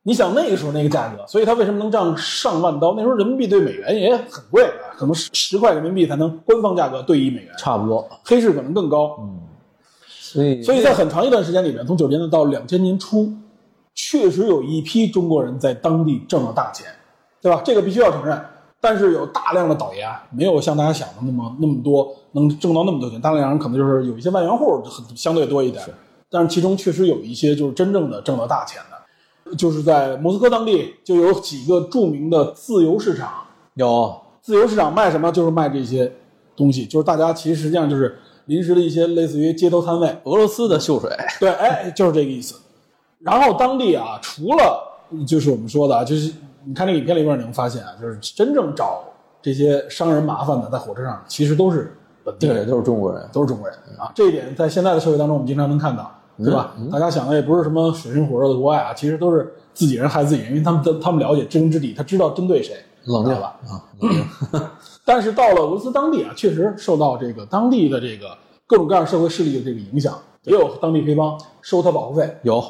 [0.03, 2.93] 你想那个时候那个价格，所以它为什么能涨上万刀？
[2.95, 9.19] 那时候人民币对美元也很贵的，可能十十块人民币才能官方价格兑一美元，差不多，黑市可能更高。
[10.07, 13.33] 所以所以在很长一段时间里面，从九十年代到两千年初，
[13.95, 16.87] 确实有一批中国人在当地挣了大钱，
[17.41, 17.63] 对吧？
[17.65, 18.39] 这个必须要承认。
[18.81, 23.21] 但是有大量的倒爷啊，没有像大家想的那么那么多，能挣到那么多钱。
[23.21, 25.83] 大量人可能就是有一些万元户很相对多一点，
[26.31, 33.33] 但是其中确实有一些就是真正的挣到大钱的，就是在莫斯科当地就有几个著名的自由市场，
[33.75, 35.33] 有自由市场卖什么？
[35.33, 36.13] 就是卖这些
[36.57, 41.11] 东西，就是大家其实实际上就是临时的一些类似于街头摊位，俄罗斯的秀水，
[41.41, 42.55] 对，哎，就是这个意思。
[43.21, 46.33] 然后当地啊，除了就是我们说的啊，就是
[46.65, 49.03] 你看那个影片里边，你能发现啊，就是真正找
[49.41, 53.29] 这些商人麻烦的，在火车上其实都是本地对，人，都是中国人。
[53.33, 54.11] 都是中国人啊。
[54.15, 56.75] 这一点在现在的社会当中，我们经常能看到，对吧？
[56.93, 62.75] 大家想的也不是什么水深火热的国外啊，其实都是自己人害自己人，因为他们他们了解知根知底，他知道针对谁，
[63.05, 63.57] 冷静知道吧？
[64.53, 64.71] 啊，
[65.05, 68.37] 但是到了俄罗斯当地啊，确实受到这个当地的这个
[68.67, 72.37] 各种各样社会势力的这个影响，也有当地黑帮收他保护费。
[72.43, 72.63] 有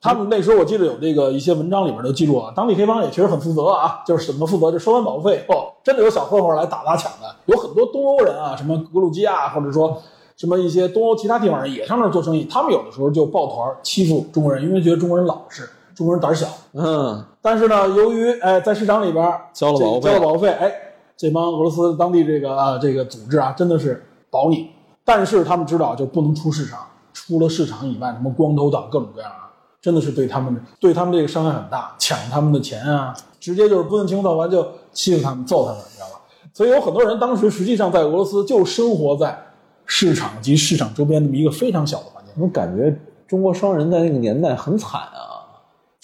[0.00, 10.00] 他们那时候我记得有这个一些文章里边都记录啊，当地黑帮也确实很负责啊，就是怎么负责，就收完保护费以后，真的有小混混来打砸抢的，有很多东欧人啊，什么格鲁吉亚或者说
[10.36, 16.46] 什么一些东欧其他地方人也上那儿做生意，他们有的时候就抱团欺负中国人，因为觉得中国人老实，中国人胆小。
[16.74, 20.72] 嗯，但是呢，由于哎在市场里边交了保护费交了保护费，哎，
[21.16, 24.68] 这帮俄罗斯当地这个啊这个组织啊，真的是保你，
[25.04, 26.80] 但是他们知道就不能出市场，
[27.14, 29.45] 出了市场以外，什么光头党各种各样啊，
[29.86, 36.20] 真的是对他们对他们这个伤害很大，抢他们的钱啊，直接就是不问青红皂白就欺负他们、揍他们，你知道吧？
[36.52, 39.40] 所以有很多人当时实际上在俄罗斯就生活在
[39.84, 42.34] 市场及市场周边那么一个非常小的环境。
[42.42, 42.98] 我感觉
[43.28, 45.54] 中国商人在那个年代很惨啊，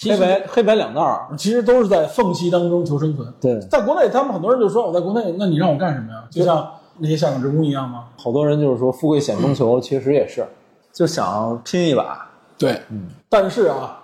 [0.01, 1.29] 黑白黑白两道。
[1.37, 3.35] 其实都是在缝隙当中求生存。
[3.41, 6.23] 对，在国内，他们很多人就说我在国内，那你让我干什么呀？
[6.31, 8.05] 就像那些下岗职工一样吗？
[8.17, 10.47] 好多人就是说富贵险中求，其实也是
[10.93, 12.29] 就想拼一把。
[12.63, 13.09] 对，嗯。
[13.29, 14.01] 但是啊，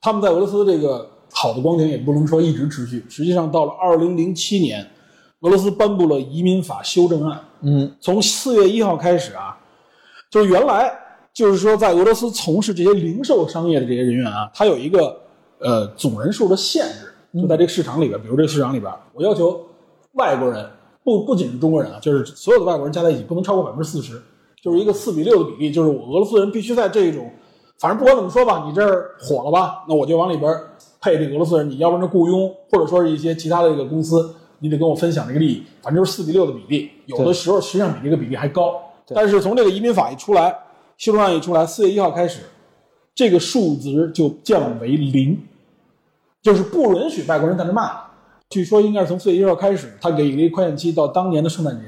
[0.00, 3.04] 他们在俄罗斯这个好的光景也不能说一直持续。
[3.08, 4.88] 实际上，到了二零零七年，
[5.40, 7.40] 俄罗斯颁布了移民法修正案。
[7.62, 9.58] 嗯，从四月一号开始啊，
[10.30, 10.96] 就是原来
[11.34, 15.20] 就是说在俄罗斯从事这些零售商业的这些人员啊，他有一个
[15.58, 19.60] 呃总人数的限制，就在这个市场里边，比如这个市场里边，我要求
[20.12, 20.64] 外国人
[21.02, 24.22] 不不仅是中国人啊，就是所有的外国人加在一起不能超过百分之四十，
[24.62, 27.30] 就是一个四比六的比例，就是我俄罗斯人必须在这种，
[27.80, 30.52] 反正不管怎么说吧，你这儿火了吧，那我就往里边
[31.00, 38.74] 配这个俄罗斯人，你要不然就雇佣，或者说是一些其他的这个公司，你得跟我分享这个利益，反正就是四比六的比例，有的时候实际上比这个比例还高。
[39.06, 40.54] 但是从这个移民法一出来，
[40.96, 42.40] 修正案一出来，四月一号开始，
[43.14, 45.40] 这个数值就降为零，
[46.42, 48.04] 就是不允许外国人在这卖了。
[48.50, 51.84] 据说应该是从四月一号开始，他给了一个宽限期到当年的圣诞节，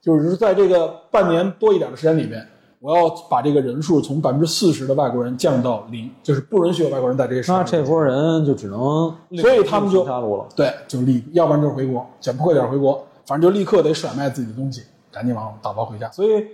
[0.00, 2.46] 就是在这个半年多一点的时间里边，
[2.84, 7.64] 我要把这个人数从百分之四十的外国人降到零，就是不允许有外国人在这个市场里。
[7.64, 8.78] 那这波人就只能，
[9.40, 10.46] 所以他们就另下路了。
[10.54, 16.10] 对，就立，要不然就是回国，捡破快点回国，反正就立刻得甩卖自己的东西，赶紧往打包回家。
[16.10, 16.44] 所以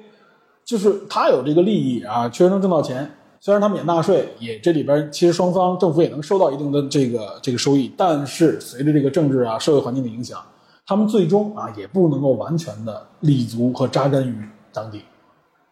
[0.65, 3.11] 就是他有这个利益啊，确实能挣到钱。
[3.41, 10.39] 虽然他们也纳税，也这里边其实双方政府也能收到一定的这个这个收益，但是随着这个政治啊社会环境的影响，
[10.87, 15.03] 他们最终啊也不能够完全的立足和扎根于当地，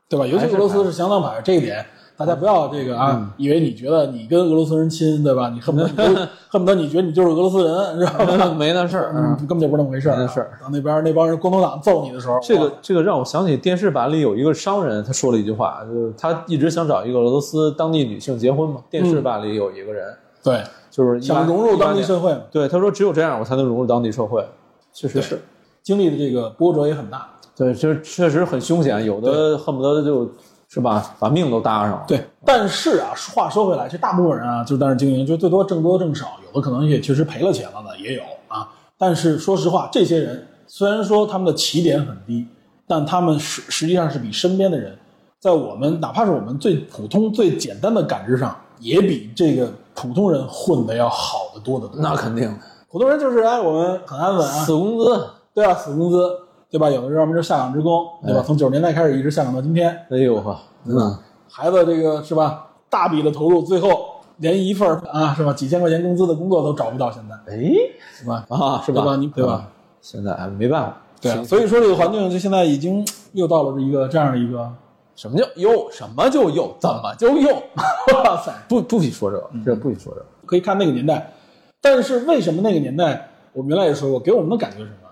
[0.09, 0.27] 对吧？
[0.27, 1.85] 尤其俄罗斯是相当牌，这一点
[2.17, 5.51] 大家不要这个啊，以为你觉得你跟俄罗斯人亲，对吧？
[5.51, 6.17] 你恨不得你
[6.49, 8.55] 恨不得你觉得你就是俄罗斯人，知道吧？
[8.59, 9.13] 没那事儿。
[9.15, 10.19] 嗯，根本就不是那么回事儿啊。
[10.21, 18.81] 没事儿到那边那帮人共产党揍你的时候，这个这个让我想起电视版里有一个商人，他说了一句话，就是他一直想找一个俄罗斯当地女性结婚嘛。
[18.91, 20.13] 电视版里有一个人，
[20.43, 22.31] 对就是想融入当地社会。
[22.31, 24.45] 会嘛，对，他说只有这样我才能融入当地社会。
[24.93, 25.41] 确实是，
[25.85, 27.29] 经历的这个波折也很大。
[27.59, 30.31] 对，这确实很凶险，有的恨不得就
[30.69, 32.05] 是吧，把命都搭上了。
[32.07, 38.69] 对，但是啊，话说回来，这大部分人啊，就是在那经营，就最多挣多挣少，有的可能也确实赔了钱了的也有啊。
[38.97, 42.47] 但是说实话，这些人虽然说他们的起点很低，
[42.87, 44.97] 但他们实实际上是比身边的人，
[45.41, 52.01] 在我们哪怕是我们最普通、最简单的感知上，也比这个普通人混的要好得多得多。
[52.01, 52.59] 那肯定的，
[52.89, 55.75] 普通人就是哎，我们很安稳啊，死工资，对啊？
[55.75, 56.39] 死工资，
[56.71, 56.91] 对吧？
[56.91, 58.41] 有的时候我们是下岗职工，对吧？
[58.41, 61.17] 哎从九十年代开始一直下岗到今天，哎呦呵，嗯，
[61.51, 62.67] 孩子这个是吧？
[62.91, 64.07] 大笔的投入，最后
[64.39, 65.53] 连一份啊是吧？
[65.53, 67.73] 几千块钱工资的工作都找不到，现在哎，
[68.13, 68.45] 是吧？
[68.49, 69.03] 啊，是吧？
[69.03, 69.73] 对吧你对吧嗯？
[70.01, 74.71] 现在哎没办法，对啊，所以说这个环境就现在已经又到了一个这样的一个，
[75.17, 75.91] 什么叫又？
[75.91, 76.77] 什么就又？
[76.79, 77.51] 怎么就又？
[78.25, 80.27] 哇塞，不不许说这个，这不许说这个。
[80.47, 81.33] 可以看那个年代，
[81.81, 85.08] 但是为什么那个年代，我们原来也说过，给我们的感觉是什么？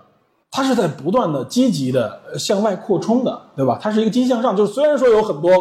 [0.51, 3.77] 它是在不断的积极的呃向外扩充的，对吧？
[3.81, 5.51] 它是一个积极向上，就是虽然说有很多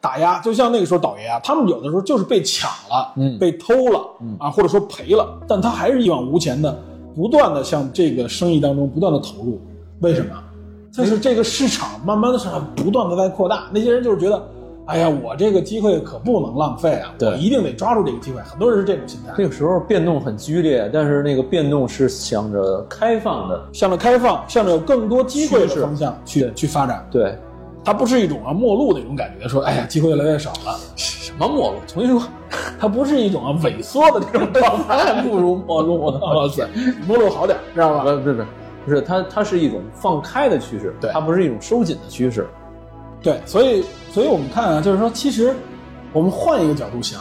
[0.00, 4.00] 打压，就像那个时候倒爷啊，他们有的时候就是被抢了，嗯被偷了，
[4.38, 6.76] 啊，或者说赔了，但他还是一往无前的，
[7.14, 9.60] 不断的向这个生意当中不断的投入。
[10.00, 10.32] 为什么？
[10.92, 14.46] 就是这个市场慢慢的是不断的在扩大，那些人就是觉得，
[14.86, 18.40] 哎呀，我这个机会可不能浪费啊，我一定得抓住这个机会。
[18.42, 19.32] 很多人是这种心态。
[19.38, 27.06] 那个时候变动很剧烈，但是那个变动是向着开放的，向着开放，向着有更多机会的方向去去发展。
[27.10, 27.38] 对，
[27.84, 30.78] 它不是一种啊末路的一种感觉，说哎呀机会越来越少了。
[30.96, 31.76] 什么末路？
[31.86, 32.28] 重新说，
[32.78, 36.18] 它不是一种啊萎缩的这种状态， 不如末路呢。
[36.34, 36.68] 哇塞，
[37.06, 38.02] 末路好点，知道吧？
[38.02, 38.46] 不是不是，
[38.84, 42.48] 不是它，它是一种放开的趋势，对它不是一种收紧的趋势。
[43.22, 45.54] 对，所以所以我们看啊，就是说，其实
[46.12, 47.20] 我们换一个角度想，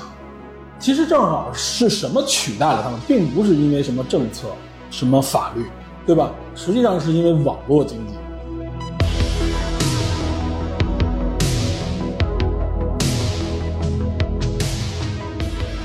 [0.80, 4.48] 其实正好是什么取代了他们，并不是因为什么政策、
[4.90, 5.64] 什么法律，
[6.08, 6.32] 对吧？
[6.56, 8.14] 实际上是因为网络经济。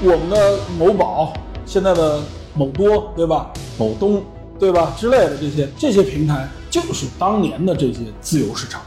[0.03, 1.35] 我们的某宝，
[1.67, 2.23] 现在的
[2.55, 3.53] 某多，对吧？
[3.79, 4.23] 某东，
[4.59, 4.95] 对吧？
[4.97, 8.81] 之类的这些这些平台，就是当年的这些自由市场。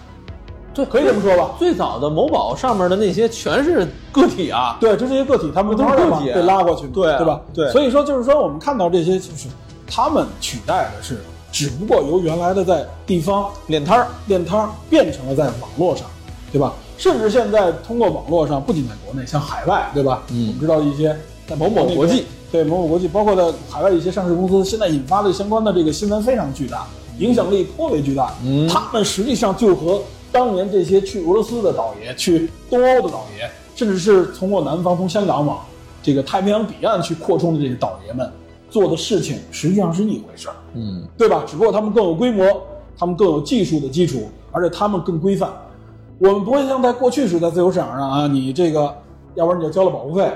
[0.80, 1.52] 对，可以这么说吧？
[1.60, 7.42] 最早的某宝上面的那些全是个体啊，对，就这些个体，他们都是个体啊被拉过去，对啊对吧？
[7.54, 9.48] 对所以说就是说，我们看到这些，就是
[9.88, 11.20] 他们取代的是，
[11.52, 16.08] 只不过由原来的在地方练摊儿，练摊儿变成了在网络上，
[16.52, 16.74] 对吧？
[16.98, 20.22] 甚至现在通过网络上，不仅在国内，像海外，对吧？
[20.32, 21.16] 嗯我们知道一些
[21.48, 26.86] 在某某国际，对某某国际，包括在海外一些上市公司，现在引发的相关的这个新闻非常巨大，
[27.20, 28.34] 影响力颇为巨大。
[28.44, 30.02] 嗯他们实际上就和
[30.32, 35.60] 当年这些去俄罗斯的倒爷、去东欧的倒爷，甚至是通过南方从香港往
[36.02, 38.32] 这个太平洋彼岸去扩充的这些倒爷们
[38.70, 40.56] 做的事情，实际上是一回事儿。
[40.74, 41.44] 嗯，对吧？
[41.48, 42.46] 只不过他们更有规模，
[42.98, 45.52] 他们更有技术的基础，而且他们更规范。
[46.20, 48.94] 我们不会像在过去时在自由市场上啊，你这个，
[49.36, 50.30] 要不然你就交了保护费，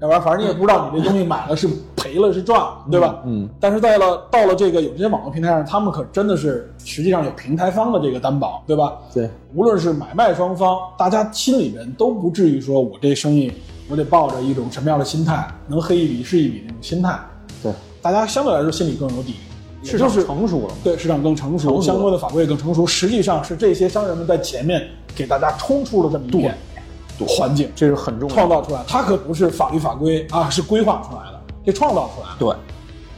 [0.00, 3.20] 要不然反正你也不知道你这东西买了是赔了是赚了，对吧？
[3.26, 3.48] 嗯。
[3.60, 8.94] 但是在了到了这个有这些网络平台上，他们可真的是实际上有平台方的这个担保，对吧？
[9.12, 13.52] 对，无论是买卖双方，大家心里面都不至于说我这生意
[13.90, 17.18] 我得抱着一种什么样的心态，能黑一笔是一笔那种心态。
[17.62, 17.70] 对，
[18.00, 19.34] 大家相对来说心里更有底，
[19.82, 20.74] 市场是成熟了。
[20.82, 22.86] 对市场更成熟，成熟相关的法规也更成熟。
[22.86, 26.56] 实际上是这些商人们在前面给大家冲出了这么一片
[27.26, 28.34] 环境，这是很重要。
[28.34, 28.82] 创造出来。
[28.86, 32.36] 它可不是法律法规啊，是规划出来的，这创造出来的。
[32.38, 32.54] 对，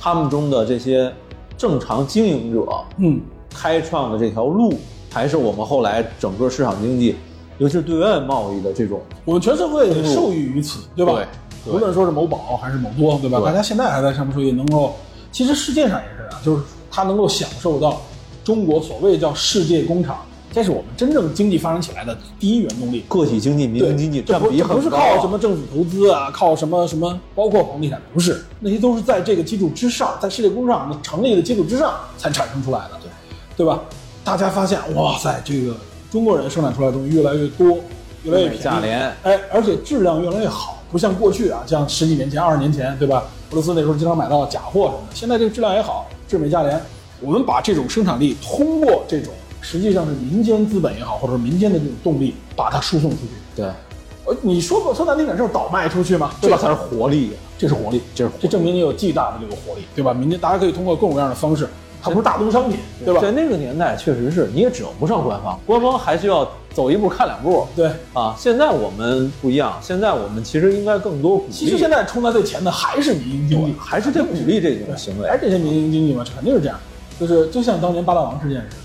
[0.01, 1.13] 他们中的这些
[1.57, 2.67] 正常经营者
[2.99, 3.21] 嗯，
[3.55, 4.75] 开创的这条路，
[5.11, 7.17] 才是我们后来整个市场经济，
[7.59, 11.13] 尤其是对外贸易的这种我们全社会也受益于此，对吧？
[11.15, 11.27] 对
[11.65, 13.39] 对无论说是某宝还是某多，对吧？
[13.39, 14.95] 对大家现在还在上面受益，能够，
[15.31, 18.01] 其实世界上也是啊，就是它能够享受到
[18.43, 20.19] 中国所谓叫世界工厂，
[20.53, 23.03] 这是我们真正经济发展起来的第一原动力。
[23.09, 24.77] 个体经济、民，营经济这不这占比很高啊。
[24.77, 33.11] 不是靠什么政府投资啊，靠什么什么，包括房地产，不是，那些都是在这个基础之上，在世界工厂的成立的基础之上才产生出来的，对，
[33.57, 33.81] 对吧？
[34.23, 35.75] 大家发现，哇塞，这个
[36.11, 37.79] 中国人生产出来的东西越来越多，
[38.25, 43.25] 越来越便宜，价廉哎，而且质量越来越好，不像过去啊，像十几年前、二十年前，对吧？
[43.51, 46.79] 俄罗斯那时候经常买到假货什么的，现在这个质量也好，质美价廉。
[47.21, 49.33] 我们把这种生产力通过这种
[49.63, 53.33] 实际上是民间资本也好，或者说民间的这种动力，把它输送出去。
[53.57, 53.67] 对，
[54.27, 57.35] 呃，你说过说难听点，就是倒卖出去嘛，这才是活力呀。
[57.57, 60.13] 这是活力，这是这证明你有巨大的这个活力，对吧？
[60.13, 61.69] 民间大家可以通过各种各样的方式，
[62.03, 63.21] 它不是大宗商品，对吧？
[63.21, 66.45] 在那个年代，确实是你也指望不上官方，官方还需要
[66.75, 67.65] 走一步看两步。
[67.77, 67.89] 对。
[68.13, 75.37] 啊，现在我们不一样，现在我们其实应该更多鼓励，其实现在冲在最前的还是民营经济，还是得鼓励这种行为还。
[75.37, 76.77] 是这些民营经济嘛，肯定是这样。
[77.21, 78.82] 就是就像当年八大王事件似的，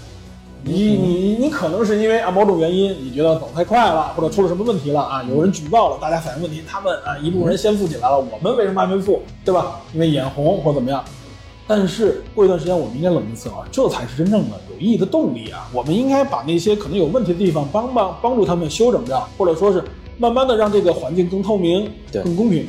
[0.64, 9.80] 你你你可能是因为啊某种原因，你觉得走太快了，或者出了什么问题了啊，有人举报了，大家反映问题，他们啊一部分人先富起来了，我们为什么还没富，对吧？
[9.94, 11.04] 因为眼红或怎么样。
[11.70, 15.70] 但是过一段时间，我们应该冷静思考，这才是真正的有意义的动力啊！
[15.74, 19.84] 我们应该把那些可能有问题的地方帮帮帮助他们修整掉，或者说是
[20.18, 22.66] 慢慢的让这个环境更透明、对更公平。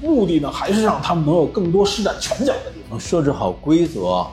[0.00, 3.00] 目的呢，还是让他们能有更多施展拳脚的地方。
[3.00, 4.24] 设置好规则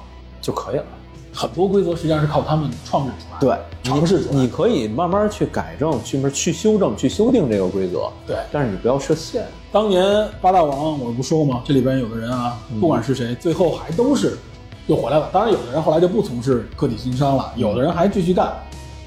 [0.41, 0.85] 就可以了。
[1.33, 8.09] 很多规则实际上是靠他们创制出来的，对，尝试你可以慢慢去改正，去去修正、去修订这个规则。
[8.27, 9.45] 对但是你不要设限。
[9.71, 10.05] 当年
[10.39, 11.63] 八大王，我不说吗？
[11.65, 14.37] 这里边有的人啊，不管是谁，最后还都是
[14.85, 15.27] 又回来了。
[15.33, 18.53] 当然，有的人后来就不从事个体经商了，有的人还继续干，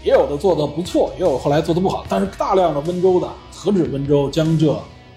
[0.02, 2.04] 也有的做的不错，也有后来做的不好。
[2.08, 4.72] 但是大量的温州的，何止温州、江浙、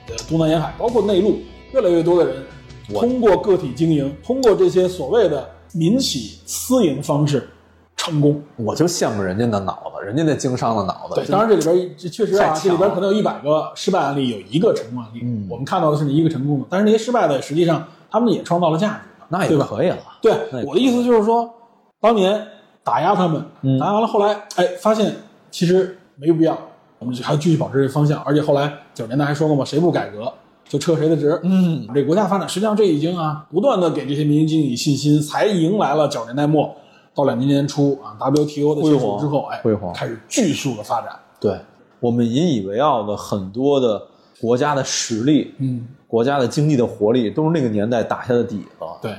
[0.07, 1.39] 呃东南沿海，包括内陆，
[1.73, 2.43] 越来越多的人
[2.93, 7.49] 通过个体经营，通过这些所谓的民企私营方式
[7.95, 8.41] 成功。
[8.55, 11.15] 我就羡慕人家的脑子，人家那经商的脑子。
[11.15, 15.21] 对，当然这里边这确实啊，这里边可能有一百个失败案例，有一个成功案例。
[15.23, 19.67] 嗯我们看到的是一个成功的，但是那些失败的，实际上他们也创造了价值嘛，那也对吧？
[19.69, 19.97] 可以了。
[20.21, 20.33] 对，
[20.65, 21.49] 我的意思就是说，
[21.99, 22.47] 当年
[22.83, 25.13] 打压他们，嗯打压完了，后来哎发现
[25.51, 26.57] 其实没有必要，
[26.99, 28.21] 我们还要继续保持这个方向。
[28.23, 30.31] 而且后来九十年代还说过嘛，谁不改革
[30.69, 31.37] 就撤谁的职。
[31.43, 36.73] 嗯，这国家发展实际上这已经啊，不断的给这些民营经济信心，才迎来了九十年代末
[37.15, 41.09] 到两千年初啊 WTO 的结束之后，哎，辉煌开始巨速的发展。
[41.41, 41.59] 对，
[41.99, 44.01] 我们引以为傲的很多的
[44.39, 48.85] 国家的实力，嗯，国家的经济的活力，都是那个年代打下的底子。
[49.01, 49.15] 对，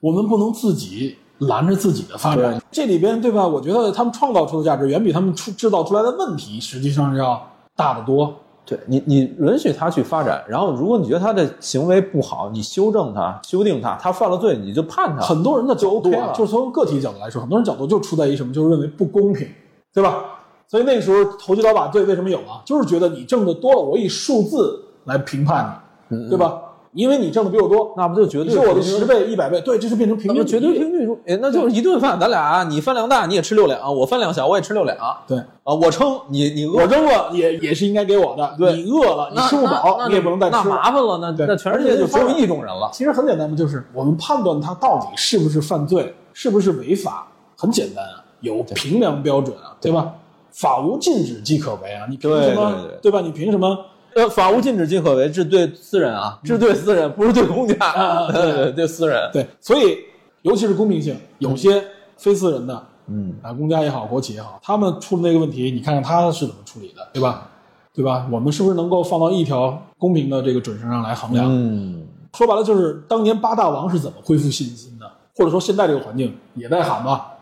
[0.00, 2.62] 我们不能自己拦着自己的发展。
[2.70, 3.46] 这里边对吧？
[3.46, 7.44] 我觉得他们创造出的价值远比他们出制造出来的问题实际上是要
[7.74, 8.32] 大得多。
[8.66, 15.22] 对你，你允许他去发展，然后如果你觉得他的行为不好，你修正他、修订他，他犯了罪，你就判他。
[15.22, 19.46] 很多人的角度 OK 啊，了就是从个体角度来说，很多人角度就出在于什么，就是认为不公平，
[19.94, 20.24] 对吧？
[20.66, 22.60] 所以那个时候投机倒把罪为什么有啊？
[22.64, 26.60] 就是觉得你挣的多了，我以数字来评判你，对吧？
[26.96, 34.96] 因为你挣的比我多，那不就绝对是我的十倍、一百倍，对，这是变成平均那绝对平均数，哎，那就是一顿饭，咱俩你饭量大，你也吃六两，我饭量小，我也吃六两。
[35.28, 35.76] 对啊，对。
[35.76, 40.64] 我撑，你你饿我，扔了也也是应该给我的，对你饿了，你吃不饱，你也不能再吃那。
[40.64, 42.88] 麻烦了，那对那全世界就只有一种人了。
[42.94, 47.28] 其实很简单嘛，就是我们判断他到底是不是犯罪，是不是违法，
[47.58, 50.14] 很简单啊，有评量标准啊，对吧？
[50.50, 53.20] 法无禁止即可为啊，你凭什么对吧？
[53.20, 53.76] 你凭什么？
[54.16, 59.30] 呃，法无禁止即可为，这对私人啊，这对私人，不是对公家，啊 对对对私人。
[59.30, 59.98] 对，所以
[60.40, 61.84] 尤其是公平性，有些
[62.16, 67.46] 非私人的嗯，啊，公家也好，国企也好，他们出了那个问题，你看看他是怎么处理的，对吧？
[67.92, 68.26] 对吧？
[68.32, 71.46] 我们是不是能够放到一条公平的这个准绳上来衡量？
[71.50, 75.06] 嗯，说白了就是当年八大王是怎么恢复信心的，
[75.36, 77.34] 或者说现在这个环境也在喊吧，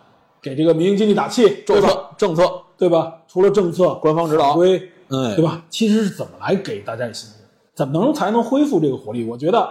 [0.43, 1.63] 给这个民营经济打气？
[1.65, 2.43] 政策政策，
[2.77, 3.15] 对吧？
[3.29, 5.63] 除了政策、官方指导法规，哎对吧？
[5.69, 7.39] 其实是怎么来给大家以信心？
[7.75, 9.25] 怎么能才能恢复这个活力？
[9.25, 9.69] 我觉得，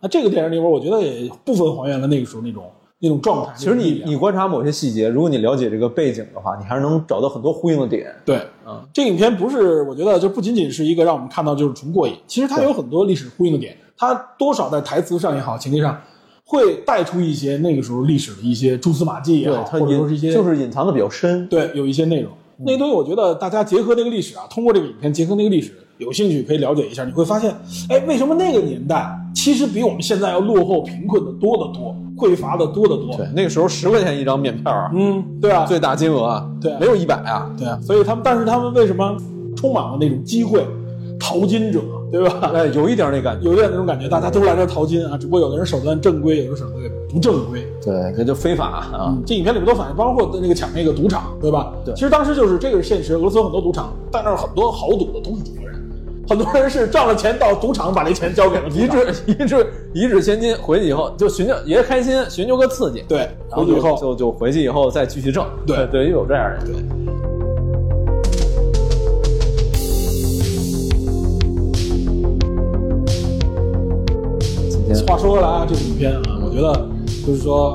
[0.00, 2.70] 那这个电影里边，我觉得也部分还原了那个时候那种
[3.00, 3.52] 那种状态。
[3.56, 8.14] 其实你你观察某些细节，如果你了解这个背景的话，你还是能找到很多呼应的点。
[8.24, 16.00] 对，嗯，这个影片不是，我觉得就不仅仅是一个让我们看到就是纯过瘾，其实它有很多历史呼应的点，它多少在台词上也好，情节上
[16.46, 21.48] 会带出一些那个时候历史的一些蛛丝马迹也好，它或者说是一些就是隐藏的比较深。
[21.48, 22.30] 对有一些内容。
[22.58, 27.54] 那些东西我觉得大家结合那个历史啊，通过这个影片结合那个历史，有兴趣可以了解一下，你会发现，
[27.88, 33.16] 哎，为什么那个年代其实比我们现在要落后、贫困的多得多，匮乏的多得多。
[33.16, 37.50] 对，那个时候十块钱一张面票啊，嗯，对啊，最大金额啊，对啊没有一百啊。
[37.58, 39.16] 对啊，所以他们，但是他们为什么
[39.56, 40.66] 充满了那种机会，
[41.24, 41.80] 淘金者，
[42.12, 42.50] 对吧？
[42.52, 43.48] 哎，有一点那感觉。
[43.48, 46.78] 有点那种感觉，大家都来这淘金啊，只不过有的人手段正规，有的手段
[47.10, 47.66] 不正规。
[47.82, 49.16] 对，这就非法啊。
[49.24, 51.72] 这影片里面都反映，包括那个抢那个赌场，对吧？
[51.82, 55.82] 对其实当时就是这个是现实，俄罗斯有很多赌场，但那儿很多豪赌的都是中国人，
[56.28, 63.02] 很多人是赚了钱到赌场把这钱交给了赌一场掷一掷 一掷千金，回去以后就寻求也开心，寻求个刺激。
[63.08, 65.46] 对，然后就回去以后就就回去以后再继续挣。
[65.66, 66.66] 对对，有这样的
[75.02, 76.88] 话说回来啊，这个影片啊，我觉得
[77.26, 77.72] 就是说，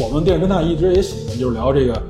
[0.00, 2.00] 我们电影侦探一直也喜欢就是聊这个，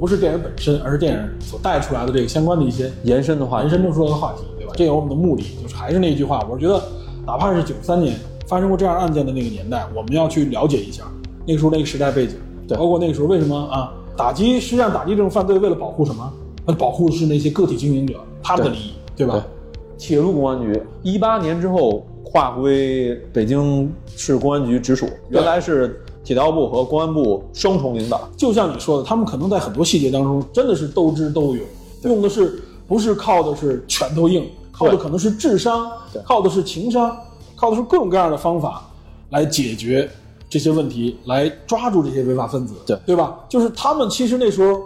[0.00, 4.72] 不是电影本身，而是电影所带出来的这个相关的一些延伸的话延，伸出来的话题，对吧？
[4.76, 6.82] 这有我们的目的，就是还是那句话，我觉得
[7.26, 8.16] 哪怕是九三年
[8.46, 11.04] 发生过这样案件的那个年代，我们要去了解一下
[11.46, 16.32] 那个时候那个时代背景，对包括那个时候为什么啊打击，实际上打击这种犯罪为了保护什么？
[16.66, 19.44] 那保护的是那些个体经营者他们的利益，对吧？
[19.98, 22.04] 铁路公安局一八年之后
[22.34, 28.28] 划归北京市公安局直属，原来是铁道部和公安部双重领导。
[28.36, 31.64] 就像你说的，他们可能在很多细节当中真的是斗智斗勇，
[32.02, 37.16] 用的是不是靠的是拳头硬，靠的可能是智商对，靠的是情商，
[37.54, 38.84] 靠的是各种各样的方法
[39.30, 40.10] 来解决
[40.50, 43.38] 这些问题，来抓住这些违法分子，对对吧？
[43.48, 44.82] 就是他们其实那时候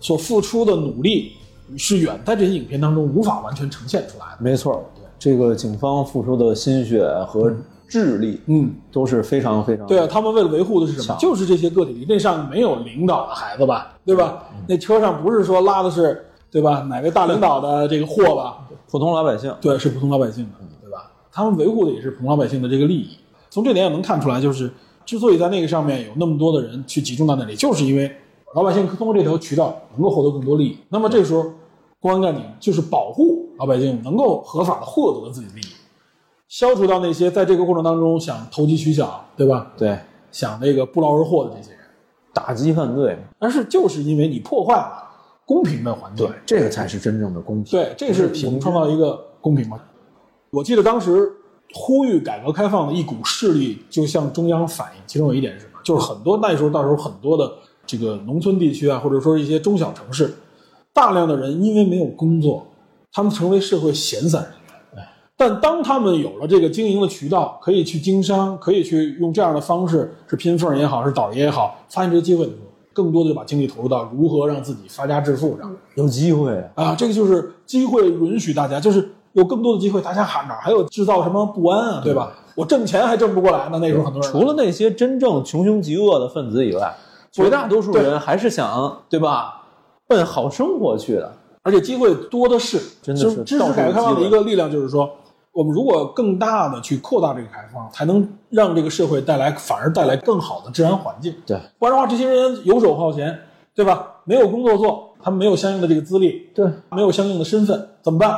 [0.00, 1.32] 所付出的努力
[1.78, 4.36] 是远在这些影片当中无法完全呈现出来的。
[4.40, 4.84] 没错，
[5.20, 7.54] 这个警方付出的心血和
[7.86, 11.16] 智力，嗯，都是非常非常对啊，他们为了维护的是什么？
[11.20, 14.44] 就是这些个体里，那上没有领导的孩子吧，对吧？
[14.52, 16.80] 嗯那车上不是说拉的是对吧？
[16.88, 18.66] 哪位大领导的这个货吧？
[18.90, 19.54] 普通老百姓。
[19.60, 21.10] 对，是普通老百姓的，对吧？
[21.30, 23.10] 他们维护的也是普通老百姓的这个利益。
[23.50, 24.70] 从这点也能看出来，就是
[25.04, 28.10] 之所以在那个上面有那么多的人去集中到那里，就是因为
[28.54, 30.78] 老百姓通过这条渠道能够获得更多利益。
[30.88, 31.44] 那么这时候，
[32.00, 35.70] 公安干警就是保护老百姓能够合法的获得自己的利益，
[36.48, 39.70] 消除掉那些在这个过程当中想投机取巧，对吧？
[39.76, 39.98] 对，
[40.32, 41.80] 想那个不劳而获的这些人，
[42.32, 45.06] 打击犯罪，但是就是因为你破坏了
[45.44, 47.70] 公平的环境，对，这个才是真正的公平。
[47.70, 49.78] 对，这是我们创造一个公平嘛。
[50.50, 51.30] 我记得当时
[51.74, 55.78] 呼吁改革开放的一股势力，就向中央反映，其中有一点是什么？
[55.84, 57.52] 就是很多那时候到时候很多的
[57.84, 60.34] 这个农村地区啊，或者说一些中小城市，
[60.94, 62.66] 大量的人因为没有工作，
[63.12, 64.50] 他们成为社会闲散人
[64.96, 65.04] 员。
[65.36, 75.74] 但当他们有了这个经营的渠道，可以去经商，可以去用这样的方式，是拼缝也好，是倒爷也好，发现这些机会的时候，更多的就把精力投入到如何让自己发家致富上。
[75.94, 82.32] 有机会啊，啊，这个就是机会允许大家，就是有更多的机会，大家还哪还有制造什么不安啊，对吧？
[82.54, 86.94] 我挣钱还挣不过来呢，那时候很多人除了那些真正穷凶极恶的分子以外，
[87.32, 89.62] 绝大多数人还是想对吧，
[90.06, 91.32] 奔好生活去的。
[91.62, 95.10] 而且机会多的是，真的就是知识改革开放的一个力量，就是说，
[95.52, 101.34] 我们如果更大的去扩大这个开放，才能让这个社会带来反而带来更好的治安环境。
[101.44, 103.38] 对，不然的话，这些人游手好闲，
[103.74, 104.06] 对吧？
[104.24, 108.34] 没有工作做，他们没有相应的这个资历，对，没有相应的身份，怎么办？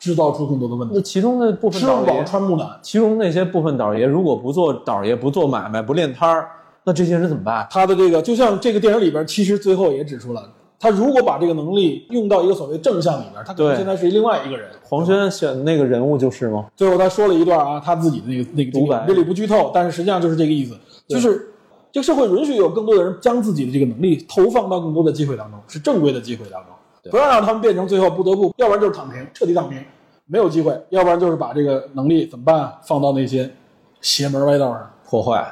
[0.00, 1.00] 制造出更多的问题那。
[1.00, 6.50] 其中的部分吃不饱，穿不暖，其中那些部分倒爷，如果不做倒爷，不做买卖，不练摊儿，
[6.84, 7.66] 那这些人怎么办？
[7.70, 10.42] 他的这个就像这个电影里边，其实最后也指出了，
[10.84, 14.68] 他如果把这个能力用到一个所谓正向里边，他可能现在是另外一个人。
[14.82, 16.66] 黄轩选那个人物就是吗？
[16.76, 20.76] 最后他说了一段啊，他自己的那个那个独白这里不剧透，但是实际上就是这个意思，
[21.08, 21.48] 就是
[21.90, 29.82] 这个社会允许有更多的人将自己的这个能力投放到更多的机会当中，是正规的机会当中，不要让他们变成最后不得不，要不然就是躺平，彻底躺平，
[30.26, 32.78] 没有机会，要不然就是把这个能力怎么办啊？
[32.84, 33.50] 放到那些
[34.02, 35.50] 邪门歪道上，破坏，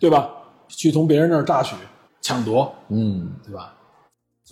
[0.00, 0.28] 对吧？
[0.66, 1.76] 去从别人那儿榨取、
[2.20, 3.72] 抢夺，嗯，对吧？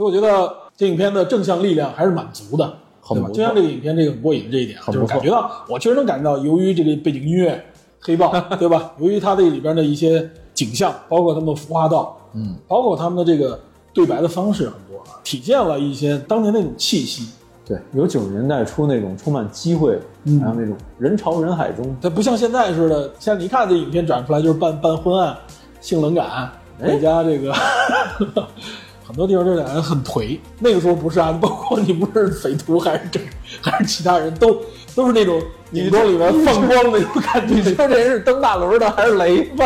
[0.01, 2.73] 所以我觉得这影片的正向力量还是满足的，
[3.07, 3.29] 对吧？
[3.29, 7.63] 就像这个影片这个很过瘾的这一点就是感觉到我确实能感觉到，由于这个背景音乐
[8.01, 8.93] 黑豹， 对吧？
[8.99, 13.61] 由于它这里边的一些景象，包括他们的服化道，嗯，包括他们的这个
[13.93, 17.29] 对白的方式很多啊，体现了一些当年那种气息。
[17.67, 25.37] 对，有九十年代初那种充满机会，嗯还有那种人潮人海中，它不像现在似的，现在你一看这影片转出来就是半半昏暗、
[25.79, 26.51] 性冷感，
[26.81, 27.53] 再加这个
[29.11, 30.39] 很多地方这俩人很颓。
[30.61, 33.19] 那个时候不是啊，包括你不是匪徒还是这
[33.61, 34.57] 还是其他人都
[34.95, 35.43] 都是那种
[35.73, 37.57] 影光里面放光的那种感觉。
[37.57, 39.65] 你说这人是蹬大轮的还是雷子？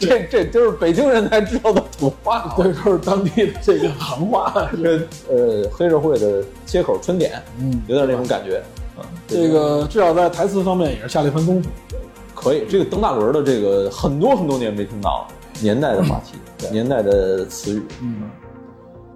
[0.00, 2.52] 这这就是北京人才知道的土话。
[2.56, 4.68] 这都是当地的这个行话。
[4.82, 4.98] 这
[5.28, 8.56] 呃黑社会的切口春点，嗯，有点那种感觉。
[8.98, 11.70] 啊，这个至少在台词方面也是下了一番功夫。
[12.34, 12.64] 可以。
[12.68, 16.38] 这个蹬大轮的这个很多很多年没听到了，年代的话题，
[16.72, 17.82] 年代的词语。
[18.02, 18.22] 嗯，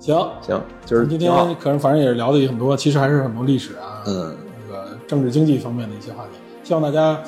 [0.04, 4.36] 行，行，就是今天可能反正也是聊的也很多，其实还是很多历史啊，嗯，
[4.68, 6.38] 那个政治经济方面的一些话题。
[6.62, 7.18] 希望大家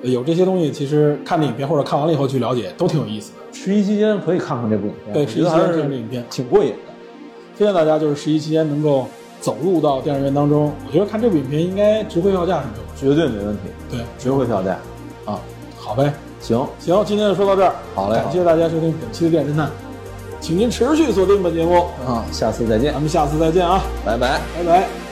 [0.00, 3.38] 呃有这些东西，其实看的影片或者看完了以后去了解，都挺有意思的。
[3.52, 6.76] 十一期间可以看看这部影片，对，十一期间这样的是影片，挺过瘾的。
[7.58, 9.08] 推荐大家就是十一期间能够
[9.40, 12.84] 走入到电影院当中，我觉得看这部影片应该值回票价是没有。
[12.96, 14.78] 绝对没问题，对，值回票价
[15.24, 15.40] 啊！
[15.76, 19.68] 好呗，行，行，今天就说到这儿，好嘞感谢大家收听本期的电影侦探，
[20.44, 24.38] 请您持续锁定本节目，啊，下次再见咱，们下次再见啊，拜拜。
[24.54, 25.03] 拜拜。